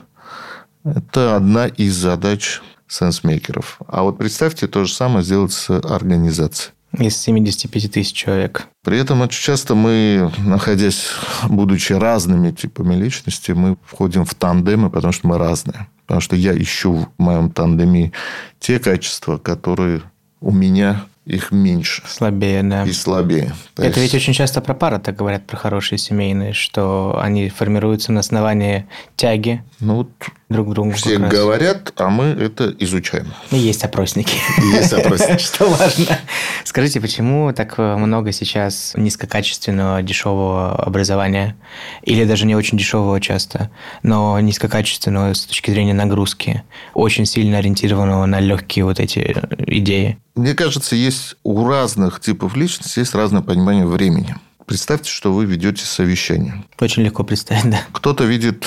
это 0.87 1.35
одна 1.35 1.67
из 1.67 1.97
задач 1.97 2.63
сенсмейкеров. 2.89 3.79
А 3.87 4.03
вот 4.03 4.19
представьте 4.19 4.67
то 4.67 4.85
же 4.85 4.93
самое 4.93 5.25
сделать 5.25 5.53
с 5.53 5.71
организацией. 5.71 6.73
Из 6.99 7.17
75 7.19 7.93
тысяч 7.93 8.13
человек. 8.13 8.69
При 8.83 8.99
этом 8.99 9.21
очень 9.21 9.43
часто 9.43 9.75
мы, 9.75 10.33
находясь, 10.39 11.09
будучи 11.49 11.93
разными 11.93 12.53
типами 12.53 12.95
личности, 12.95 13.53
мы 13.53 13.77
входим 13.85 14.25
в 14.25 14.35
тандемы, 14.35 14.89
потому 14.89 15.13
что 15.13 15.27
мы 15.27 15.37
разные. 15.37 15.89
Потому 16.07 16.21
что 16.21 16.37
я 16.37 16.57
ищу 16.57 17.09
в 17.19 17.23
моем 17.23 17.51
тандеме 17.51 18.13
те 18.61 18.79
качества, 18.79 19.37
которые 19.37 20.03
у 20.41 20.53
меня 20.53 21.05
их 21.27 21.51
меньше. 21.51 22.03
Слабее, 22.07 22.63
да. 22.63 22.85
И 22.85 22.93
слабее. 22.93 23.53
То 23.75 23.83
Это 23.83 24.01
есть... 24.01 24.13
ведь 24.13 24.23
очень 24.23 24.33
часто 24.33 24.61
про 24.61 24.75
пары 24.75 25.01
так 25.01 25.17
говорят, 25.17 25.45
про 25.45 25.57
хорошие 25.57 25.99
семейные, 25.99 26.53
что 26.53 27.19
они 27.21 27.49
формируются 27.49 28.13
на 28.13 28.21
основании 28.21 28.87
тяги 29.17 29.63
ну, 29.81 29.97
вот 29.97 30.11
друг 30.49 30.71
к 30.71 30.73
другу. 30.73 30.93
Все 30.93 31.19
говорят, 31.19 31.93
а 31.97 32.11
мы 32.11 32.27
это 32.27 32.73
изучаем. 32.79 33.35
И 33.51 33.57
есть 33.57 33.85
опросники. 33.85 34.37
Есть 34.73 34.93
опросники. 34.93 35.43
Что 35.43 35.69
важно. 35.69 36.19
Скажите, 36.65 37.01
почему 37.01 37.53
так 37.53 37.77
много 37.77 38.31
сейчас 38.31 38.93
низкокачественного, 38.97 40.03
дешевого 40.03 40.77
образования? 40.77 41.57
Или 42.05 42.25
даже 42.25 42.47
не 42.47 42.55
очень 42.55 42.79
дешевого 42.79 43.21
часто, 43.21 43.71
но 44.05 44.39
низкокачественного 44.39 45.35
с 45.35 45.45
точки 45.45 45.73
зрения 45.73 45.95
нагрузки, 45.95 46.63
очень 46.95 47.27
сильно 47.27 47.59
ориентированного 47.59 48.27
на 48.27 48.39
легкие 48.39 48.85
вот 48.85 49.01
эти 49.01 49.37
идеи? 49.67 50.19
Мне 50.37 50.55
кажется, 50.55 50.95
есть 50.95 51.37
у 51.43 51.67
разных 51.67 52.21
типов 52.21 52.55
личности 52.57 52.99
есть 52.99 53.15
разное 53.15 53.41
понимание 53.41 53.87
времени. 53.87 54.37
Представьте, 54.67 55.11
что 55.11 55.33
вы 55.33 55.47
ведете 55.47 55.85
совещание. 55.87 56.65
Очень 56.79 57.05
легко 57.05 57.25
представить, 57.25 57.71
да. 57.71 57.81
Кто-то 57.93 58.25
видит 58.25 58.67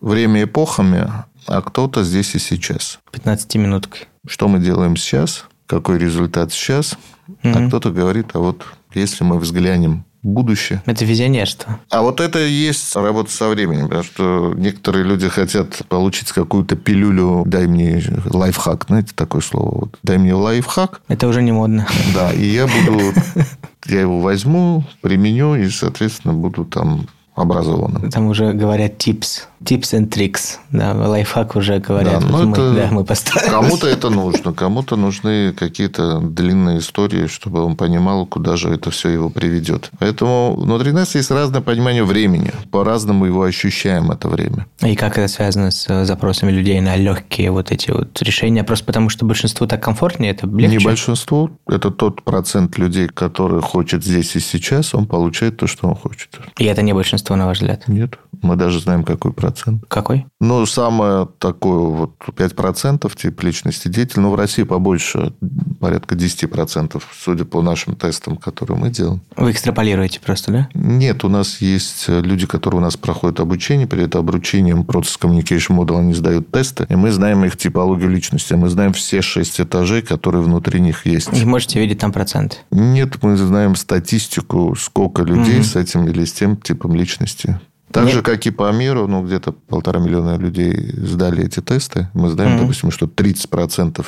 время 0.00 0.44
эпохами, 0.44 1.10
а 1.46 1.62
кто-то 1.62 2.04
здесь 2.04 2.36
и 2.36 2.38
сейчас. 2.38 3.00
15 3.10 3.56
минуткой. 3.56 4.06
Что 4.28 4.46
мы 4.46 4.60
делаем 4.60 4.96
сейчас, 4.96 5.46
какой 5.66 5.98
результат 5.98 6.52
сейчас, 6.52 6.96
угу. 7.26 7.36
а 7.42 7.66
кто-то 7.66 7.90
говорит, 7.90 8.28
а 8.34 8.38
вот 8.38 8.64
если 8.94 9.24
мы 9.24 9.38
взглянем 9.38 10.04
будущее. 10.22 10.82
Это 10.86 11.04
визионерство. 11.04 11.78
А 11.90 12.02
вот 12.02 12.20
это 12.20 12.44
и 12.44 12.50
есть 12.50 12.94
работа 12.96 13.30
со 13.30 13.48
временем, 13.48 13.84
потому 13.84 14.02
что 14.02 14.54
некоторые 14.56 15.04
люди 15.04 15.28
хотят 15.28 15.82
получить 15.88 16.32
какую-то 16.32 16.76
пилюлю, 16.76 17.44
дай 17.46 17.66
мне 17.66 18.02
лайфхак, 18.26 18.86
знаете, 18.88 19.12
такое 19.14 19.40
слово, 19.40 19.80
вот, 19.80 19.98
дай 20.02 20.18
мне 20.18 20.34
лайфхак. 20.34 21.02
Это 21.08 21.28
уже 21.28 21.42
не 21.42 21.52
модно. 21.52 21.86
Да, 22.14 22.32
и 22.32 22.44
я 22.44 22.66
буду, 22.66 23.12
я 23.86 24.00
его 24.00 24.20
возьму, 24.20 24.84
применю, 25.00 25.54
и, 25.54 25.68
соответственно, 25.68 26.34
буду 26.34 26.64
там 26.64 27.06
образованным. 27.34 28.10
Там 28.10 28.26
уже 28.28 28.52
говорят 28.52 28.94
tips, 28.98 29.42
tips 29.64 29.94
and 29.94 30.08
tricks. 30.08 30.58
Да, 30.70 30.94
лайфхак 30.94 31.56
уже 31.56 31.78
говорят. 31.78 32.20
Да, 32.20 32.26
вот 32.26 32.44
мы, 32.44 32.52
это, 32.52 32.74
да, 32.74 32.88
мы 32.90 33.04
Кому-то 33.50 33.86
это 33.86 34.10
нужно, 34.10 34.52
кому-то 34.52 34.96
нужны 34.96 35.52
какие-то 35.52 36.20
длинные 36.20 36.78
истории, 36.78 37.26
чтобы 37.26 37.62
он 37.62 37.76
понимал, 37.76 38.26
куда 38.26 38.56
же 38.56 38.70
это 38.70 38.90
все 38.90 39.08
его 39.08 39.30
приведет. 39.30 39.90
Поэтому 39.98 40.56
внутри 40.56 40.92
нас 40.92 41.14
есть 41.14 41.30
разное 41.30 41.60
понимание 41.60 42.04
времени. 42.04 42.52
По-разному 42.70 43.26
его 43.26 43.42
ощущаем 43.42 44.10
это 44.10 44.28
время. 44.28 44.66
И 44.80 44.94
как 44.94 45.18
это 45.18 45.28
связано 45.28 45.70
с 45.70 46.04
запросами 46.04 46.52
людей 46.52 46.80
на 46.80 46.96
легкие 46.96 47.50
вот 47.50 47.72
эти 47.72 47.90
вот 47.90 48.20
решения? 48.22 48.64
Просто 48.64 48.84
потому, 48.84 49.08
что 49.08 49.24
большинству 49.24 49.66
так 49.66 49.82
комфортнее, 49.82 50.32
это 50.32 50.46
легче? 50.46 50.78
Не 50.78 50.84
большинству. 50.84 51.50
Это 51.66 51.90
тот 51.90 52.22
процент 52.22 52.78
людей, 52.78 53.08
который 53.08 53.60
хочет 53.60 54.04
здесь 54.04 54.36
и 54.36 54.40
сейчас, 54.40 54.94
он 54.94 55.06
получает 55.06 55.56
то, 55.56 55.66
что 55.66 55.88
он 55.88 55.94
хочет. 55.94 56.38
И 56.58 56.64
это 56.64 56.82
не 56.82 56.92
большинство, 56.92 57.36
на 57.36 57.46
ваш 57.46 57.58
взгляд? 57.58 57.88
Нет. 57.88 58.18
Мы 58.42 58.56
даже 58.56 58.80
знаем, 58.80 59.04
какой 59.04 59.32
процент. 59.32 59.47
Какой? 59.88 60.26
Ну, 60.40 60.64
самое 60.66 61.28
такое 61.38 61.78
вот 61.78 62.14
5% 62.26 63.10
тип 63.16 63.42
личности 63.42 63.88
деятель. 63.88 64.20
Ну, 64.20 64.30
в 64.30 64.34
России 64.34 64.62
побольше, 64.62 65.32
порядка 65.80 66.14
10%, 66.14 67.02
судя 67.18 67.44
по 67.44 67.62
нашим 67.62 67.96
тестам, 67.96 68.36
которые 68.36 68.78
мы 68.78 68.90
делаем. 68.90 69.20
Вы 69.36 69.52
экстраполируете 69.52 70.20
просто, 70.20 70.52
да? 70.52 70.68
Нет, 70.74 71.24
у 71.24 71.28
нас 71.28 71.60
есть 71.60 72.08
люди, 72.08 72.46
которые 72.46 72.80
у 72.80 72.84
нас 72.84 72.96
проходят 72.96 73.40
обучение. 73.40 73.86
Перед 73.86 74.14
обучением 74.16 74.82
Process 74.82 75.18
Communication 75.20 75.76
Model 75.76 75.98
они 75.98 76.14
сдают 76.14 76.50
тесты. 76.50 76.86
И 76.88 76.96
мы 76.96 77.10
знаем 77.10 77.44
их 77.44 77.56
типологию 77.56 78.10
личности. 78.10 78.54
Мы 78.54 78.68
знаем 78.68 78.92
все 78.92 79.22
шесть 79.22 79.60
этажей, 79.60 80.02
которые 80.02 80.42
внутри 80.42 80.80
них 80.80 81.06
есть. 81.06 81.28
И 81.32 81.44
можете 81.44 81.80
видеть 81.80 81.98
там 81.98 82.12
процент? 82.12 82.64
Нет, 82.70 83.22
мы 83.22 83.36
знаем 83.36 83.76
статистику, 83.76 84.74
сколько 84.76 85.22
людей 85.22 85.58
угу. 85.58 85.64
с 85.64 85.76
этим 85.76 86.06
или 86.06 86.24
с 86.24 86.32
тем 86.32 86.56
типом 86.56 86.94
личности. 86.94 87.60
Так 87.90 88.04
Нет. 88.04 88.14
же, 88.14 88.22
как 88.22 88.46
и 88.46 88.50
по 88.50 88.70
миру, 88.70 89.06
ну, 89.06 89.24
где-то 89.24 89.52
полтора 89.52 90.00
миллиона 90.00 90.36
людей 90.36 90.92
сдали 90.96 91.44
эти 91.44 91.60
тесты. 91.60 92.08
Мы 92.12 92.28
знаем, 92.28 92.56
mm-hmm. 92.56 92.60
допустим, 92.60 92.90
что 92.90 93.06
30% 93.06 94.04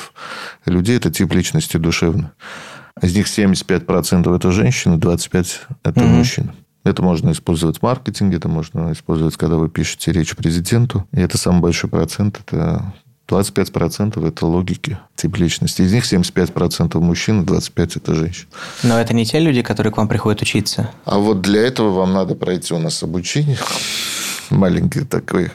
людей– 0.65 0.97
это 0.97 1.09
тип 1.09 1.33
личности 1.33 1.77
душевный. 1.77 2.29
Из 3.01 3.15
них 3.15 3.25
75%– 3.25 4.35
это 4.35 4.51
женщины, 4.51 4.95
25%– 4.95 5.47
это 5.83 5.99
mm-hmm. 5.99 6.07
мужчины. 6.07 6.53
Это 6.83 7.03
можно 7.03 7.31
использовать 7.31 7.77
в 7.77 7.83
маркетинге, 7.83 8.37
это 8.37 8.47
можно 8.47 8.91
использовать, 8.91 9.37
когда 9.37 9.57
вы 9.57 9.69
пишете 9.69 10.11
речь 10.11 10.35
президенту. 10.35 11.07
И 11.11 11.19
это 11.19 11.37
самый 11.37 11.61
большой 11.61 11.89
процент. 11.89 12.39
Это 12.45 12.93
25% 13.31 14.27
это 14.27 14.45
логики, 14.45 14.97
тип 15.15 15.37
личности. 15.37 15.81
Из 15.81 15.93
них 15.93 16.03
75% 16.11 16.99
мужчин, 16.99 17.43
25% 17.43 17.97
это 17.97 18.15
женщин. 18.15 18.47
Но 18.83 18.99
это 18.99 19.13
не 19.13 19.25
те 19.25 19.39
люди, 19.39 19.61
которые 19.61 19.93
к 19.93 19.97
вам 19.97 20.07
приходят 20.07 20.41
учиться. 20.41 20.89
А 21.05 21.17
вот 21.17 21.41
для 21.41 21.61
этого 21.61 21.91
вам 21.91 22.13
надо 22.13 22.35
пройти 22.35 22.73
у 22.73 22.79
нас 22.79 23.01
обучение. 23.03 23.57
Маленький 24.49 25.05
такой 25.05 25.51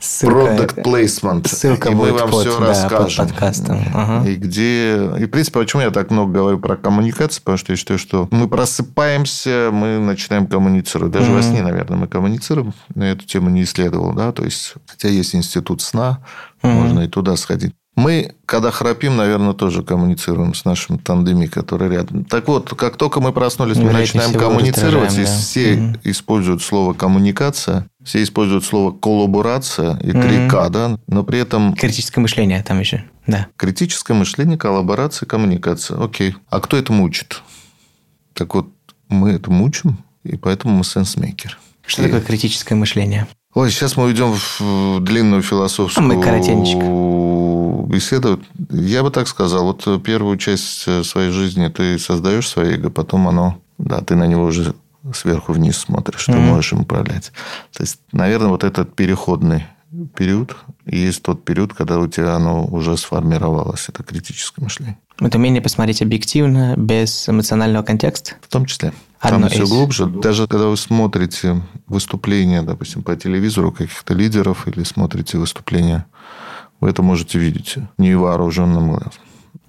Ссылка, 0.00 0.64
Product 0.64 0.82
placement. 0.82 1.46
Ссылка 1.46 1.90
и 1.90 1.94
мы 1.94 2.12
вам 2.12 2.30
под, 2.30 2.40
все 2.40 2.58
да, 2.58 2.68
расскажем. 2.68 3.26
Под 3.26 3.34
подкастом. 3.34 3.84
Ага. 3.94 4.28
И 4.28 4.36
где... 4.36 4.94
И, 5.18 5.26
в 5.26 5.28
принципе, 5.28 5.60
почему 5.60 5.82
я 5.82 5.90
так 5.90 6.10
много 6.10 6.32
говорю 6.32 6.58
про 6.58 6.76
коммуникацию? 6.76 7.42
Потому 7.42 7.58
что 7.58 7.72
я 7.72 7.76
считаю, 7.76 7.98
что 7.98 8.26
мы 8.30 8.48
просыпаемся, 8.48 9.68
мы 9.70 9.98
начинаем 9.98 10.46
коммуницировать. 10.46 11.12
Даже 11.12 11.30
mm-hmm. 11.30 11.36
во 11.36 11.42
сне, 11.42 11.62
наверное, 11.62 11.98
мы 11.98 12.08
коммуницируем. 12.08 12.72
Но 12.94 13.04
эту 13.04 13.26
тему 13.26 13.50
не 13.50 13.62
исследовал. 13.62 14.14
Да? 14.14 14.32
То 14.32 14.42
есть, 14.44 14.74
хотя 14.86 15.08
есть 15.08 15.34
институт 15.34 15.82
сна, 15.82 16.24
mm-hmm. 16.62 16.72
можно 16.72 17.00
и 17.00 17.08
туда 17.08 17.36
сходить. 17.36 17.74
Мы, 17.96 18.34
когда 18.46 18.70
храпим, 18.70 19.16
наверное, 19.16 19.52
тоже 19.52 19.82
коммуницируем 19.82 20.54
с 20.54 20.64
нашим 20.64 20.98
тандеми, 20.98 21.46
который 21.46 21.90
рядом. 21.90 22.24
Так 22.24 22.46
вот, 22.48 22.72
как 22.74 22.96
только 22.96 23.20
мы 23.20 23.32
проснулись, 23.32 23.76
мы 23.76 23.92
начинаем 23.92 24.32
коммуницировать, 24.32 25.14
и 25.18 25.24
да. 25.24 25.26
все 25.26 25.74
угу. 25.74 25.96
используют 26.04 26.62
слово 26.62 26.94
коммуникация, 26.94 27.88
все 28.02 28.22
используют 28.22 28.64
слово 28.64 28.92
коллаборация 28.92 29.98
и 29.98 30.10
3К, 30.10 30.70
да, 30.70 30.98
но 31.08 31.24
при 31.24 31.40
этом... 31.40 31.74
Критическое 31.74 32.20
мышление 32.20 32.62
там 32.62 32.80
еще, 32.80 33.04
да. 33.26 33.48
Критическое 33.56 34.14
мышление, 34.14 34.56
коллаборация, 34.56 35.26
коммуникация. 35.26 36.02
Окей. 36.02 36.36
А 36.48 36.60
кто 36.60 36.76
это 36.76 36.92
мучит? 36.92 37.42
Так 38.34 38.54
вот, 38.54 38.68
мы 39.08 39.32
это 39.32 39.50
мучим, 39.50 39.98
и 40.22 40.36
поэтому 40.36 40.78
мы 40.78 40.84
сенсмейкер. 40.84 41.58
Что 41.84 42.02
и... 42.02 42.04
такое 42.06 42.20
критическое 42.20 42.76
мышление? 42.76 43.26
Ой, 43.52 43.70
сейчас 43.70 43.96
мы 43.96 44.04
уйдем 44.04 44.32
в 44.32 45.00
длинную 45.00 45.42
философскую... 45.42 46.04
А 46.04 46.14
мы 46.14 46.22
коротенечко 46.22 46.84
исследовать, 47.98 48.40
я 48.70 49.02
бы 49.02 49.10
так 49.10 49.28
сказал, 49.28 49.64
вот 49.64 50.02
первую 50.02 50.36
часть 50.36 50.84
э, 50.86 51.02
своей 51.04 51.30
жизни 51.30 51.68
ты 51.68 51.98
создаешь 51.98 52.48
свое 52.48 52.76
эго, 52.76 52.90
потом 52.90 53.28
оно, 53.28 53.60
да, 53.78 54.00
ты 54.00 54.14
на 54.14 54.26
него 54.26 54.44
уже 54.44 54.74
сверху 55.14 55.52
вниз 55.52 55.78
смотришь, 55.78 56.28
mm-hmm. 56.28 56.32
ты 56.32 56.38
можешь 56.38 56.72
им 56.72 56.80
управлять. 56.80 57.32
То 57.72 57.82
есть, 57.82 57.98
наверное, 58.12 58.48
вот 58.48 58.64
этот 58.64 58.94
переходный 58.94 59.66
период, 60.14 60.56
и 60.86 60.98
есть 60.98 61.22
тот 61.22 61.44
период, 61.44 61.74
когда 61.74 61.98
у 61.98 62.06
тебя 62.06 62.36
оно 62.36 62.64
уже 62.64 62.96
сформировалось, 62.96 63.88
это 63.88 64.02
критическое 64.02 64.62
мышление. 64.62 64.98
Это 65.18 65.36
умение 65.38 65.60
посмотреть 65.60 66.00
объективно, 66.00 66.74
без 66.76 67.28
эмоционального 67.28 67.82
контекста? 67.82 68.34
В 68.40 68.48
том 68.48 68.66
числе. 68.66 68.92
Одно 69.18 69.40
Там 69.40 69.48
из... 69.48 69.52
все 69.52 69.66
глубже. 69.66 70.06
Даже 70.06 70.46
когда 70.46 70.66
вы 70.66 70.76
смотрите 70.76 71.62
выступления, 71.88 72.62
допустим, 72.62 73.02
по 73.02 73.14
телевизору 73.16 73.72
каких-то 73.72 74.14
лидеров 74.14 74.66
или 74.66 74.82
смотрите 74.84 75.38
выступления 75.38 76.06
вы 76.80 76.90
это 76.90 77.02
можете 77.02 77.38
видеть 77.38 77.76
невооруженным 77.98 78.88
глазом. 78.90 79.12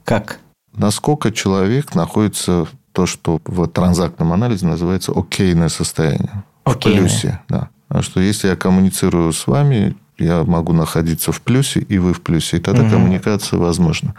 Как? 0.03 0.39
Насколько 0.73 1.31
человек 1.31 1.95
находится 1.95 2.65
в 2.65 2.69
то, 2.93 3.05
что 3.05 3.39
в 3.45 3.67
транзактном 3.67 4.33
анализе 4.33 4.65
называется 4.65 5.11
окейное 5.11 5.69
состояние. 5.69 6.43
Окейное. 6.63 6.99
В 6.99 7.01
плюсе, 7.03 7.41
да. 7.49 7.69
А 7.89 8.01
что 8.01 8.21
если 8.21 8.47
я 8.47 8.55
коммуницирую 8.55 9.33
с 9.33 9.47
вами, 9.47 9.95
я 10.17 10.43
могу 10.43 10.71
находиться 10.73 11.31
в 11.31 11.41
плюсе, 11.41 11.81
и 11.81 11.97
вы 11.97 12.13
в 12.13 12.21
плюсе, 12.21 12.57
и 12.57 12.59
тогда 12.59 12.83
угу. 12.83 12.91
коммуникация 12.91 13.59
возможна. 13.59 14.15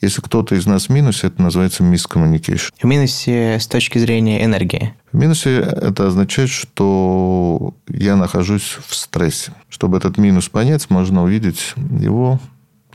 Если 0.00 0.20
кто-то 0.20 0.54
из 0.54 0.66
нас 0.66 0.86
в 0.86 0.90
минусе, 0.90 1.26
это 1.26 1.42
называется 1.42 1.82
miscommunication. 1.82 2.72
В 2.80 2.84
минусе 2.84 3.58
с 3.58 3.66
точки 3.66 3.98
зрения 3.98 4.44
энергии? 4.44 4.94
В 5.12 5.16
минусе 5.16 5.56
это 5.58 6.06
означает, 6.06 6.50
что 6.50 7.74
я 7.88 8.16
нахожусь 8.16 8.78
в 8.86 8.94
стрессе. 8.94 9.52
Чтобы 9.68 9.98
этот 9.98 10.18
минус 10.18 10.48
понять, 10.48 10.88
можно 10.90 11.24
увидеть 11.24 11.74
его, 11.76 12.38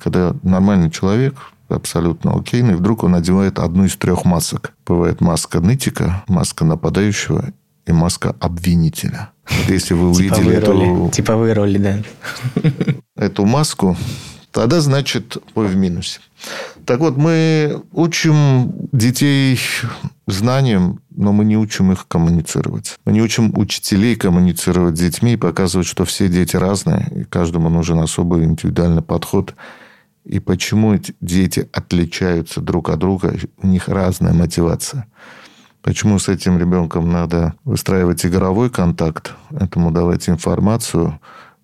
когда 0.01 0.33
нормальный 0.43 0.91
человек, 0.91 1.35
абсолютно 1.67 2.35
окейный, 2.35 2.75
вдруг 2.75 3.03
он 3.03 3.15
одевает 3.15 3.59
одну 3.59 3.85
из 3.85 3.95
трех 3.97 4.25
масок. 4.25 4.73
Бывает 4.85 5.21
маска 5.21 5.59
нытика, 5.59 6.23
маска 6.27 6.65
нападающего 6.65 7.51
и 7.85 7.91
маска 7.91 8.35
обвинителя. 8.39 9.31
Вот 9.49 9.69
если 9.69 9.93
вы 9.93 10.09
увидели 10.09 10.53
эту... 10.53 11.09
Типовые 11.13 11.53
роли, 11.53 11.77
да. 11.77 12.01
Эту 13.15 13.45
маску, 13.45 13.97
тогда 14.51 14.79
значит 14.79 15.37
вы 15.53 15.67
в 15.67 15.75
минусе. 15.75 16.19
Так 16.85 16.99
вот, 16.99 17.15
мы 17.15 17.81
учим 17.91 18.73
детей 18.91 19.59
знаниям, 20.27 20.99
но 21.09 21.31
мы 21.31 21.45
не 21.45 21.57
учим 21.57 21.91
их 21.91 22.07
коммуницировать. 22.07 22.97
Мы 23.05 23.13
не 23.13 23.21
учим 23.21 23.57
учителей 23.57 24.15
коммуницировать 24.15 24.97
с 24.97 24.99
детьми 24.99 25.33
и 25.33 25.37
показывать, 25.37 25.87
что 25.87 26.03
все 26.05 26.27
дети 26.27 26.57
разные, 26.57 27.07
и 27.15 27.23
каждому 27.23 27.69
нужен 27.69 27.99
особый 27.99 28.43
индивидуальный 28.43 29.01
подход. 29.01 29.55
и 30.25 30.39
почему 30.39 30.93
эти 30.93 31.15
дети 31.19 31.69
отличаются 31.73 32.61
друг 32.61 32.89
от 32.89 32.99
друга, 32.99 33.35
у 33.57 33.67
них 33.67 33.89
разная 33.89 34.33
мотивация. 34.33 35.05
Почему 35.81 36.17
с 36.17 36.29
этим 36.29 36.57
ребенком 36.57 37.11
надо 37.11 37.55
выстраивать 37.65 38.25
игровой 38.25 38.69
контакт, 38.69 39.33
этому 39.51 39.91
давать 39.91 40.29
информацию, 40.29 41.19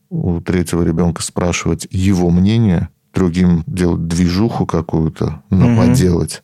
у 0.10 0.42
третьего 0.42 0.84
ребенка 0.84 1.22
спрашивать 1.22 1.88
его 1.90 2.30
мнение, 2.30 2.90
другим 3.14 3.64
делать 3.68 4.08
движуху 4.08 4.66
какую-то, 4.66 5.44
наподелать, 5.50 6.44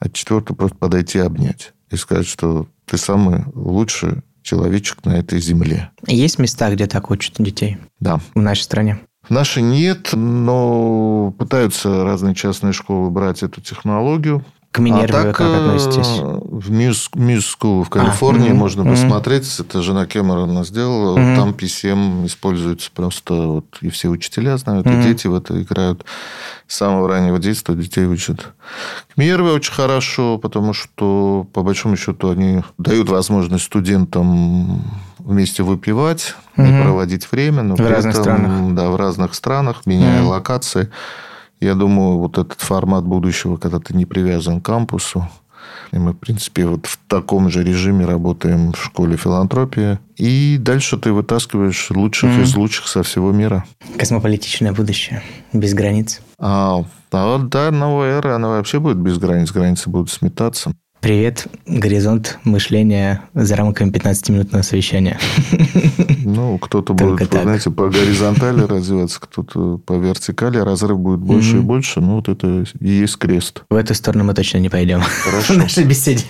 а 0.00 0.08
четвертый 0.08 0.54
просто 0.54 0.76
подойти 0.76 1.18
и 1.18 1.22
обнять 1.22 1.72
и 1.90 1.96
сказать, 1.96 2.26
что 2.26 2.66
ты 2.84 2.98
самый 2.98 3.44
лучший 3.54 4.22
человечек 4.42 5.04
на 5.04 5.16
этой 5.16 5.40
земле. 5.40 5.90
Есть 6.06 6.38
места, 6.38 6.70
где 6.70 6.86
так 6.86 7.10
учат 7.10 7.34
детей? 7.38 7.78
Да. 8.00 8.20
В 8.34 8.40
нашей 8.40 8.62
стране? 8.62 9.00
В 9.22 9.30
нашей 9.30 9.62
нет, 9.62 10.10
но 10.12 11.34
пытаются 11.38 12.04
разные 12.04 12.34
частные 12.34 12.72
школы 12.72 13.10
брать 13.10 13.42
эту 13.42 13.60
технологию. 13.60 14.44
К 14.70 14.80
Минерве 14.80 15.06
а 15.06 15.24
так, 15.24 15.36
как 15.36 15.54
относитесь? 15.54 16.18
Э, 16.20 16.40
в 16.42 16.70
Мьюз, 16.70 17.10
Мьюз 17.14 17.56
в 17.60 17.88
Калифорнии 17.88 18.50
а, 18.50 18.54
можно 18.54 18.82
угу. 18.82 18.90
посмотреть. 18.90 19.58
Это 19.58 19.80
жена 19.80 20.04
Кэмерона 20.04 20.62
сделала. 20.64 21.12
Угу. 21.12 21.36
Там 21.36 21.50
PCM 21.50 22.26
используется 22.26 22.90
просто... 22.94 23.34
Вот, 23.34 23.64
и 23.80 23.88
все 23.88 24.08
учителя 24.08 24.58
знают, 24.58 24.86
угу. 24.86 24.96
и 24.96 25.02
дети 25.02 25.26
в 25.26 25.34
это 25.34 25.60
играют. 25.60 26.04
С 26.66 26.76
самого 26.76 27.08
раннего 27.08 27.38
детства 27.38 27.74
детей 27.74 28.04
учат. 28.04 28.52
К 29.14 29.16
Минерве 29.16 29.52
очень 29.52 29.72
хорошо, 29.72 30.36
потому 30.36 30.74
что, 30.74 31.46
по 31.54 31.62
большому 31.62 31.96
счету, 31.96 32.28
они 32.28 32.62
дают 32.76 33.08
возможность 33.08 33.64
студентам 33.64 34.84
вместе 35.18 35.62
выпивать, 35.62 36.34
угу. 36.56 36.66
не 36.66 36.82
проводить 36.82 37.32
время. 37.32 37.62
Но 37.62 37.74
в 37.74 37.80
разных 37.80 38.12
этом, 38.12 38.22
странах. 38.22 38.74
Да, 38.74 38.90
в 38.90 38.96
разных 38.96 39.34
странах, 39.34 39.86
меняя 39.86 40.20
угу. 40.20 40.30
локации. 40.30 40.90
Я 41.60 41.74
думаю, 41.74 42.18
вот 42.18 42.38
этот 42.38 42.60
формат 42.60 43.04
будущего, 43.04 43.56
когда 43.56 43.80
ты 43.80 43.94
не 43.94 44.06
привязан 44.06 44.60
к 44.60 44.64
кампусу, 44.66 45.28
и 45.92 45.98
мы, 45.98 46.12
в 46.12 46.16
принципе, 46.16 46.66
вот 46.66 46.86
в 46.86 46.98
таком 47.08 47.50
же 47.50 47.64
режиме 47.64 48.04
работаем 48.04 48.72
в 48.72 48.82
школе 48.82 49.16
филантропии. 49.16 49.98
И 50.16 50.56
дальше 50.58 50.98
ты 50.98 51.12
вытаскиваешь 51.12 51.90
лучших 51.90 52.30
mm-hmm. 52.30 52.42
из 52.42 52.56
лучших 52.56 52.88
со 52.88 53.02
всего 53.02 53.32
мира. 53.32 53.64
Космополитичное 53.96 54.72
будущее. 54.72 55.22
Без 55.52 55.74
границ. 55.74 56.20
А, 56.38 56.84
а 57.10 57.38
да, 57.38 57.70
новая 57.70 58.18
эра, 58.18 58.36
она 58.36 58.48
вообще 58.48 58.80
будет 58.80 58.98
без 58.98 59.18
границ. 59.18 59.50
Границы 59.50 59.88
будут 59.88 60.10
сметаться. 60.10 60.72
Привет, 61.00 61.46
горизонт 61.64 62.40
мышления 62.42 63.22
за 63.32 63.54
рамками 63.54 63.90
15-минутного 63.90 64.62
совещания. 64.62 65.16
Ну, 66.24 66.58
кто-то 66.58 66.92
будет, 66.92 67.30
так. 67.30 67.44
знаете, 67.44 67.70
по 67.70 67.88
горизонтали 67.88 68.62
развиваться, 68.62 69.20
кто-то 69.20 69.78
по 69.78 69.92
вертикали, 69.92 70.58
разрыв 70.58 70.98
будет 70.98 71.20
больше 71.20 71.56
mm-hmm. 71.56 71.60
и 71.60 71.62
больше. 71.62 72.00
Ну, 72.00 72.16
вот 72.16 72.28
это 72.28 72.64
и 72.80 72.88
есть 72.88 73.16
крест. 73.16 73.62
В 73.70 73.76
эту 73.76 73.94
сторону 73.94 74.24
мы 74.24 74.34
точно 74.34 74.58
не 74.58 74.68
пойдем 74.68 75.00
Хорошо. 75.24 75.54
в 75.54 75.56
нашей 75.56 75.84
беседе. 75.84 76.24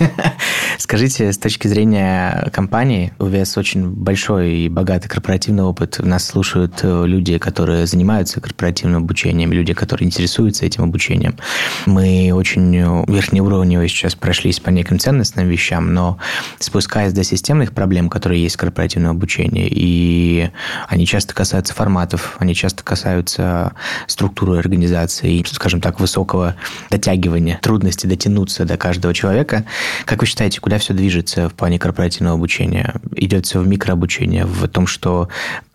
Скажите, 0.79 1.33
с 1.33 1.39
точки 1.39 1.67
зрения 1.67 2.51
компании, 2.53 3.13
у 3.19 3.25
вас 3.25 3.57
очень 3.57 3.89
большой 3.89 4.53
и 4.53 4.69
богатый 4.69 5.09
корпоративный 5.09 5.65
опыт. 5.65 5.99
Нас 5.99 6.27
слушают 6.27 6.81
э, 6.83 7.07
люди, 7.07 7.39
которые 7.39 7.87
занимаются 7.87 8.41
корпоративным 8.41 9.03
обучением, 9.03 9.53
люди, 9.53 9.73
которые 9.73 10.07
интересуются 10.07 10.67
этим 10.67 10.85
обучением. 10.85 11.37
Мы 11.87 12.31
очень 12.33 12.77
верхнеуровнево 13.09 13.89
сейчас 13.89 14.15
прошлись 14.15 14.58
по 14.63 14.71
неким 14.71 14.99
ценностным 14.99 15.49
вещам, 15.49 15.95
но 15.95 16.19
спускаясь 16.59 17.13
до 17.13 17.25
системных 17.25 17.73
проблем, 17.73 18.09
которые 18.09 18.43
есть 18.43 18.57
в 18.57 18.59
корпоративном 18.59 19.13
обучении, 19.13 19.69
и 19.71 20.51
они 20.89 21.07
часто 21.07 21.35
касаются 21.35 21.75
форматов, 21.75 22.37
они 22.39 22.55
часто 22.55 22.83
касаются 22.83 23.73
структуры 24.07 24.59
организации, 24.59 25.45
скажем 25.51 25.81
так, 25.81 26.01
высокого 26.01 26.57
дотягивания, 26.91 27.59
трудности 27.63 28.07
дотянуться 28.07 28.65
до 28.65 28.77
каждого 28.77 29.15
человека. 29.15 29.65
Как 30.05 30.21
вы 30.21 30.27
считаете, 30.27 30.61
куда 30.61 30.79
все 30.79 30.95
движется 30.95 31.49
в 31.49 31.55
плане 31.55 31.79
корпоративного 31.79 32.37
обучения? 32.37 32.95
Идет 33.15 33.47
все 33.47 33.61
в 33.61 33.67
микрообучение, 33.67 34.45
в 34.45 34.67
том, 34.69 34.87
что 34.87 35.29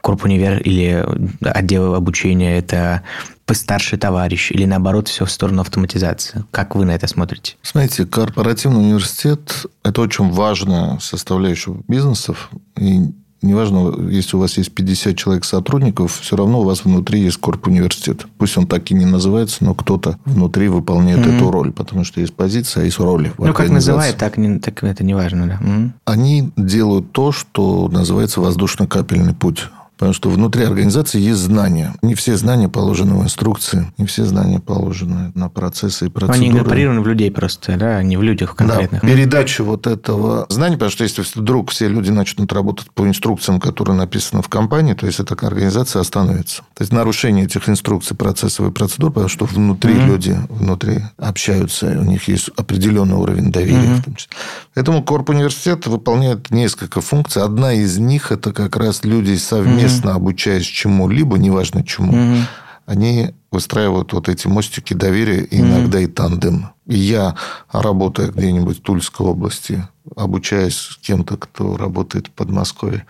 Корпунивер 0.03 0.59
или 0.59 1.05
отдел 1.41 1.95
обучения– 1.95 2.57
это 2.59 3.03
старший 3.51 3.99
товарищ 3.99 4.51
или 4.51 4.65
наоборот 4.65 5.07
все 5.07 5.25
в 5.25 5.31
сторону 5.31 5.61
автоматизации? 5.61 6.43
Как 6.51 6.75
вы 6.75 6.85
на 6.85 6.91
это 6.91 7.07
смотрите? 7.07 7.55
Смотрите, 7.61 8.05
корпоративный 8.05 8.79
университет– 8.79 9.65
это 9.83 10.01
очень 10.01 10.29
важная 10.31 10.97
составляющая 10.99 11.75
бизнесов. 11.87 12.49
И 12.77 13.11
неважно, 13.43 14.09
если 14.09 14.35
у 14.37 14.39
вас 14.39 14.57
есть 14.57 14.73
50 14.73 15.15
человек 15.15 15.45
сотрудников, 15.45 16.19
все 16.21 16.35
равно 16.35 16.61
у 16.61 16.63
вас 16.63 16.85
внутри 16.85 17.21
есть 17.21 17.37
корп 17.37 17.67
университет. 17.67 18.25
Пусть 18.37 18.57
он 18.57 18.65
так 18.65 18.89
и 18.89 18.93
не 18.93 19.05
называется, 19.05 19.63
но 19.63 19.75
кто-то 19.75 20.17
внутри 20.25 20.69
выполняет 20.69 21.19
mm-hmm. 21.19 21.35
эту 21.35 21.51
роль, 21.51 21.71
потому 21.71 22.03
что 22.03 22.21
есть 22.21 22.33
позиция, 22.33 22.83
а 22.83 22.85
есть 22.85 22.99
роли. 22.99 23.31
ну, 23.37 23.53
как 23.53 23.69
называют, 23.69 24.17
так, 24.17 24.37
не, 24.37 24.59
так 24.59 24.83
это 24.83 25.03
не 25.03 25.13
важно, 25.13 25.47
да. 25.47 25.59
Mm-hmm. 25.61 25.91
Они 26.05 26.51
делают 26.57 27.11
то, 27.11 27.31
что 27.31 27.89
называется 27.89 28.41
воздушно-капельный 28.41 29.33
путь. 29.33 29.67
Потому 29.97 30.13
что 30.13 30.29
внутри 30.29 30.63
организации 30.63 31.19
есть 31.19 31.39
знания. 31.39 31.93
Не 32.01 32.15
все 32.15 32.35
знания 32.35 32.67
положены 32.67 33.15
в 33.15 33.23
инструкции, 33.23 33.91
не 33.97 34.05
все 34.05 34.25
знания 34.25 34.59
положены 34.59 35.31
на 35.35 35.49
процессы 35.49 36.07
и 36.07 36.09
процедуры. 36.09 36.39
Они 36.39 36.49
инкорпорированы 36.49 37.01
в 37.01 37.07
людей 37.07 37.29
просто, 37.29 37.77
да, 37.77 38.01
не 38.01 38.17
в 38.17 38.23
людях 38.23 38.55
конкретных. 38.55 39.01
Да, 39.01 39.07
передача 39.07 39.63
вот 39.63 39.85
этого 39.85 40.47
знания, 40.49 40.75
потому 40.75 40.91
что 40.91 41.03
если 41.03 41.23
вдруг 41.35 41.69
все 41.69 41.87
люди 41.87 42.09
начнут 42.09 42.51
работать 42.51 42.89
по 42.91 43.07
инструкциям, 43.07 43.59
которые 43.59 43.95
написаны 43.95 44.41
в 44.41 44.49
компании, 44.49 44.93
то 44.93 45.05
есть 45.05 45.19
эта 45.19 45.35
организация 45.45 45.99
остановится. 45.99 46.63
То 46.73 46.81
есть 46.81 46.91
нарушение 46.91 47.45
этих 47.45 47.69
инструкций, 47.69 48.17
процессов 48.17 48.67
и 48.67 48.71
процедур, 48.71 49.11
потому 49.11 49.29
что 49.29 49.45
внутри 49.45 49.93
mm-hmm. 49.93 50.07
люди 50.07 50.37
внутри 50.49 51.01
общаются, 51.17 51.85
у 51.99 52.03
них 52.03 52.27
есть 52.27 52.49
определенный 52.57 53.15
уровень 53.15 53.51
доверия 53.51 53.77
mm-hmm. 53.77 54.01
в 54.01 54.03
том 54.03 54.15
числе. 54.15 54.31
Поэтому 54.73 55.03
Корп 55.03 55.29
университет 55.29 55.85
выполняет 55.85 56.49
несколько 56.49 56.99
функций. 57.01 57.43
Одна 57.43 57.73
из 57.73 57.99
них 57.99 58.31
это 58.31 58.51
как 58.53 58.75
раз 58.75 59.03
люди 59.03 59.35
совместно 59.35 59.82
совместно 59.83 60.09
mm-hmm. 60.09 60.15
обучаясь 60.15 60.65
чему-либо, 60.65 61.37
неважно 61.37 61.83
чему, 61.83 62.13
mm-hmm. 62.13 62.41
они 62.85 63.31
выстраивают 63.51 64.13
вот 64.13 64.29
эти 64.29 64.47
мостики 64.47 64.93
доверия, 64.93 65.47
иногда 65.49 65.99
mm-hmm. 65.99 66.03
и 66.03 66.07
тандем. 66.07 66.69
И 66.87 66.95
я, 66.95 67.35
работая 67.71 68.27
где-нибудь 68.27 68.79
в 68.79 68.81
Тульской 68.81 69.25
области, 69.25 69.87
обучаясь 70.15 70.75
с 70.75 70.97
кем-то, 70.97 71.37
кто 71.37 71.77
работает 71.77 72.27
в 72.27 72.31
Подмосковье, 72.31 73.05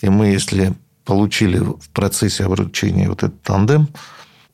и 0.00 0.08
мы, 0.08 0.28
если 0.28 0.74
получили 1.04 1.58
в 1.58 1.88
процессе 1.92 2.44
обучения 2.44 3.08
вот 3.08 3.22
этот 3.22 3.42
тандем, 3.42 3.88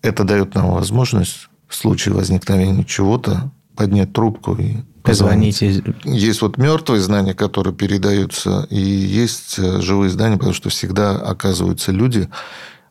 это 0.03 0.25
дает 0.25 0.55
нам 0.55 0.71
возможность 0.71 1.49
в 1.69 1.75
случае 1.75 2.15
возникновения 2.15 2.85
чего-то 2.85 3.51
поднять 3.77 4.13
трубку 4.13 4.55
и 4.57 4.77
Позвоните. 5.05 5.85
Есть 6.05 6.41
вот 6.41 6.57
мертвые 6.57 6.99
знания, 7.03 7.35
которые 7.35 7.75
передаются, 7.75 8.67
и 8.71 8.81
есть 8.81 9.59
э, 9.59 9.83
живые 9.83 10.09
знания, 10.09 10.39
потому 10.39 10.55
что 10.55 10.71
всегда 10.71 11.17
оказываются 11.17 11.93
люди, 11.93 12.31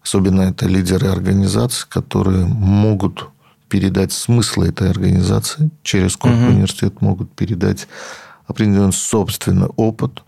особенно 0.04 0.42
это 0.42 0.68
лидеры 0.68 1.08
организаций, 1.08 1.88
которые 1.90 2.46
могут 2.46 3.30
передать 3.68 4.14
смысл 4.14 4.62
этой 4.62 4.92
организации 4.92 5.72
через 5.82 6.16
Корп 6.16 6.36
угу. 6.36 6.52
университет, 6.52 7.02
могут 7.02 7.32
передать 7.32 7.88
определенный 8.46 8.94
собственный 8.94 9.70
опыт, 9.76 10.22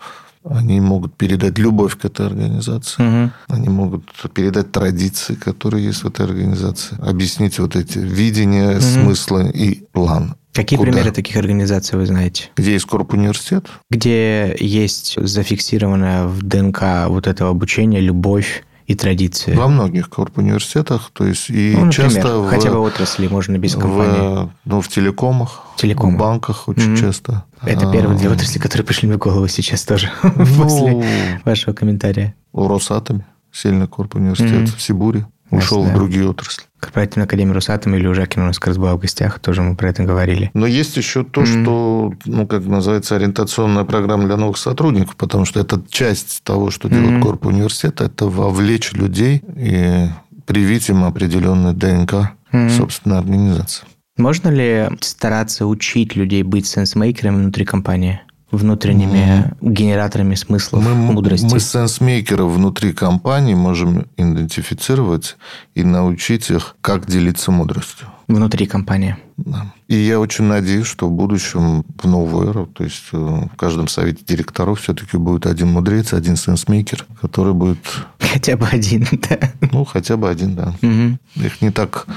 они 0.43 0.79
могут 0.79 1.15
передать 1.15 1.59
любовь 1.59 1.97
к 1.97 2.05
этой 2.05 2.25
организации. 2.25 3.03
Угу. 3.03 3.31
Они 3.47 3.69
могут 3.69 4.05
передать 4.33 4.71
традиции, 4.71 5.35
которые 5.35 5.85
есть 5.85 6.03
в 6.03 6.07
этой 6.07 6.25
организации. 6.25 6.97
Объяснить 6.99 7.59
вот 7.59 7.75
эти 7.75 7.99
видения, 7.99 8.77
угу. 8.77 8.81
смысла 8.81 9.47
и 9.47 9.83
план. 9.91 10.35
Какие 10.55 10.79
Куда? 10.79 10.91
примеры 10.91 11.11
таких 11.11 11.35
организаций 11.35 11.99
вы 11.99 12.05
знаете? 12.05 12.49
Где 12.55 12.73
есть 12.73 12.85
Корп 12.85 13.13
университет? 13.13 13.67
Где 13.91 14.55
есть 14.57 15.17
зафиксированная 15.21 16.27
в 16.27 16.41
ДНК 16.41 17.07
вот 17.09 17.27
этого 17.27 17.49
обучения 17.49 17.99
любовь 17.99 18.63
и 18.87 18.95
традиции? 18.95 19.53
Во 19.53 19.67
многих 19.67 20.09
корп 20.09 20.37
университетах, 20.37 21.09
то 21.11 21.25
есть 21.25 21.49
и 21.49 21.73
ну, 21.75 21.85
например, 21.85 22.11
часто 22.11 22.39
в, 22.39 22.49
хотя 22.49 22.71
бы 22.71 22.77
отрасли, 22.77 23.27
можно 23.27 23.57
без 23.57 23.75
компании. 23.75 24.45
В, 24.45 24.49
ну, 24.63 24.79
в 24.79 24.87
телекомах, 24.87 25.63
Телеком. 25.75 26.15
в 26.15 26.19
банках 26.19 26.69
очень 26.69 26.93
mm-hmm. 26.93 27.01
часто. 27.01 27.43
Это 27.61 27.91
первые 27.91 28.17
две 28.17 28.29
а, 28.29 28.33
отрасли, 28.33 28.59
которые 28.59 28.85
пришли 28.85 29.07
мне 29.07 29.17
в 29.17 29.19
голову 29.19 29.47
сейчас 29.47 29.83
тоже 29.83 30.09
ну, 30.23 30.45
после 30.45 31.03
вашего 31.43 31.73
комментария. 31.73 32.35
У 32.53 32.67
Росатоме 32.67 33.25
сильный 33.51 33.87
корп 33.87 34.15
университет, 34.15 34.69
mm-hmm. 34.69 34.77
в 34.77 34.81
Сибуре 34.81 35.27
ушел 35.49 35.83
в 35.83 35.93
другие 35.93 36.29
отрасли. 36.29 36.63
Корпоративная 36.85 37.25
академия 37.25 37.53
Росатом 37.53 37.95
или 37.95 38.05
у 38.05 38.13
Жакина 38.13 38.45
у 38.45 38.47
нас 38.49 38.59
как 38.59 38.67
раз 38.67 38.77
была 38.77 38.95
в 38.95 38.99
гостях, 38.99 39.39
тоже 39.39 39.63
мы 39.63 39.75
про 39.75 39.89
это 39.89 40.03
говорили. 40.03 40.51
Но 40.53 40.67
есть 40.67 40.95
еще 40.97 41.23
то, 41.23 41.41
mm-hmm. 41.41 41.63
что, 41.63 42.13
ну, 42.25 42.45
как 42.45 42.63
называется, 42.63 43.15
ориентационная 43.15 43.85
программа 43.85 44.25
для 44.25 44.37
новых 44.37 44.57
сотрудников, 44.57 45.15
потому 45.15 45.45
что 45.45 45.59
это 45.59 45.81
часть 45.89 46.43
того, 46.43 46.69
что 46.69 46.87
делает 46.87 47.13
mm-hmm. 47.13 47.21
корпус 47.21 47.51
университета, 47.51 48.03
это 48.03 48.27
вовлечь 48.27 48.93
людей 48.93 49.41
и 49.55 50.09
привить 50.45 50.87
им 50.89 51.05
определенную 51.05 51.73
ДНК 51.73 52.35
mm-hmm. 52.53 52.69
собственной 52.69 53.17
организации. 53.17 53.87
Можно 54.17 54.49
ли 54.49 54.89
стараться 55.01 55.65
учить 55.65 56.15
людей 56.15 56.43
быть 56.43 56.67
сенсмейкерами 56.67 57.37
внутри 57.37 57.65
компании? 57.65 58.21
Внутренними 58.55 59.55
mm-hmm. 59.61 59.71
генераторами 59.71 60.35
смыслов 60.35 60.83
мы, 60.83 60.93
мудрости. 60.93 61.45
Мы 61.45 61.59
сенсмейкеров 61.59 62.51
внутри 62.51 62.93
компании 62.93 63.53
можем 63.53 64.05
идентифицировать 64.17 65.37
и 65.73 65.83
научить 65.83 66.49
их, 66.49 66.75
как 66.81 67.07
делиться 67.07 67.51
мудростью. 67.51 68.07
Внутри 68.27 68.65
компании. 68.65 69.17
Да. 69.37 69.71
И 69.87 69.95
я 69.95 70.19
очень 70.19 70.45
надеюсь, 70.45 70.87
что 70.87 71.07
в 71.07 71.11
будущем, 71.11 71.85
в 72.01 72.07
новую 72.07 72.49
эру, 72.49 72.65
то 72.65 72.83
есть 72.83 73.03
э, 73.11 73.17
в 73.17 73.55
каждом 73.55 73.87
совете 73.87 74.23
директоров 74.25 74.81
все-таки 74.81 75.17
будет 75.17 75.45
один 75.45 75.67
мудрец, 75.67 76.13
один 76.13 76.35
сенсмейкер, 76.35 77.05
который 77.21 77.53
будет... 77.53 77.77
Хотя 78.19 78.57
бы 78.57 78.65
один, 78.67 79.07
да. 79.29 79.51
Ну, 79.71 79.85
хотя 79.85 80.17
бы 80.17 80.29
один, 80.29 80.55
да. 80.55 80.73
Угу. 80.81 81.45
Их 81.45 81.61
не 81.61 81.71
так 81.71 82.07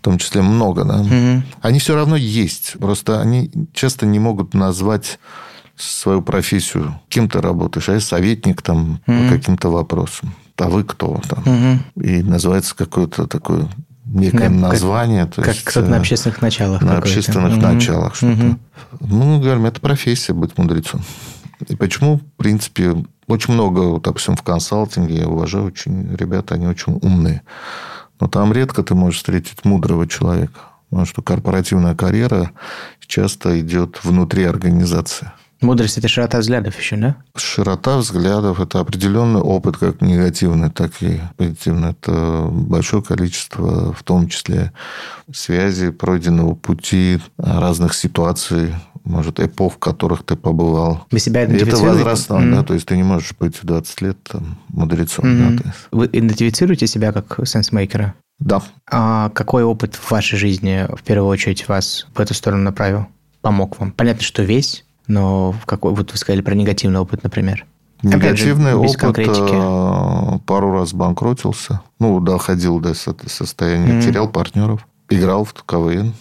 в 0.00 0.02
том 0.02 0.16
числе 0.16 0.40
много, 0.40 0.84
да. 0.84 1.00
Угу. 1.00 1.42
Они 1.60 1.78
все 1.78 1.94
равно 1.94 2.16
есть. 2.16 2.76
Просто 2.78 3.20
они 3.20 3.50
часто 3.74 4.06
не 4.06 4.18
могут 4.18 4.54
назвать 4.54 5.18
свою 5.80 6.22
профессию. 6.22 7.00
Кем 7.08 7.28
ты 7.28 7.40
работаешь? 7.40 7.88
А 7.88 7.94
я 7.94 8.00
советник 8.00 8.62
там 8.62 9.00
угу. 9.06 9.18
по 9.18 9.34
каким-то 9.34 9.70
вопросам. 9.70 10.34
А 10.58 10.68
вы 10.68 10.84
кто 10.84 11.20
там? 11.28 11.40
Угу. 11.40 12.04
И 12.04 12.22
называется 12.22 12.76
какое-то 12.76 13.26
такое 13.26 13.68
некое 14.04 14.48
да, 14.48 14.68
название. 14.68 15.26
Как, 15.26 15.34
то 15.34 15.50
есть, 15.50 15.64
как 15.64 15.88
на 15.88 15.96
общественных 15.96 16.42
началах. 16.42 16.82
На 16.82 16.98
общественных 16.98 17.54
угу. 17.54 17.62
началах 17.62 18.14
что-то. 18.14 18.46
Угу. 18.46 18.58
Ну, 19.00 19.40
говорим, 19.40 19.66
это 19.66 19.80
профессия 19.80 20.32
быть 20.32 20.56
мудрецом. 20.58 21.02
И 21.68 21.76
почему, 21.76 22.18
в 22.18 22.22
принципе, 22.36 23.04
очень 23.26 23.54
много, 23.54 23.80
вот, 23.80 24.02
допустим, 24.02 24.34
в 24.36 24.42
консалтинге, 24.42 25.18
я 25.18 25.28
уважаю 25.28 25.66
очень 25.66 26.14
ребята, 26.16 26.54
они 26.54 26.66
очень 26.66 26.98
умные. 27.02 27.42
Но 28.18 28.28
там 28.28 28.52
редко 28.52 28.82
ты 28.82 28.94
можешь 28.94 29.18
встретить 29.18 29.64
мудрого 29.64 30.06
человека. 30.06 30.60
Потому 30.90 31.06
что 31.06 31.22
корпоративная 31.22 31.94
карьера 31.94 32.50
часто 33.06 33.60
идет 33.60 34.00
внутри 34.02 34.44
организации. 34.44 35.30
Мудрость– 35.60 35.98
это 35.98 36.08
широта 36.08 36.38
взглядов 36.38 36.78
еще, 36.78 36.96
да? 36.96 37.16
Широта 37.36 37.98
взглядов– 37.98 38.60
это 38.60 38.80
определенный 38.80 39.40
опыт, 39.40 39.76
как 39.76 40.00
негативный, 40.00 40.70
так 40.70 40.92
и 41.00 41.20
позитивный. 41.36 41.90
Это 41.90 42.48
большое 42.50 43.02
количество, 43.02 43.92
в 43.92 44.02
том 44.02 44.28
числе, 44.28 44.72
связей, 45.32 45.90
пройденного 45.90 46.54
пути, 46.54 47.20
разных 47.36 47.94
ситуаций, 47.94 48.74
может, 49.04 49.40
эпох, 49.40 49.74
в 49.74 49.78
которых 49.78 50.24
ты 50.24 50.36
побывал. 50.36 51.06
Вы 51.10 51.18
себя 51.18 51.44
идентифицируете? 51.44 51.86
это 51.86 51.94
возрастно, 51.94 52.34
mm-hmm. 52.34 52.54
да, 52.54 52.62
то 52.62 52.74
есть 52.74 52.86
ты 52.86 52.96
не 52.96 53.02
можешь 53.02 53.34
быть 53.38 53.56
в 53.56 53.64
20 53.64 54.00
лет 54.02 54.18
там, 54.22 54.58
мудрецом. 54.68 55.24
Mm-hmm. 55.24 55.62
Да. 55.62 55.74
Вы 55.90 56.06
идентифицируете 56.06 56.86
себя 56.86 57.12
как 57.12 57.38
сенсмейкера? 57.46 58.14
Да. 58.38 58.62
А 58.90 59.30
какой 59.30 59.64
опыт 59.64 59.94
в 59.94 60.10
вашей 60.10 60.38
жизни 60.38 60.86
в 60.94 61.02
первую 61.02 61.28
очередь 61.28 61.68
вас 61.68 62.06
в 62.14 62.20
эту 62.20 62.34
сторону 62.34 62.62
направил, 62.62 63.06
помог 63.42 63.78
вам? 63.78 63.92
Понятно, 63.92 64.22
что 64.22 64.42
весь, 64.42 64.84
но 65.10 65.52
в 65.52 65.66
какой, 65.66 65.92
вот 65.92 66.12
вы 66.12 66.16
сказали 66.16 66.40
про 66.40 66.54
негативный 66.54 67.00
опыт, 67.00 67.22
например. 67.22 67.66
Негативный 68.02 68.70
же, 68.70 68.76
опыт 68.76 68.96
конкретики. 68.96 69.52
Э, 69.52 70.38
пару 70.46 70.72
раз 70.72 70.94
банкротился. 70.94 71.80
Ну, 71.98 72.20
доходил 72.20 72.80
до 72.80 72.94
состояния, 72.94 73.98
mm-hmm. 73.98 74.02
терял 74.02 74.28
партнеров. 74.28 74.86
Играл 75.10 75.44
в 75.44 75.52
КВН, 75.52 76.14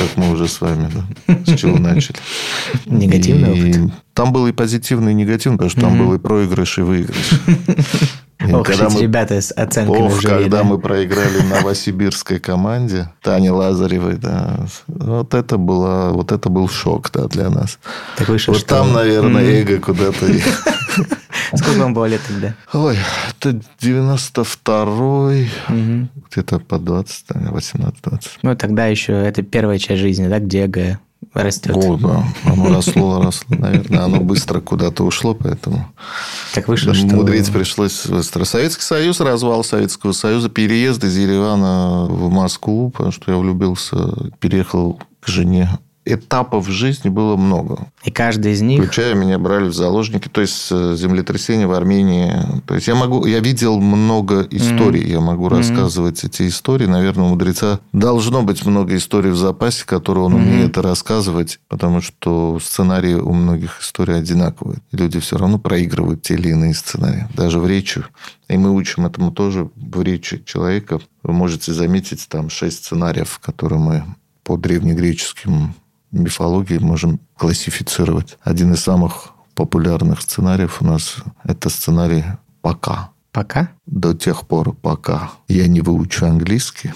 как 0.00 0.16
мы 0.16 0.32
уже 0.32 0.48
с 0.48 0.60
вами, 0.60 0.90
да, 0.94 1.34
с 1.46 1.58
чего 1.58 1.78
начали. 1.78 2.16
Негативный 2.86 3.56
и 3.56 3.70
опыт. 3.70 3.92
Там 4.14 4.32
был 4.32 4.46
и 4.46 4.52
позитивный, 4.52 5.12
и 5.12 5.14
негативный, 5.14 5.58
потому 5.58 5.70
что 5.70 5.80
там 5.80 5.98
был 5.98 6.14
и 6.14 6.18
проигрыш, 6.18 6.78
и 6.78 6.82
выигрыш. 6.82 7.30
Ох, 8.52 8.66
когда 8.66 8.88
мы... 8.88 9.02
ребята 9.02 9.38
с 9.40 9.52
оценками 9.52 10.06
Ох, 10.06 10.20
жюри, 10.20 10.44
когда 10.44 10.58
да? 10.58 10.64
мы 10.64 10.78
проиграли 10.78 11.42
новосибирской 11.50 12.40
команде, 12.40 13.10
Тане 13.22 13.50
Лазаревой, 13.50 14.16
да, 14.16 14.60
вот 14.86 15.34
это 15.34 15.58
было, 15.58 16.10
вот 16.12 16.32
это 16.32 16.48
был 16.48 16.68
шок, 16.68 17.10
да, 17.12 17.26
для 17.26 17.50
нас. 17.50 17.78
Так 18.16 18.28
вышло, 18.28 18.52
вот 18.52 18.60
что... 18.62 18.76
там, 18.76 18.94
наверное, 18.94 19.42
эго 19.42 19.78
куда-то... 19.78 20.26
Сколько 21.54 21.80
вам 21.80 21.94
было 21.94 22.06
лет 22.06 22.20
тогда? 22.26 22.54
Ой, 22.72 22.96
это 23.30 23.60
92-й, 23.80 25.48
угу. 25.68 26.08
где-то 26.30 26.58
по 26.60 26.78
20, 26.78 27.26
18-20. 27.28 28.20
Ну, 28.42 28.56
тогда 28.56 28.86
еще 28.86 29.12
это 29.12 29.42
первая 29.42 29.78
часть 29.78 30.00
жизни, 30.00 30.28
да, 30.28 30.38
где 30.38 30.64
эго 30.64 31.00
растет. 31.34 31.76
О, 31.76 31.96
да. 31.96 32.24
Оно 32.44 32.74
росло, 32.74 33.22
росло, 33.22 33.56
наверное. 33.56 34.04
Оно 34.04 34.20
быстро 34.20 34.60
куда-то 34.60 35.04
ушло, 35.04 35.34
поэтому... 35.34 35.92
Так 36.54 36.68
вышло, 36.68 36.94
что... 36.94 37.06
Мудрить 37.06 37.52
пришлось 37.52 38.06
быстро. 38.06 38.44
Советский 38.44 38.82
Союз, 38.82 39.20
развал 39.20 39.64
Советского 39.64 40.12
Союза, 40.12 40.48
переезд 40.48 41.04
из 41.04 41.16
Еревана 41.16 42.06
в 42.06 42.30
Москву, 42.30 42.90
потому 42.90 43.12
что 43.12 43.30
я 43.32 43.38
влюбился, 43.38 43.96
переехал 44.40 45.00
к 45.20 45.28
жене 45.28 45.78
этапов 46.12 46.68
жизни 46.68 47.08
было 47.08 47.36
много. 47.36 47.88
И 48.04 48.10
каждый 48.10 48.52
из 48.52 48.60
них... 48.60 48.82
Включая 48.82 49.14
меня 49.14 49.38
брали 49.38 49.68
в 49.68 49.74
заложники, 49.74 50.28
то 50.28 50.40
есть 50.40 50.68
э, 50.70 50.94
землетрясение 50.96 51.66
в 51.66 51.72
Армении. 51.72 52.32
То 52.66 52.74
есть 52.74 52.88
я 52.88 52.94
могу, 52.94 53.26
я 53.26 53.40
видел 53.40 53.80
много 53.80 54.42
историй, 54.50 55.02
mm-hmm. 55.02 55.12
я 55.12 55.20
могу 55.20 55.46
mm-hmm. 55.46 55.56
рассказывать 55.56 56.24
эти 56.24 56.48
истории. 56.48 56.86
Наверное, 56.86 57.26
у 57.26 57.28
мудреца 57.28 57.80
должно 57.92 58.42
быть 58.42 58.64
много 58.64 58.96
историй 58.96 59.30
в 59.30 59.36
запасе, 59.36 59.84
которые 59.84 60.24
он 60.24 60.34
mm-hmm. 60.34 60.36
умеет 60.36 60.78
рассказывать, 60.78 61.60
потому 61.68 62.00
что 62.00 62.58
сценарии 62.60 63.14
у 63.14 63.32
многих 63.32 63.80
историй 63.80 64.16
одинаковые. 64.16 64.78
Люди 64.92 65.20
все 65.20 65.36
равно 65.36 65.58
проигрывают 65.58 66.22
те 66.22 66.34
или 66.34 66.50
иные 66.50 66.74
сценарии, 66.74 67.26
даже 67.34 67.58
в 67.58 67.66
речи. 67.66 68.02
И 68.48 68.56
мы 68.56 68.72
учим 68.72 69.06
этому 69.06 69.30
тоже 69.30 69.70
в 69.76 70.02
речи 70.02 70.42
человека. 70.44 71.00
Вы 71.22 71.32
можете 71.32 71.72
заметить 71.72 72.26
там 72.28 72.50
шесть 72.50 72.84
сценариев, 72.84 73.38
которые 73.38 73.78
мы 73.78 74.04
по 74.42 74.56
древнегреческим 74.56 75.74
мифологии 76.12 76.78
можем 76.78 77.20
классифицировать. 77.36 78.38
Один 78.42 78.74
из 78.74 78.80
самых 78.80 79.30
популярных 79.54 80.22
сценариев 80.22 80.80
у 80.80 80.86
нас– 80.86 81.16
это 81.44 81.68
сценарий 81.68 82.24
«пока». 82.62 83.10
Пока? 83.32 83.70
До 83.86 84.12
тех 84.12 84.46
пор, 84.46 84.72
пока 84.72 85.30
я 85.46 85.68
не 85.68 85.80
выучу 85.80 86.26
английский. 86.26 86.92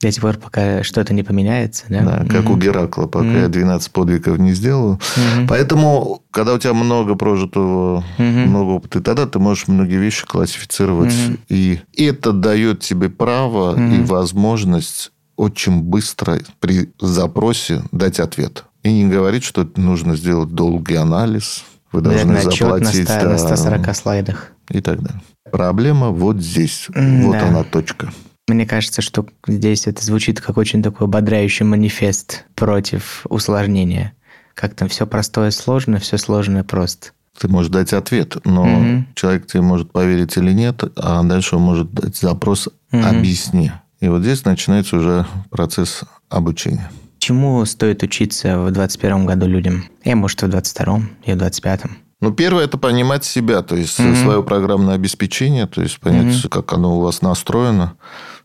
До 0.00 0.10
тех 0.10 0.22
пор, 0.22 0.36
пока 0.36 0.82
что-то 0.82 1.14
не 1.14 1.22
поменяется, 1.22 1.84
да? 1.88 2.00
Да, 2.02 2.16
как 2.24 2.44
mm-hmm. 2.44 2.52
у 2.52 2.56
Геракла, 2.56 3.06
пока 3.06 3.26
mm-hmm. 3.26 3.42
я 3.42 3.48
12 3.48 3.92
подвигов 3.92 4.38
не 4.38 4.52
сделаю. 4.52 4.98
Mm-hmm. 4.98 5.46
Поэтому, 5.48 6.22
когда 6.30 6.54
у 6.54 6.58
тебя 6.58 6.74
много 6.74 7.14
прожитого, 7.14 8.04
mm-hmm. 8.18 8.46
много 8.46 8.70
опыта, 8.70 9.00
тогда 9.00 9.26
ты 9.26 9.38
можешь 9.38 9.68
многие 9.68 9.96
вещи 9.96 10.26
классифицировать. 10.26 11.12
Mm-hmm. 11.12 11.38
И 11.48 11.80
это 11.96 12.32
дает 12.32 12.80
тебе 12.80 13.08
право 13.08 13.76
mm-hmm. 13.76 13.96
и 13.96 14.02
возможность 14.04 15.10
очень 15.36 15.82
быстро 15.82 16.38
при 16.60 16.92
запросе 17.00 17.82
дать 17.92 18.20
ответ. 18.20 18.64
И 18.82 18.92
не 18.92 19.06
говорить, 19.06 19.44
что 19.44 19.68
нужно 19.76 20.16
сделать 20.16 20.50
долгий 20.50 20.96
анализ, 20.96 21.64
вы 21.90 22.00
должны 22.00 22.32
Наверное, 22.32 22.50
заплатить... 22.50 23.08
На, 23.08 23.20
100, 23.20 23.28
на 23.28 23.38
140 23.38 23.96
слайдах. 23.96 24.52
И 24.68 24.80
так 24.80 25.00
далее. 25.00 25.22
Проблема 25.50 26.10
вот 26.10 26.40
здесь. 26.40 26.88
Вот 26.88 27.32
да. 27.32 27.48
она 27.48 27.64
точка. 27.64 28.12
Мне 28.48 28.66
кажется, 28.66 29.00
что 29.00 29.26
здесь 29.46 29.86
это 29.86 30.04
звучит 30.04 30.40
как 30.40 30.58
очень 30.58 30.82
такой 30.82 31.06
ободряющий 31.06 31.64
манифест 31.64 32.44
против 32.54 33.24
усложнения. 33.28 34.12
Как 34.54 34.74
там 34.74 34.88
все 34.88 35.06
простое 35.06 35.50
сложно, 35.50 35.98
все 35.98 36.18
сложное 36.18 36.62
просто. 36.62 37.12
Ты 37.38 37.48
можешь 37.48 37.70
дать 37.70 37.92
ответ, 37.92 38.36
но 38.44 38.62
угу. 38.62 39.04
человек 39.14 39.46
тебе 39.46 39.62
может 39.62 39.90
поверить 39.90 40.36
или 40.36 40.52
нет, 40.52 40.82
а 40.96 41.22
дальше 41.22 41.56
он 41.56 41.62
может 41.62 41.92
дать 41.92 42.16
запрос 42.16 42.68
угу. 42.68 43.02
«объясни». 43.02 43.72
И 44.04 44.08
вот 44.08 44.20
здесь 44.20 44.44
начинается 44.44 44.96
уже 44.96 45.26
процесс 45.48 46.02
обучения. 46.28 46.90
Чему 47.20 47.64
стоит 47.64 48.02
учиться 48.02 48.58
в 48.58 48.70
2021 48.70 49.24
году 49.24 49.46
людям? 49.46 49.84
Я, 50.04 50.14
может, 50.14 50.42
в 50.42 50.48
2022 50.48 50.96
и 51.24 51.32
в 51.32 51.38
2025. 51.38 51.84
Ну, 52.20 52.30
первое– 52.32 52.64
это 52.66 52.76
понимать 52.76 53.24
себя, 53.24 53.62
то 53.62 53.74
есть 53.74 53.98
mm-hmm. 53.98 54.22
свое 54.22 54.42
программное 54.42 54.94
обеспечение, 54.94 55.66
то 55.66 55.80
есть 55.80 56.00
понять, 56.00 56.34
mm-hmm. 56.34 56.48
как 56.50 56.74
оно 56.74 56.98
у 56.98 57.00
вас 57.00 57.22
настроено. 57.22 57.94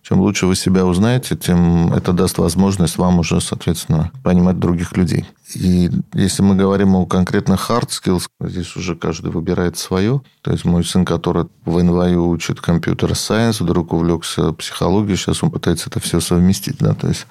Чем 0.01 0.21
лучше 0.21 0.47
вы 0.47 0.55
себя 0.55 0.85
узнаете, 0.85 1.35
тем 1.35 1.93
это 1.93 2.13
даст 2.13 2.37
возможность 2.37 2.97
вам 2.97 3.19
уже, 3.19 3.41
соответственно, 3.41 4.11
понимать 4.23 4.57
других 4.57 4.95
людей. 4.97 5.25
И 5.53 5.91
если 6.13 6.41
мы 6.41 6.55
говорим 6.55 6.95
о 6.95 7.05
конкретных 7.05 7.69
hard 7.69 7.89
skills, 7.89 8.27
здесь 8.39 8.75
уже 8.75 8.95
каждый 8.95 9.31
выбирает 9.31 9.77
свое. 9.77 10.21
То 10.41 10.51
есть 10.51 10.65
мой 10.65 10.83
сын, 10.83 11.05
который 11.05 11.47
в 11.65 11.83
НВЮ 11.83 12.29
учит 12.29 12.61
компьютер 12.61 13.13
сайенс, 13.15 13.59
вдруг 13.61 13.93
увлекся 13.93 14.53
психологией, 14.53 15.17
сейчас 15.17 15.43
он 15.43 15.51
пытается 15.51 15.89
это 15.89 15.99
все 15.99 16.19
совместить. 16.19 16.77
Да? 16.79 16.93
То 16.93 17.07
есть 17.07 17.27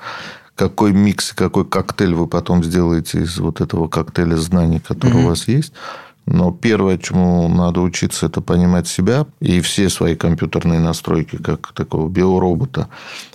какой 0.55 0.93
микс, 0.93 1.33
какой 1.33 1.65
коктейль 1.65 2.15
вы 2.15 2.27
потом 2.27 2.63
сделаете 2.63 3.23
из 3.23 3.39
вот 3.39 3.61
этого 3.61 3.89
коктейля 3.89 4.37
знаний, 4.37 4.81
который 4.81 5.13
mm-hmm. 5.13 5.25
у 5.25 5.29
вас 5.29 5.49
есть– 5.49 5.73
но 6.31 6.51
первое, 6.51 6.99
чему 6.99 7.49
надо 7.49 7.81
учиться, 7.81 8.27
это 8.27 8.41
понимать 8.41 8.87
себя 8.87 9.27
и 9.41 9.61
все 9.61 9.89
свои 9.89 10.15
компьютерные 10.15 10.79
настройки, 10.79 11.37
как 11.37 11.73
такого 11.73 12.09
биоробота. 12.09 12.89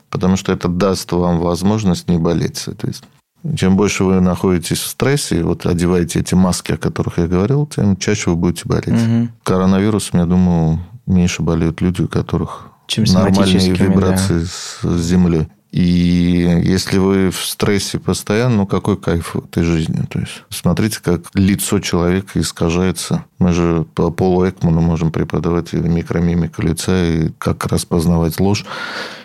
Потому 0.10 0.38
что 0.38 0.52
это 0.52 0.68
даст 0.68 1.12
вам 1.12 1.40
возможность 1.40 2.08
не 2.08 2.20
болеть, 2.20 2.58
соответственно. 2.58 3.12
Чем 3.58 3.76
больше 3.76 4.04
вы 4.04 4.22
находитесь 4.22 4.80
в 4.80 4.88
стрессе, 4.88 5.44
вот 5.44 5.66
одеваете 5.66 6.20
эти 6.20 6.36
маски, 6.36 6.74
о 6.74 6.78
которых 6.78 7.18
я 7.18 7.28
говорил, 7.28 7.66
тем 7.66 7.98
чаще 7.98 8.30
вы 8.30 8.36
будете 8.36 8.64
болеть. 8.66 8.90
Угу. 8.90 9.30
Коронавирусом, 9.44 10.20
я 10.20 10.26
думаю, 10.26 10.80
меньше 11.08 11.42
болеют 11.42 11.82
люди, 11.82 12.04
у 12.04 12.08
которых 12.08 12.70
Чем 12.88 13.06
нормальные 13.06 13.72
вибрации 13.74 14.40
да. 14.40 14.46
с 14.46 15.02
землей. 15.02 15.48
И 15.74 16.62
если 16.66 17.00
вы 17.00 17.32
в 17.32 17.44
стрессе 17.44 17.98
постоянно, 17.98 18.58
ну 18.58 18.68
какой 18.68 18.96
кайф 18.96 19.34
в 19.34 19.40
этой 19.40 19.64
жизни? 19.64 20.06
То 20.08 20.20
есть 20.20 20.44
смотрите, 20.50 21.00
как 21.02 21.22
лицо 21.34 21.80
человека 21.80 22.40
искажается. 22.40 23.26
Мы 23.40 23.54
же 23.54 23.84
по 23.96 24.12
Полу 24.12 24.48
Экману 24.48 24.82
можем 24.82 25.12
преподавать 25.12 25.74
и 25.74 25.78
микромимику 25.78 26.62
лица, 26.62 27.04
и 27.04 27.30
как 27.40 27.66
распознавать 27.66 28.40
ложь. 28.40 28.66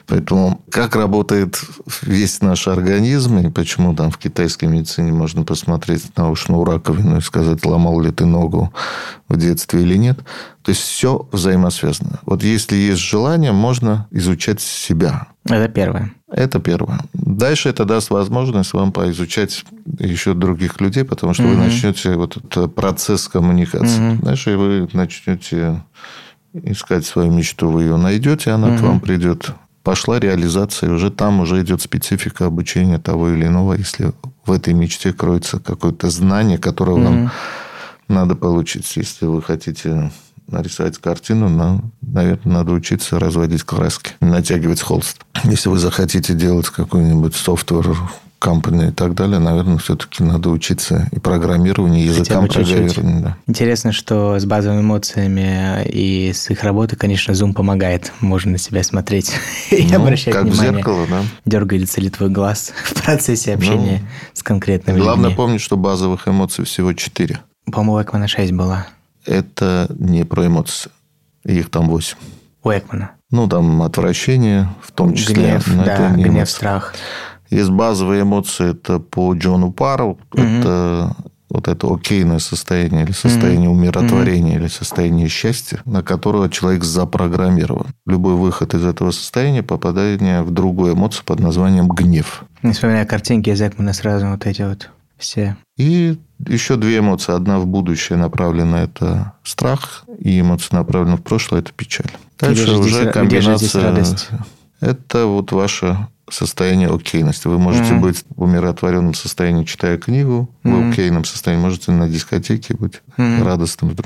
Поэтому 0.07 0.63
как 0.71 0.97
работает 0.97 1.61
весь 2.01 2.41
наш 2.41 2.67
организм, 2.67 3.41
и 3.41 3.51
почему 3.51 3.95
там 3.95 4.11
в 4.11 4.17
китайской 4.17 4.65
медицине 4.65 5.13
можно 5.13 5.45
посмотреть 5.45 6.17
на 6.17 6.31
ушную 6.31 6.65
раковину 6.65 7.19
и 7.19 7.21
сказать, 7.21 7.63
ломал 7.67 8.01
ли 8.01 8.11
ты 8.11 8.25
ногу 8.25 8.73
в 9.29 9.37
детстве 9.37 9.83
или 9.83 9.99
нет. 9.99 10.17
То 10.63 10.71
есть 10.71 10.81
все 10.81 11.29
взаимосвязано. 11.31 12.21
Вот 12.25 12.43
если 12.43 12.75
есть 12.75 13.03
желание, 13.03 13.53
можно 13.53 14.09
изучать 14.11 14.63
себя. 14.63 15.27
Это 15.45 15.69
первое. 15.69 16.15
Это 16.31 16.61
первое. 16.61 17.01
Дальше 17.15 17.71
это 17.71 17.85
даст 17.85 18.11
возможность 18.11 18.75
вам 18.75 18.93
поизучать 18.93 19.65
еще 19.99 20.35
других 20.35 20.81
людей, 20.81 21.05
потому 21.05 21.33
что 21.35 21.45
угу. 21.45 21.53
вы 21.53 21.57
начнете 21.57 22.15
вот 22.15 22.37
этот 22.37 22.75
процесс 22.75 23.29
коммуникации. 23.29 24.15
Угу. 24.15 24.27
Дальше 24.27 24.57
вы 24.57 24.89
начнете 24.93 25.83
искать 26.53 27.07
свою 27.07 27.31
мечту, 27.31 27.71
вы 27.71 27.83
ее 27.83 27.97
найдете, 27.97 28.51
она 28.51 28.69
угу. 28.69 28.79
к 28.79 28.81
вам 28.81 29.01
придет 29.01 29.55
пошла 29.89 30.21
реализация, 30.21 30.93
уже 30.93 31.11
там 31.11 31.41
уже 31.41 31.63
идет 31.63 31.81
специфика 31.81 32.45
обучения 32.45 32.99
того 32.99 33.31
или 33.31 33.47
иного, 33.47 33.73
если 33.73 34.13
в 34.45 34.53
этой 34.53 34.75
мечте 34.75 35.15
кроется 35.15 35.61
какое-то 35.61 36.11
знание, 36.11 36.59
которое 36.59 36.99
mm-hmm. 36.99 37.05
вам 37.05 37.31
надо 38.09 38.35
получить. 38.35 38.97
Если 38.97 39.25
вы 39.25 39.41
хотите 39.41 40.11
нарисовать 40.49 40.99
картину, 40.99 41.49
нам, 41.49 41.93
наверное, 42.01 42.55
надо 42.59 42.73
учиться 42.73 43.19
разводить 43.19 43.63
краски, 43.63 44.13
натягивать 44.21 44.81
холст. 44.81 45.19
Если 45.45 45.69
вы 45.69 45.79
захотите 45.79 46.35
делать 46.35 46.69
какой-нибудь 46.69 47.35
софтвер, 47.35 47.97
company 48.41 48.91
и 48.91 48.93
так 48.93 49.15
далее, 49.15 49.39
наверное, 49.39 49.79
все-таки 49.79 50.23
надо 50.23 50.51
учиться 50.51 51.09
и 51.13 51.19
программированию, 51.19 52.05
и 52.05 52.07
языкам 52.07 52.47
программирования. 52.47 53.21
Да. 53.21 53.37
Интересно, 53.47 53.93
что 53.93 54.39
с 54.39 54.45
базовыми 54.45 54.81
эмоциями 54.81 55.85
и 55.85 56.33
с 56.33 56.51
их 56.51 56.63
работой, 56.63 56.97
конечно, 56.97 57.33
Zoom 57.33 57.53
помогает. 57.53 58.13
Можно 58.21 58.53
на 58.53 58.59
себя 58.59 58.83
смотреть 58.83 59.33
и 59.71 59.87
ну, 59.91 59.97
обращать 59.97 60.35
как 60.35 60.45
внимание. 60.45 60.73
в 60.73 60.77
зеркало, 60.77 61.07
да. 61.09 61.23
Дергается 61.45 62.01
ли 62.01 62.11
твой 62.11 62.31
глаз 62.31 62.73
в 62.85 63.03
процессе 63.03 63.55
общения 63.55 64.01
ну, 64.03 64.09
с 64.35 64.43
конкретными 64.43 64.99
Главное 64.99 65.31
людьми. 65.31 65.37
помнить, 65.37 65.61
что 65.61 65.77
базовых 65.77 66.29
эмоций 66.29 66.65
всего 66.65 66.93
четыре. 66.93 67.41
По-моему, 67.71 67.95
у 67.95 68.03
Экмана 68.03 68.29
6 68.29 68.53
была. 68.53 68.87
Это 69.27 69.87
не 69.99 70.25
про 70.25 70.47
эмоции. 70.47 70.91
Их 71.45 71.71
там 71.71 71.89
восемь. 71.89 72.19
У 72.63 72.71
Экмана. 72.71 73.13
Ну, 73.31 73.49
там 73.49 73.83
отвращение 73.83 74.69
в 74.83 74.93
том 74.93 75.15
числе. 75.15 75.35
Гнев, 75.35 75.85
да, 75.85 76.11
гнев, 76.11 76.29
эмоции. 76.29 76.53
страх. 76.53 76.95
Есть 77.51 77.71
базовые 77.71 78.23
эмоции, 78.23 78.73
это 78.73 78.99
по 78.99 79.33
Джону 79.35 79.73
Пару, 79.73 80.19
угу. 80.33 80.43
это 80.43 81.17
вот 81.51 81.67
это 81.69 81.87
окейное 81.93 82.39
состояние 82.41 83.05
или 83.05 83.13
состояние 83.13 83.71
mm-hmm. 83.71 83.73
умиротворения 83.73 84.57
mm-hmm. 84.57 84.61
или 84.61 84.69
состояние 84.69 85.29
счастья, 85.29 85.81
на 85.85 86.03
которое 86.03 86.49
человек 86.51 86.85
запрограммирован. 86.85 87.87
Любой 88.07 88.35
выход 88.35 88.75
из 88.75 88.85
этого 88.85 89.11
состояния 89.13 89.63
попадание 89.63 90.43
в 90.43 90.51
другую 90.51 90.95
эмоцию 90.95 91.25
под 91.25 91.41
названием 91.41 91.89
гнев. 91.89 92.45
Не 92.63 92.73
вспоминая 92.73 93.07
картинки 93.07 93.51
из 93.51 93.63
Экмана 93.63 93.93
сразу 93.95 94.29
вот 94.29 94.47
эти 94.47 94.63
вот 94.63 94.91
все. 95.17 95.57
И 95.79 96.19
еще 96.47 96.77
две 96.77 96.99
эмоции. 96.99 97.35
Одна 97.35 97.59
в 97.59 97.67
будущее 97.67 98.19
направлена– 98.19 98.83
это 98.85 99.33
страх, 99.43 100.05
и 100.19 100.41
эмоция 100.41 100.77
направлена 100.77 101.17
в 101.17 101.23
прошлое– 101.23 101.61
это 101.63 101.73
печаль. 101.73 102.11
Дальше 102.39 102.63
где 102.65 102.73
уже 102.73 103.01
здесь, 103.01 103.13
комбинация. 103.13 104.45
Это 104.81 105.27
вот 105.27 105.51
ваша 105.53 106.09
состояние 106.31 106.89
окейности. 106.89 107.49
Вы 107.49 107.59
можете 107.59 107.95
mm-hmm. 107.95 108.01
быть 108.01 108.25
в 108.37 108.43
умиротворенном 108.43 109.15
состоянии, 109.15 109.65
читая 109.65 109.99
книгу, 109.99 110.49
mm-hmm. 110.63 110.89
в 110.89 110.93
окейном 110.93 111.25
состоянии, 111.25 111.63
можете 111.63 111.91
на 111.91 112.09
дискотеке 112.09 112.75
быть 112.75 113.03
mm-hmm. 113.17 113.45
радостным. 113.45 113.97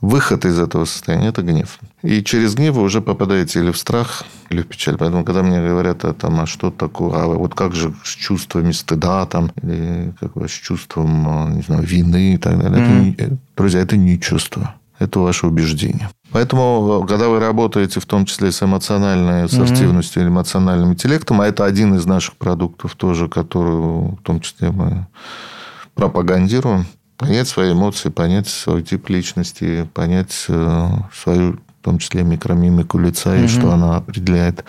Выход 0.00 0.44
из 0.44 0.58
этого 0.60 0.84
состояния– 0.84 1.28
это 1.28 1.42
гнев. 1.42 1.80
И 2.02 2.22
через 2.22 2.54
гнев 2.54 2.74
вы 2.74 2.82
уже 2.82 3.00
попадаете 3.00 3.58
или 3.58 3.72
в 3.72 3.78
страх, 3.78 4.24
или 4.48 4.62
в 4.62 4.66
печаль. 4.68 4.96
Поэтому, 4.96 5.24
когда 5.24 5.42
мне 5.42 5.60
говорят, 5.60 6.04
а, 6.04 6.14
там, 6.14 6.40
а 6.40 6.46
что 6.46 6.70
такое, 6.70 7.20
а 7.20 7.26
вот 7.26 7.54
как 7.54 7.74
же 7.74 7.92
с 8.04 8.10
чувствами 8.10 8.70
стыда, 8.70 9.26
там, 9.26 9.50
или 9.60 10.14
как 10.20 10.36
с 10.48 10.52
чувством, 10.52 11.28
а, 11.28 11.50
не 11.50 11.62
знаю, 11.62 11.82
вины 11.82 12.34
и 12.34 12.38
так 12.38 12.60
далее. 12.60 12.78
Mm-hmm. 12.78 13.14
Это, 13.18 13.36
друзья, 13.56 13.80
это 13.80 13.96
не 13.96 14.20
чувство. 14.20 14.76
Это 15.00 15.18
ваше 15.18 15.48
убеждение. 15.48 16.10
Поэтому, 16.30 17.04
когда 17.08 17.28
вы 17.28 17.40
работаете 17.40 17.98
в 17.98 18.06
том 18.06 18.24
числе 18.24 18.52
с 18.52 18.62
эмоциональной 18.62 19.44
ассортивностью 19.44 20.20
mm-hmm. 20.20 20.26
или 20.26 20.32
эмоциональным 20.32 20.92
интеллектом, 20.92 21.40
а 21.40 21.46
это 21.46 21.64
один 21.64 21.94
из 21.94 22.06
наших 22.06 22.36
продуктов 22.36 22.94
тоже, 22.94 23.28
который 23.28 23.72
в 23.72 24.22
том 24.22 24.40
числе 24.40 24.70
мы 24.70 25.06
пропагандируем, 25.94 26.86
понять 27.18 27.48
свои 27.48 27.72
эмоции, 27.72 28.08
понять 28.08 28.48
свой 28.48 28.82
тип 28.82 29.10
личности, 29.10 29.88
понять 29.92 30.46
э, 30.48 30.88
свою, 31.12 31.58
в 31.80 31.84
том 31.84 31.98
числе, 31.98 32.22
микромимику 32.22 32.98
лица 32.98 33.36
mm-hmm. 33.36 33.44
и 33.44 33.48
что 33.48 33.72
она 33.72 33.96
определяет, 33.96 34.64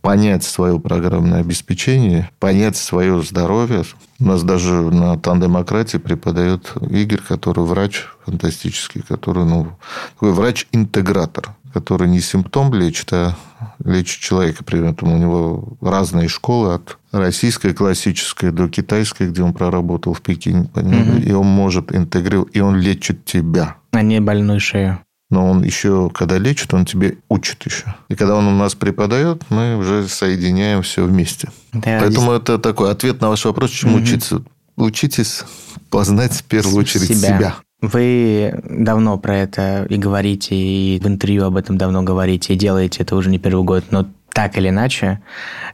понять 0.00 0.44
свое 0.44 0.78
программное 0.78 1.40
обеспечение, 1.40 2.30
понять 2.38 2.76
свое 2.76 3.22
здоровье. 3.22 3.84
У 4.18 4.24
нас 4.24 4.42
даже 4.42 4.74
на 4.74 5.18
тандемократии 5.18 5.98
преподает 5.98 6.72
Игорь, 6.90 7.20
который 7.20 7.64
врач 7.64 8.06
фантастический, 8.24 9.02
который, 9.02 9.44
ну, 9.44 9.76
такой 10.14 10.32
врач-интегратор, 10.32 11.54
который 11.72 12.08
не 12.08 12.20
симптом 12.20 12.72
лечит, 12.74 13.12
а 13.12 13.36
лечит 13.84 14.20
человека. 14.20 14.64
При 14.64 14.86
этом 14.86 15.12
у 15.12 15.18
него 15.18 15.76
разные 15.80 16.28
школы 16.28 16.74
от 16.74 16.98
российской 17.12 17.72
классической 17.74 18.50
до 18.50 18.68
китайской, 18.68 19.28
где 19.28 19.42
он 19.42 19.52
проработал 19.52 20.14
в 20.14 20.20
Пекине. 20.20 20.68
Угу. 20.74 21.18
И 21.24 21.32
он 21.32 21.46
может 21.46 21.94
интегрировать, 21.94 22.54
и 22.54 22.60
он 22.60 22.76
лечит 22.76 23.24
тебя. 23.24 23.76
А 23.92 24.02
не 24.02 24.20
больную 24.20 24.60
шею 24.60 25.00
но 25.32 25.50
он 25.50 25.64
еще, 25.64 26.10
когда 26.12 26.36
лечит, 26.36 26.74
он 26.74 26.84
тебе 26.84 27.16
учит 27.30 27.64
еще. 27.64 27.94
И 28.10 28.14
когда 28.14 28.36
он 28.36 28.46
у 28.46 28.50
нас 28.50 28.74
преподает, 28.74 29.42
мы 29.48 29.78
уже 29.78 30.06
соединяем 30.06 30.82
все 30.82 31.06
вместе. 31.06 31.48
Да, 31.72 32.00
Поэтому 32.00 32.32
здесь... 32.32 32.42
это 32.42 32.58
такой 32.58 32.90
ответ 32.90 33.22
на 33.22 33.30
ваш 33.30 33.46
вопрос, 33.46 33.70
чему 33.70 33.94
угу. 33.94 34.02
учиться. 34.02 34.42
Учитесь 34.76 35.44
познать 35.88 36.34
в 36.34 36.44
первую 36.44 36.76
очередь 36.76 37.08
себя. 37.08 37.38
себя. 37.38 37.54
Вы 37.82 38.62
давно 38.64 39.18
про 39.18 39.38
это 39.38 39.86
и 39.90 39.96
говорите, 39.96 40.54
и 40.54 41.00
в 41.00 41.06
интервью 41.08 41.44
об 41.44 41.56
этом 41.56 41.76
давно 41.76 42.02
говорите, 42.02 42.54
и 42.54 42.56
делаете 42.56 43.02
это 43.02 43.16
уже 43.16 43.28
не 43.28 43.38
первый 43.38 43.64
год, 43.64 43.84
но 43.90 44.08
так 44.32 44.56
или 44.56 44.68
иначе, 44.68 45.20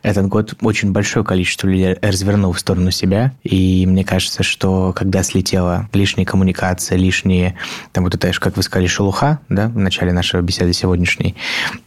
этот 0.03 0.27
год 0.27 0.55
очень 0.63 0.91
большое 0.93 1.25
количество 1.25 1.69
людей 1.69 1.97
развернул 2.01 2.53
в 2.53 2.59
сторону 2.59 2.91
себя, 2.91 3.33
и 3.45 3.87
мне 3.87 4.05
кажется, 4.05 4.43
что 4.43 4.93
когда 4.95 5.23
слетела 5.23 5.89
лишняя 5.93 6.27
коммуникация, 6.27 6.99
лишние, 6.99 7.57
там 7.93 8.05
вот 8.05 8.15
это, 8.15 8.33
как 8.41 8.57
вы 8.57 8.63
сказали, 8.63 8.87
шелуха, 8.87 9.41
да, 9.49 9.69
в 9.69 9.79
начале 9.79 10.13
нашей 10.13 10.41
беседы 10.43 10.73
сегодняшней, 10.73 11.37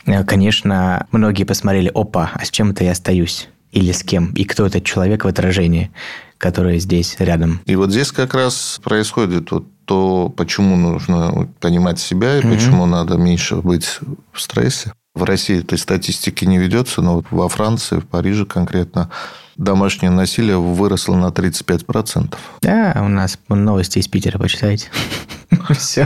э, 0.06 0.24
конечно, 0.24 1.08
многие 1.12 1.44
посмотрели, 1.44 1.92
опа, 1.94 2.32
а 2.34 2.46
с 2.46 2.50
чем 2.50 2.72
это 2.72 2.84
я 2.84 2.92
остаюсь? 2.92 3.50
Или 3.72 3.92
с 3.92 4.04
кем? 4.04 4.34
И 4.34 4.44
кто 4.44 4.66
этот 4.66 4.84
человек 4.84 5.24
в 5.24 5.28
отражении, 5.28 5.92
который 6.38 6.80
здесь 6.80 7.16
рядом? 7.20 7.62
И 7.66 7.76
вот 7.76 7.92
здесь 7.92 8.12
как 8.12 8.34
раз 8.34 8.80
происходит 8.84 9.52
вот 9.52 9.66
то, 9.92 10.30
почему 10.30 10.78
нужно 10.78 11.50
понимать 11.60 12.00
себя 12.00 12.38
и 12.38 12.42
mm-hmm. 12.42 12.54
почему 12.54 12.86
надо 12.86 13.18
меньше 13.18 13.58
быть 13.58 14.00
в 14.32 14.40
стрессе. 14.40 14.94
В 15.14 15.26
России 15.26 15.60
этой 15.60 15.78
статистики 15.78 16.46
не 16.46 16.58
ведется, 16.60 17.02
но 17.02 17.16
вот 17.16 17.26
во 17.30 17.50
Франции, 17.50 18.00
в 18.00 18.08
Париже 18.08 18.46
конкретно, 18.46 19.10
домашнее 19.58 20.10
насилие 20.10 20.58
выросло 20.58 21.18
на 21.18 21.26
35%. 21.26 22.34
Да, 22.62 23.02
у 23.04 23.10
нас 23.10 23.38
новости 23.50 24.00
из 24.00 24.08
Питера 24.08 24.40
почитайте. 24.40 24.88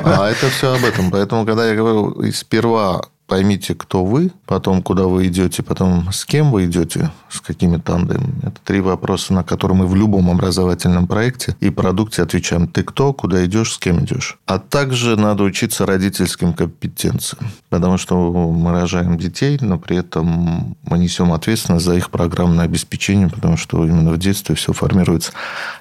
А 0.04 0.30
это 0.32 0.50
все 0.50 0.74
об 0.74 0.84
этом. 0.84 1.12
Поэтому, 1.12 1.46
когда 1.46 1.68
я 1.68 1.76
говорю, 1.76 2.32
сперва 2.32 3.04
поймите, 3.28 3.74
кто 3.76 4.06
вы, 4.06 4.32
потом 4.46 4.82
куда 4.82 5.06
вы 5.06 5.28
идете, 5.28 5.64
потом 5.64 6.12
с 6.12 6.26
кем 6.26 6.52
вы 6.52 6.66
идете, 6.66 7.12
с 7.30 7.42
какими 7.42 7.78
тандемами. 7.78 8.40
Это 8.44 8.60
три 8.64 8.82
вопроса, 8.82 9.34
на 9.34 9.44
которые 9.44 9.78
мы 9.78 9.88
в 9.88 9.96
любом 9.96 10.30
образовательном 10.30 11.08
проекте 11.08 11.56
и 11.60 11.70
продукте 11.70 12.22
отвечаем. 12.22 12.68
Ты 12.68 12.84
кто, 12.84 13.14
куда 13.14 13.44
идешь, 13.46 13.74
с 13.74 13.78
кем 13.78 14.04
идешь. 14.04 14.38
А 14.46 14.60
также 14.60 15.16
надо 15.18 15.44
учиться 15.44 15.86
родительским 15.86 16.54
компетенциям, 16.54 17.48
потому 17.70 17.98
что 17.98 18.32
мы 18.32 18.72
рожаем 18.72 19.18
детей, 19.18 19.58
но 19.60 19.80
при 19.80 19.98
этом 19.98 20.78
мы 20.84 20.98
несем 20.98 21.34
ответственность 21.34 21.86
за 21.86 21.96
их 21.96 22.12
программное 22.12 22.66
обеспечение, 22.66 23.30
потому 23.30 23.58
что 23.58 23.84
именно 23.86 24.12
в 24.12 24.18
детстве 24.18 24.56
все 24.56 24.74
формируется. 24.74 25.32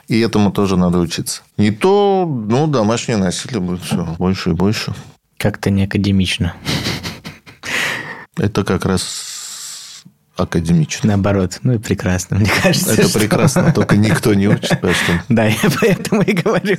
И 0.08 0.18
этому 0.20 0.50
тоже 0.50 0.76
надо 0.76 0.98
учиться. 0.98 1.42
Не 1.56 1.70
то, 1.70 2.26
ну, 2.26 2.66
домашнее 2.66 3.18
насилие 3.18 3.60
будет 3.60 3.82
все 3.82 4.04
больше 4.18 4.50
и 4.50 4.52
больше. 4.54 4.94
Как-то 5.36 5.70
не 5.70 5.84
академично. 5.84 6.54
Это 8.36 8.64
как 8.64 8.84
раз 8.84 10.02
академично. 10.36 11.08
Наоборот, 11.08 11.60
ну 11.62 11.74
и 11.74 11.78
прекрасно, 11.78 12.38
мне 12.38 12.50
кажется. 12.62 12.94
Это 12.94 13.08
что... 13.08 13.18
прекрасно, 13.18 13.72
только 13.72 13.96
никто 13.96 14.34
не 14.34 14.48
учит, 14.48 14.80
поэтому... 14.80 15.20
Да, 15.28 15.46
я 15.46 15.58
поэтому 15.80 16.22
и 16.22 16.32
говорю. 16.32 16.78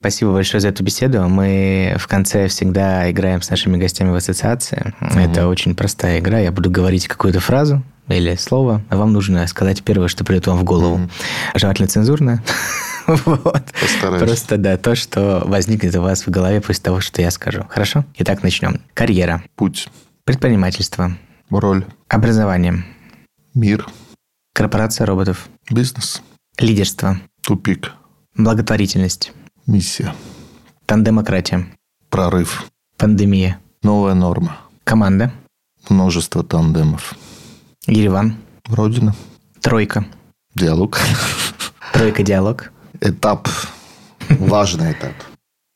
Спасибо 0.00 0.32
большое 0.32 0.60
за 0.60 0.68
эту 0.68 0.82
беседу. 0.84 1.28
Мы 1.28 1.96
в 1.98 2.06
конце 2.06 2.48
всегда 2.48 3.10
играем 3.10 3.42
с 3.42 3.50
нашими 3.50 3.76
гостями 3.76 4.10
в 4.10 4.14
ассоциации. 4.14 4.94
Mm-hmm. 5.00 5.30
Это 5.30 5.48
очень 5.48 5.74
простая 5.74 6.20
игра. 6.20 6.38
Я 6.38 6.52
буду 6.52 6.70
говорить 6.70 7.08
какую-то 7.08 7.40
фразу 7.40 7.82
или 8.08 8.36
слово, 8.36 8.82
а 8.88 8.96
вам 8.96 9.12
нужно 9.12 9.46
сказать 9.46 9.82
первое, 9.82 10.08
что 10.08 10.24
придет 10.24 10.46
вам 10.46 10.58
в 10.58 10.64
голову. 10.64 10.98
Mm-hmm. 10.98 11.58
Желательно 11.58 11.88
цензурно. 11.88 12.42
вот. 13.06 13.64
Постараюсь. 13.80 14.22
Просто, 14.22 14.56
да, 14.56 14.76
то, 14.76 14.94
что 14.94 15.42
возникнет 15.44 15.94
у 15.96 16.02
вас 16.02 16.26
в 16.26 16.30
голове 16.30 16.60
после 16.60 16.82
того, 16.82 17.00
что 17.00 17.20
я 17.20 17.30
скажу. 17.30 17.66
Хорошо? 17.68 18.04
Итак, 18.18 18.42
начнем. 18.42 18.80
Карьера. 18.94 19.42
Путь. 19.56 19.88
Предпринимательство. 20.24 21.16
Роль. 21.50 21.86
Образование. 22.08 22.84
Мир. 23.54 23.86
Корпорация 24.54 25.06
роботов. 25.06 25.48
Бизнес. 25.70 26.22
Лидерство. 26.58 27.18
Тупик. 27.42 27.92
Благотворительность. 28.36 29.32
Миссия. 29.68 30.14
Тандемократия. 30.86 31.66
Прорыв. 32.08 32.64
Пандемия. 32.96 33.60
Новая 33.82 34.14
норма. 34.14 34.56
Команда. 34.82 35.30
Множество 35.90 36.42
тандемов. 36.42 37.12
Ереван. 37.86 38.38
Родина. 38.64 39.14
Тройка. 39.60 40.06
Диалог. 40.54 40.98
Тройка 41.92 42.22
диалог. 42.22 42.72
Этап. 43.02 43.46
Важный 44.30 44.92
этап. 44.92 45.12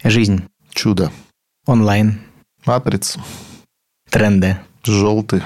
Жизнь. 0.03 0.43
Чудо. 0.70 1.12
Онлайн. 1.66 2.22
Матрица. 2.64 3.20
Тренды. 4.09 4.59
Желтый. 4.84 5.43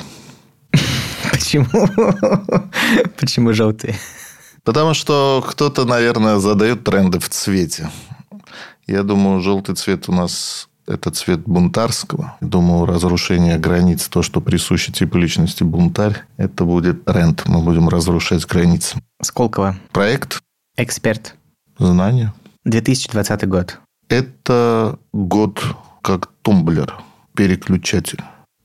Почему? 1.33 1.67
Почему 3.19 3.53
желтый? 3.53 3.97
Потому 4.63 4.95
что 4.95 5.45
кто-то, 5.45 5.85
наверное, 5.85 6.39
задает 6.39 6.85
тренды 6.85 7.19
в 7.19 7.29
цвете. 7.29 7.91
Я 8.87 9.03
думаю, 9.03 9.41
желтый 9.41 9.75
цвет 9.75 10.09
у 10.09 10.13
нас 10.13 10.69
это 10.87 11.11
цвет 11.11 11.41
бунтарского. 11.41 12.37
Думаю, 12.41 12.87
разрушение 12.87 13.59
границ, 13.59 14.09
то, 14.09 14.23
что 14.23 14.41
присуще 14.41 14.93
типу 14.93 15.19
личности 15.19 15.65
бунтарь, 15.65 16.25
это 16.37 16.65
будет 16.65 17.05
тренд. 17.05 17.47
Мы 17.47 17.63
будем 17.63 17.89
разрушать 17.89 18.47
границы. 18.47 18.99
Сколково. 19.21 19.77
Проект. 19.93 20.41
Эксперт. 20.77 21.35
Знание. 21.79 22.33
2020 22.65 23.49
год. 23.49 23.79
Это 24.09 24.99
год 25.13 25.65
как 26.03 26.31
тумблер, 26.43 26.95
переключатель. 27.35 28.23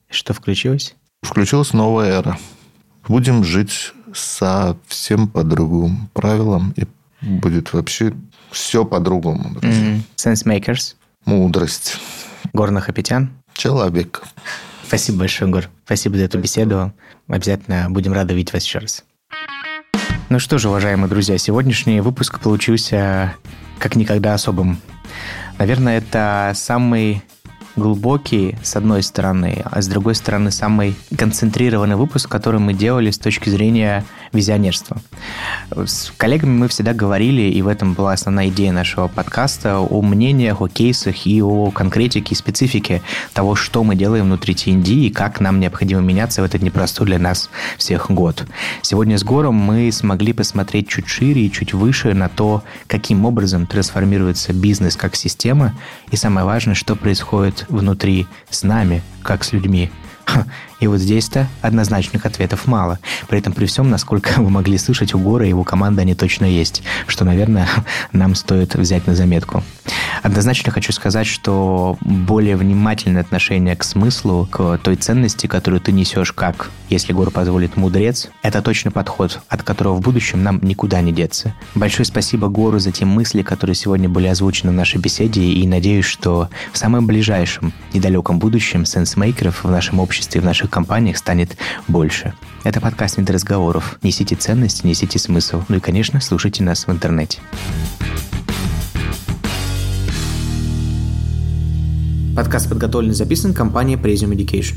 Что 0.08 0.34
включилось? 0.34 0.94
Включилась 1.22 1.72
новая 1.72 2.10
эра. 2.20 2.38
Будем 3.08 3.42
жить 3.42 3.92
совсем 4.14 5.26
по 5.26 5.42
другим 5.42 6.08
правилам, 6.12 6.72
и 6.76 6.86
будет 7.20 7.72
вообще 7.72 8.12
все 8.52 8.84
по-другому. 8.84 9.58
Mm-hmm. 9.60 10.00
Мудрость. 11.24 11.98
Гор 12.52 12.70
Нахапетян. 12.70 13.30
Человек. 13.54 14.22
Спасибо 14.86 15.20
большое, 15.20 15.50
Гор. 15.50 15.68
Спасибо 15.84 16.16
за 16.16 16.24
эту 16.24 16.38
беседу. 16.38 16.92
Обязательно 17.28 17.88
будем 17.90 18.12
рады 18.12 18.34
видеть 18.34 18.52
вас 18.52 18.64
еще 18.64 18.78
раз. 18.78 19.04
Ну 20.28 20.38
что 20.38 20.58
же, 20.58 20.68
уважаемые 20.68 21.08
друзья, 21.08 21.36
сегодняшний 21.38 22.00
выпуск 22.00 22.40
получился 22.40 23.34
как 23.78 23.96
никогда 23.96 24.34
особым. 24.34 24.80
Наверное, 25.58 25.98
это 25.98 26.52
самый 26.54 27.22
глубокий, 27.76 28.56
с 28.62 28.76
одной 28.76 29.02
стороны, 29.02 29.62
а 29.64 29.80
с 29.80 29.86
другой 29.86 30.14
стороны, 30.14 30.50
самый 30.50 30.94
концентрированный 31.16 31.96
выпуск, 31.96 32.28
который 32.28 32.60
мы 32.60 32.74
делали 32.74 33.10
с 33.10 33.18
точки 33.18 33.48
зрения 33.48 34.04
визионерства. 34.32 34.98
С 35.74 36.12
коллегами 36.16 36.50
мы 36.50 36.68
всегда 36.68 36.94
говорили, 36.94 37.42
и 37.42 37.62
в 37.62 37.68
этом 37.68 37.94
была 37.94 38.12
основная 38.12 38.48
идея 38.48 38.72
нашего 38.72 39.08
подкаста, 39.08 39.78
о 39.78 40.02
мнениях, 40.02 40.60
о 40.60 40.68
кейсах 40.68 41.26
и 41.26 41.42
о 41.42 41.70
конкретике 41.70 42.34
и 42.34 42.36
специфике 42.36 43.02
того, 43.32 43.54
что 43.54 43.84
мы 43.84 43.94
делаем 43.94 44.24
внутри 44.26 44.54
TND 44.54 45.06
и 45.06 45.10
как 45.10 45.40
нам 45.40 45.60
необходимо 45.60 46.00
меняться 46.00 46.42
в 46.42 46.44
этот 46.44 46.62
непростой 46.62 47.06
для 47.06 47.18
нас 47.18 47.50
всех 47.78 48.10
год. 48.10 48.44
Сегодня 48.82 49.18
с 49.18 49.24
Гором 49.24 49.54
мы 49.54 49.90
смогли 49.92 50.32
посмотреть 50.32 50.88
чуть 50.88 51.08
шире 51.08 51.46
и 51.46 51.50
чуть 51.50 51.72
выше 51.72 52.12
на 52.12 52.28
то, 52.28 52.62
каким 52.86 53.24
образом 53.24 53.66
трансформируется 53.66 54.52
бизнес 54.52 54.96
как 54.96 55.16
система, 55.16 55.74
и 56.10 56.16
самое 56.16 56.44
важное, 56.44 56.74
что 56.74 56.96
происходит 56.96 57.61
внутри 57.68 58.26
с 58.50 58.62
нами, 58.62 59.02
как 59.22 59.44
с 59.44 59.52
людьми. 59.52 59.90
И 60.80 60.86
вот 60.88 60.98
здесь-то 60.98 61.46
однозначных 61.60 62.26
ответов 62.26 62.66
мало. 62.66 62.98
При 63.28 63.38
этом 63.38 63.52
при 63.52 63.66
всем, 63.66 63.88
насколько 63.88 64.32
вы 64.42 64.50
могли 64.50 64.78
слышать, 64.78 65.14
у 65.14 65.18
Гора 65.18 65.44
и 65.44 65.50
его 65.50 65.64
команды 65.64 66.00
они 66.02 66.14
точно 66.14 66.44
есть, 66.44 66.82
что, 67.06 67.24
наверное, 67.24 67.68
нам 68.12 68.34
стоит 68.34 68.74
взять 68.74 69.06
на 69.06 69.14
заметку. 69.14 69.62
Однозначно 70.22 70.70
хочу 70.70 70.92
сказать, 70.92 71.26
что 71.26 71.96
более 72.00 72.56
внимательное 72.56 73.22
отношение 73.22 73.74
к 73.76 73.82
смыслу, 73.82 74.46
к 74.50 74.78
той 74.78 74.96
ценности, 74.96 75.46
которую 75.46 75.80
ты 75.80 75.90
несешь 75.92 76.32
как, 76.32 76.70
если 76.88 77.12
Гор 77.12 77.30
позволит, 77.30 77.76
мудрец, 77.76 78.28
это 78.42 78.62
точно 78.62 78.90
подход, 78.90 79.40
от 79.48 79.62
которого 79.62 79.94
в 79.94 80.00
будущем 80.00 80.42
нам 80.42 80.60
никуда 80.62 81.00
не 81.00 81.12
деться. 81.12 81.54
Большое 81.74 82.06
спасибо 82.06 82.48
Гору 82.48 82.78
за 82.78 82.92
те 82.92 83.04
мысли, 83.04 83.42
которые 83.42 83.74
сегодня 83.74 84.08
были 84.08 84.26
озвучены 84.26 84.72
в 84.72 84.74
нашей 84.74 85.00
беседе, 85.00 85.42
и 85.42 85.66
надеюсь, 85.66 86.04
что 86.04 86.50
в 86.72 86.78
самом 86.78 87.06
ближайшем, 87.06 87.72
недалеком 87.92 88.38
будущем 88.38 88.84
сенсмейкеров 88.84 89.64
в 89.64 89.70
нашем 89.70 90.00
обществе, 90.00 90.11
в 90.12 90.44
наших 90.44 90.70
компаниях 90.70 91.16
станет 91.16 91.56
больше. 91.88 92.34
Это 92.64 92.80
подкаст 92.80 93.16
«Нет 93.16 93.30
разговоров». 93.30 93.98
Несите 94.02 94.36
ценности, 94.36 94.86
несите 94.86 95.18
смысл. 95.18 95.62
Ну 95.68 95.76
и, 95.76 95.80
конечно, 95.80 96.20
слушайте 96.20 96.62
нас 96.62 96.86
в 96.86 96.90
интернете. 96.90 97.40
Подкаст 102.36 102.68
подготовлен 102.68 103.12
и 103.12 103.14
записан 103.14 103.54
компанией 103.54 103.96
Presium 103.96 104.36
Education. 104.36 104.74